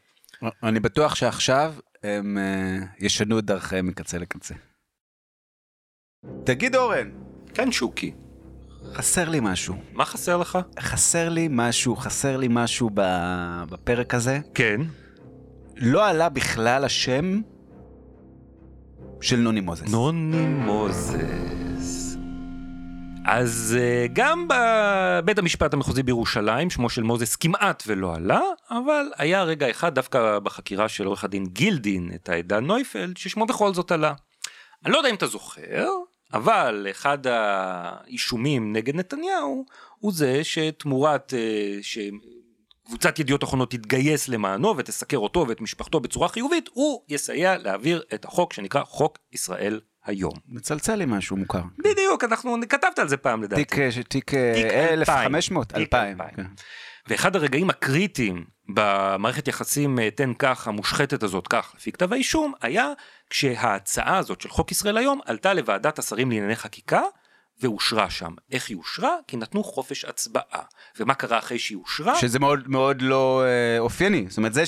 אני 0.63 0.81
בטוח 0.81 1.15
שעכשיו 1.15 1.75
הם 2.03 2.39
אה, 2.39 2.79
ישנו 2.99 3.39
את 3.39 3.45
דרכיהם 3.45 3.87
מקצה 3.87 4.19
לקצה. 4.19 4.55
תגיד 6.45 6.77
אורן, 6.77 7.11
כן 7.55 7.73
שוקי, 7.73 8.15
חסר 8.93 9.29
לי 9.29 9.39
משהו. 9.43 9.75
מה 9.93 10.05
חסר 10.05 10.37
לך? 10.37 10.59
חסר 10.81 11.29
לי 11.29 11.49
משהו, 11.51 11.97
חסר 11.97 12.37
לי 12.37 12.49
משהו 12.51 12.91
בפרק 13.71 14.15
הזה. 14.15 14.39
כן. 14.55 14.81
לא 15.77 16.09
עלה 16.09 16.29
בכלל 16.29 16.85
השם 16.85 17.41
של 19.21 19.37
נוני 19.37 19.61
מוזס. 19.61 19.89
נוני 19.89 20.47
מוזס. 20.47 21.15
אז 23.27 23.77
אה, 23.81 24.07
גם 24.13 24.49
בבית 24.49 25.39
המשפט 25.39 25.75
המחוזי 25.75 26.03
בירושלים 26.03 26.71
שמו 26.71 26.91
של 26.91 27.03
מוזס 27.03 27.37
כמעט 27.37 27.83
ולא 27.87 28.15
עלה, 28.15 28.41
אבל 28.71 29.07
היה 29.19 29.43
רגע 29.43 29.71
אחד 29.71 29.95
דווקא 29.95 30.39
בחקירה 30.39 30.89
של 30.89 31.07
עורך 31.07 31.25
הדין 31.25 31.47
גילדין 31.47 32.11
את 32.15 32.29
העדה 32.29 32.61
נויפלד 32.61 33.17
ששמו 33.17 33.47
בכל 33.47 33.75
זאת 33.75 33.93
עלה. 33.93 34.15
אני 34.85 34.93
לא 34.93 34.99
יודע 34.99 35.11
אם 35.11 35.15
אתה 35.15 35.27
זוכר, 35.27 35.89
אבל 36.33 36.87
אחד 36.91 37.19
האישומים 37.27 38.73
נגד 38.73 38.95
נתניהו 38.95 39.65
הוא 39.99 40.13
זה 40.13 40.45
שתמורת 40.45 41.35
אה, 41.35 41.79
שקבוצת 41.83 43.19
ידיעות 43.19 43.45
אחרונות 43.45 43.71
תתגייס 43.71 44.29
למענו 44.29 44.77
ותסקר 44.77 45.19
אותו 45.19 45.45
ואת 45.49 45.61
משפחתו 45.61 46.01
בצורה 46.01 46.29
חיובית, 46.29 46.69
הוא 46.73 47.03
יסייע 47.09 47.59
להעביר 47.59 48.03
את 48.15 48.25
החוק 48.25 48.53
שנקרא 48.53 48.85
חוק 48.85 49.19
ישראל 49.33 49.81
היום. 50.05 50.35
מצלצל 50.49 50.95
לי 50.95 51.05
משהו 51.07 51.37
מוכר. 51.37 51.63
בדיוק, 51.79 52.25
אנחנו 52.25 52.57
כתבת 52.69 52.99
על 52.99 53.09
זה 53.09 53.17
פעם 53.17 53.43
לדעתי. 53.43 53.65
תיק, 53.65 53.79
אה, 53.79 54.03
תיק 54.09 54.35
אה, 54.35 54.53
תיק 54.55 54.73
1500, 54.73 55.69
תיק 55.69 55.77
2000. 55.77 56.21
2000. 56.21 56.37
כן. 56.37 56.45
ואחד 57.09 57.37
הרגעים 57.37 57.71
הקריטיים 57.71 58.45
במערכת 58.69 59.49
יחסים 59.49 59.99
אה, 59.99 60.11
תן 60.11 60.33
כך 60.39 60.69
המושחתת 60.69 61.23
הזאת 61.23 61.49
כך 61.49 61.73
לפי 61.77 61.93
כתב 61.93 62.13
האישום 62.13 62.53
היה 62.61 62.89
כשההצעה 63.31 64.19
הזאת 64.19 64.41
של 64.41 64.49
חוק 64.49 64.71
ישראל 64.71 64.97
היום 64.97 65.21
עלתה 65.27 65.55
לוועדת 65.55 65.99
השרים 65.99 66.31
לענייני 66.31 66.57
חקיקה 66.57 67.03
ואושרה 67.61 68.11
שם. 68.11 68.35
איך 68.53 68.69
היא 68.69 68.77
אושרה? 68.77 69.17
כי 69.27 69.37
נתנו 69.37 69.65
חופש 69.65 70.05
הצבעה. 70.05 70.63
ומה 71.01 71.15
קרה 71.15 71.39
אחרי 71.39 71.59
שהיא 71.59 71.79
אושרה? 71.79 72.15
שזה 72.17 72.39
מאוד 72.39 72.69
מאוד 72.69 73.03
לא 73.03 73.43
אה, 73.45 73.79
אופייני. 73.79 74.27
זאת 74.29 74.37
אומרת, 74.37 74.55
זה 74.55 74.65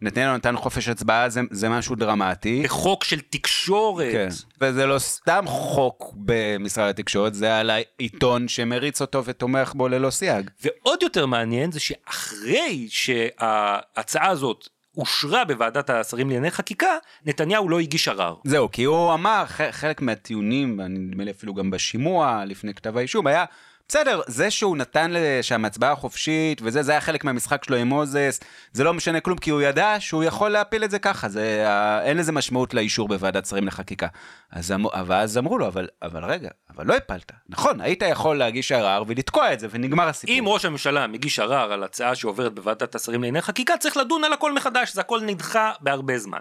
שנתניהו 0.00 0.36
נתן 0.36 0.56
חופש 0.56 0.88
הצבעה 0.88 1.28
זה, 1.28 1.40
זה 1.50 1.68
משהו 1.68 1.96
דרמטי. 1.96 2.62
בחוק 2.62 3.04
של 3.04 3.20
תקשורת. 3.20 4.12
כן. 4.12 4.28
וזה 4.60 4.86
לא 4.86 4.98
סתם 4.98 5.44
חוק 5.46 6.12
במשרד 6.16 6.88
התקשורת, 6.88 7.34
זה 7.34 7.58
על 7.58 7.70
העיתון 7.70 8.48
שמריץ 8.48 9.00
אותו 9.00 9.24
ותומך 9.24 9.72
בו 9.74 9.88
ללא 9.88 10.10
סייג. 10.10 10.50
ועוד 10.64 11.02
יותר 11.02 11.26
מעניין 11.26 11.72
זה 11.72 11.80
שאחרי 11.80 12.86
שההצעה 12.90 14.28
הזאת 14.28 14.68
אושרה 14.96 15.44
בוועדת 15.44 15.90
השרים 15.90 16.28
לענייני 16.28 16.50
חקיקה, 16.50 16.96
נתניהו 17.26 17.68
לא 17.68 17.80
הגיש 17.80 18.08
ערר. 18.08 18.34
זהו, 18.44 18.70
כי 18.70 18.84
הוא 18.84 19.14
אמר, 19.14 19.44
חלק 19.70 20.00
מהטיעונים, 20.00 20.80
נדמה 20.80 21.24
לי 21.24 21.30
אפילו 21.30 21.54
גם 21.54 21.70
בשימוע 21.70 22.42
לפני 22.46 22.74
כתב 22.74 22.96
האישום, 22.96 23.26
היה, 23.26 23.44
בסדר, 23.88 24.20
זה 24.26 24.50
שהוא 24.50 24.76
נתן 24.76 25.12
שם 25.42 25.64
הצבעה 25.64 25.94
חופשית, 25.94 26.60
וזה, 26.62 26.82
זה 26.82 26.92
היה 26.92 27.00
חלק 27.00 27.24
מהמשחק 27.24 27.64
שלו 27.64 27.76
עם 27.76 27.88
מוזס, 27.88 28.40
זה 28.72 28.84
לא 28.84 28.94
משנה 28.94 29.20
כלום, 29.20 29.38
כי 29.38 29.50
הוא 29.50 29.62
ידע 29.62 29.96
שהוא 29.98 30.24
יכול 30.24 30.50
להפיל 30.50 30.84
את 30.84 30.90
זה 30.90 30.98
ככה, 30.98 31.28
זה, 31.28 31.66
אין 32.02 32.16
לזה 32.16 32.32
משמעות 32.32 32.74
לאישור 32.74 33.08
בוועדת 33.08 33.46
שרים 33.46 33.66
לחקיקה. 33.66 34.06
אז, 34.52 34.72
אמ- 34.72 34.86
ואז 35.06 35.38
אמרו 35.38 35.58
לו, 35.58 35.66
אבל, 35.66 35.88
אבל 36.02 36.24
רגע, 36.24 36.48
אבל 36.76 36.86
לא 36.86 36.94
הפלת. 36.94 37.32
נכון, 37.48 37.80
היית 37.80 38.02
יכול 38.02 38.38
להגיש 38.38 38.72
ערר 38.72 39.02
ולתקוע 39.06 39.52
את 39.52 39.60
זה, 39.60 39.66
ונגמר 39.70 40.08
הסיפור. 40.08 40.36
אם 40.38 40.44
ראש 40.48 40.64
הממשלה 40.64 41.06
מגיש 41.06 41.38
ערר 41.38 41.72
על 41.72 41.84
הצעה 41.84 42.14
שעוברת 42.14 42.54
בוועדת 42.54 42.94
השרים 42.94 43.20
לענייני 43.22 43.42
חקיקה, 43.42 43.76
צריך 43.76 43.96
לדון 43.96 44.24
על 44.24 44.32
הכל 44.32 44.52
מחדש, 44.54 44.94
זה 44.94 45.00
הכל 45.00 45.20
נדחה 45.20 45.72
בהרבה 45.80 46.18
זמן. 46.18 46.38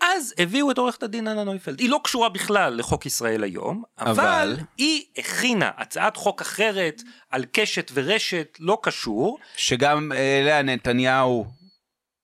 ואז 0.00 0.34
הביאו 0.38 0.70
את 0.70 0.78
עורכת 0.78 1.02
הדין 1.02 1.28
אנה 1.28 1.44
נויפלד. 1.44 1.80
היא 1.80 1.90
לא 1.90 2.00
קשורה 2.04 2.28
בכלל 2.28 2.74
לחוק 2.78 3.06
ישראל 3.06 3.44
היום, 3.44 3.82
אבל, 3.98 4.10
אבל? 4.10 4.56
היא 4.76 5.04
הכינה 5.18 5.70
הצעת 5.76 6.16
חוק 6.16 6.40
אחרת 6.40 7.02
על 7.30 7.44
קשת 7.52 7.90
ורשת, 7.94 8.56
לא 8.60 8.78
קשור, 8.82 9.38
שגם 9.56 10.12
אליה 10.12 10.62
נתניהו 10.62 11.46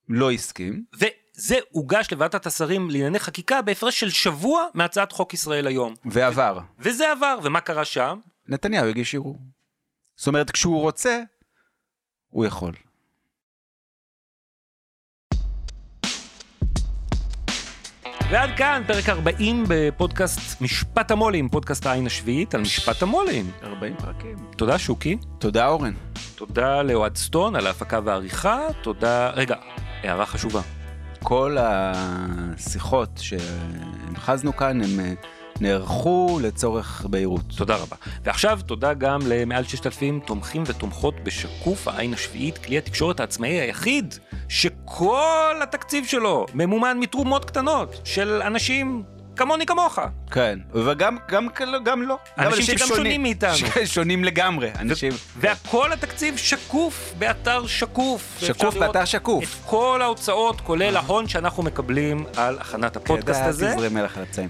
לא 0.09 0.31
הסכים. 0.31 0.85
וזה 0.95 1.59
הוגש 1.71 2.11
לוועדת 2.13 2.47
השרים 2.47 2.91
לענייני 2.91 3.19
חקיקה 3.19 3.63
בהפרש 3.63 4.01
של 4.01 4.11
שבוע 4.11 4.67
מהצעת 4.75 5.13
חוק 5.13 5.35
ישראל 5.35 5.67
היום. 5.67 5.95
ועבר. 6.05 6.59
וזה 6.79 7.11
עבר, 7.11 7.39
ומה 7.43 7.61
קרה 7.61 7.85
שם? 7.85 8.19
נתניהו 8.49 8.89
הגיש 8.89 9.15
ערעור. 9.15 9.37
זאת 10.17 10.27
אומרת, 10.27 10.51
כשהוא 10.51 10.81
רוצה, 10.81 11.21
הוא 12.29 12.45
יכול. 12.45 12.73
ועד 18.31 18.51
כאן 18.57 18.83
פרק 18.87 19.09
40 19.09 19.65
בפודקאסט 19.69 20.61
משפט 20.61 21.11
המו"לים, 21.11 21.49
פודקאסט 21.49 21.87
העין 21.87 22.07
השביעית 22.07 22.55
על 22.55 22.61
משפט 22.61 23.03
המו"לים. 23.03 23.51
40 23.63 23.97
פרקים. 23.97 24.37
תודה 24.57 24.79
שוקי, 24.79 25.17
תודה 25.39 25.67
אורן. 25.67 25.93
תודה 26.35 26.83
לאוהד 26.83 27.17
סטון 27.17 27.57
על 27.57 27.67
ההפקה 27.67 28.01
והעריכה, 28.05 28.59
תודה... 28.83 29.31
רגע, 29.31 29.57
הערה 30.03 30.27
חשובה. 30.27 30.61
כל 31.23 31.57
השיחות 31.61 33.11
שהמחזנו 33.23 34.57
כאן, 34.57 34.81
הם 34.83 35.01
אה, 35.01 35.13
נערכו 35.61 36.39
לצורך 36.43 37.07
בהירות. 37.11 37.43
תודה 37.57 37.77
רבה. 37.77 37.97
ועכשיו 38.23 38.61
תודה 38.67 38.95
גם 38.95 39.21
למעל 39.27 39.65
6,000 39.65 40.21
תומכים 40.27 40.63
ותומכות 40.67 41.15
בשקוף 41.23 41.89
העין 41.89 42.15
השביעית, 42.15 42.59
כלי 42.59 42.79
התקשורת 42.79 43.21
העצמאי 43.21 43.51
היחיד 43.51 44.15
שכל 44.49 45.57
התקציב 45.63 46.07
שלו 46.07 46.47
ממומן 46.55 46.99
מתרומות 47.01 47.45
קטנות 47.45 48.01
של 48.05 48.43
אנשים 48.43 49.03
כמוני 49.37 49.67
כמוך. 49.67 49.99
כן, 50.31 50.59
וגם 50.75 51.17
גם, 51.29 51.49
גם 51.85 52.03
לא. 52.03 52.19
אנשים 52.39 52.79
שגם 52.79 52.87
שונים 52.87 53.23
מאיתנו. 53.23 53.55
שונים 53.95 54.25
לגמרי. 54.25 54.71
אנשים... 54.79 55.13
והכל 55.37 55.93
התקציב 55.93 56.37
שקוף 56.37 57.15
באתר 57.19 57.67
שקוף. 57.67 58.37
שקוף 58.41 58.77
באתר 58.77 59.05
שקוף. 59.05 59.45
את 59.45 59.67
כל 59.67 60.01
ההוצאות, 60.03 60.61
כולל 60.61 60.97
ההון 60.97 61.29
שאנחנו 61.29 61.63
מקבלים 61.63 62.25
על 62.37 62.59
הכנת 62.61 62.97
הפודקאסט 62.97 63.43
הזה. 63.43 63.75
תזרם 63.77 63.95
מלח 63.95 64.17
על 64.17 64.23
הפצעים. 64.23 64.49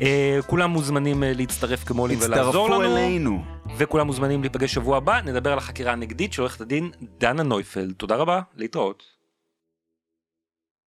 אה, 0.00 0.38
כולם 0.46 0.70
מוזמנים 0.70 1.22
אה, 1.22 1.32
להצטרף 1.34 1.84
כמולי 1.84 2.16
ולעזור 2.16 2.66
הצטרפו 2.66 2.82
לנו. 2.82 2.96
אלינו. 2.96 3.42
וכולם 3.76 4.06
מוזמנים 4.06 4.40
להיפגש 4.40 4.74
שבוע 4.74 4.96
הבא, 4.96 5.20
נדבר 5.20 5.52
על 5.52 5.58
החקירה 5.58 5.92
הנגדית 5.92 6.32
של 6.32 6.42
עורכת 6.42 6.60
הדין 6.60 6.90
דנה 7.18 7.42
נויפלד. 7.42 7.92
תודה 7.92 8.16
רבה, 8.16 8.40
להתראות. 8.56 9.15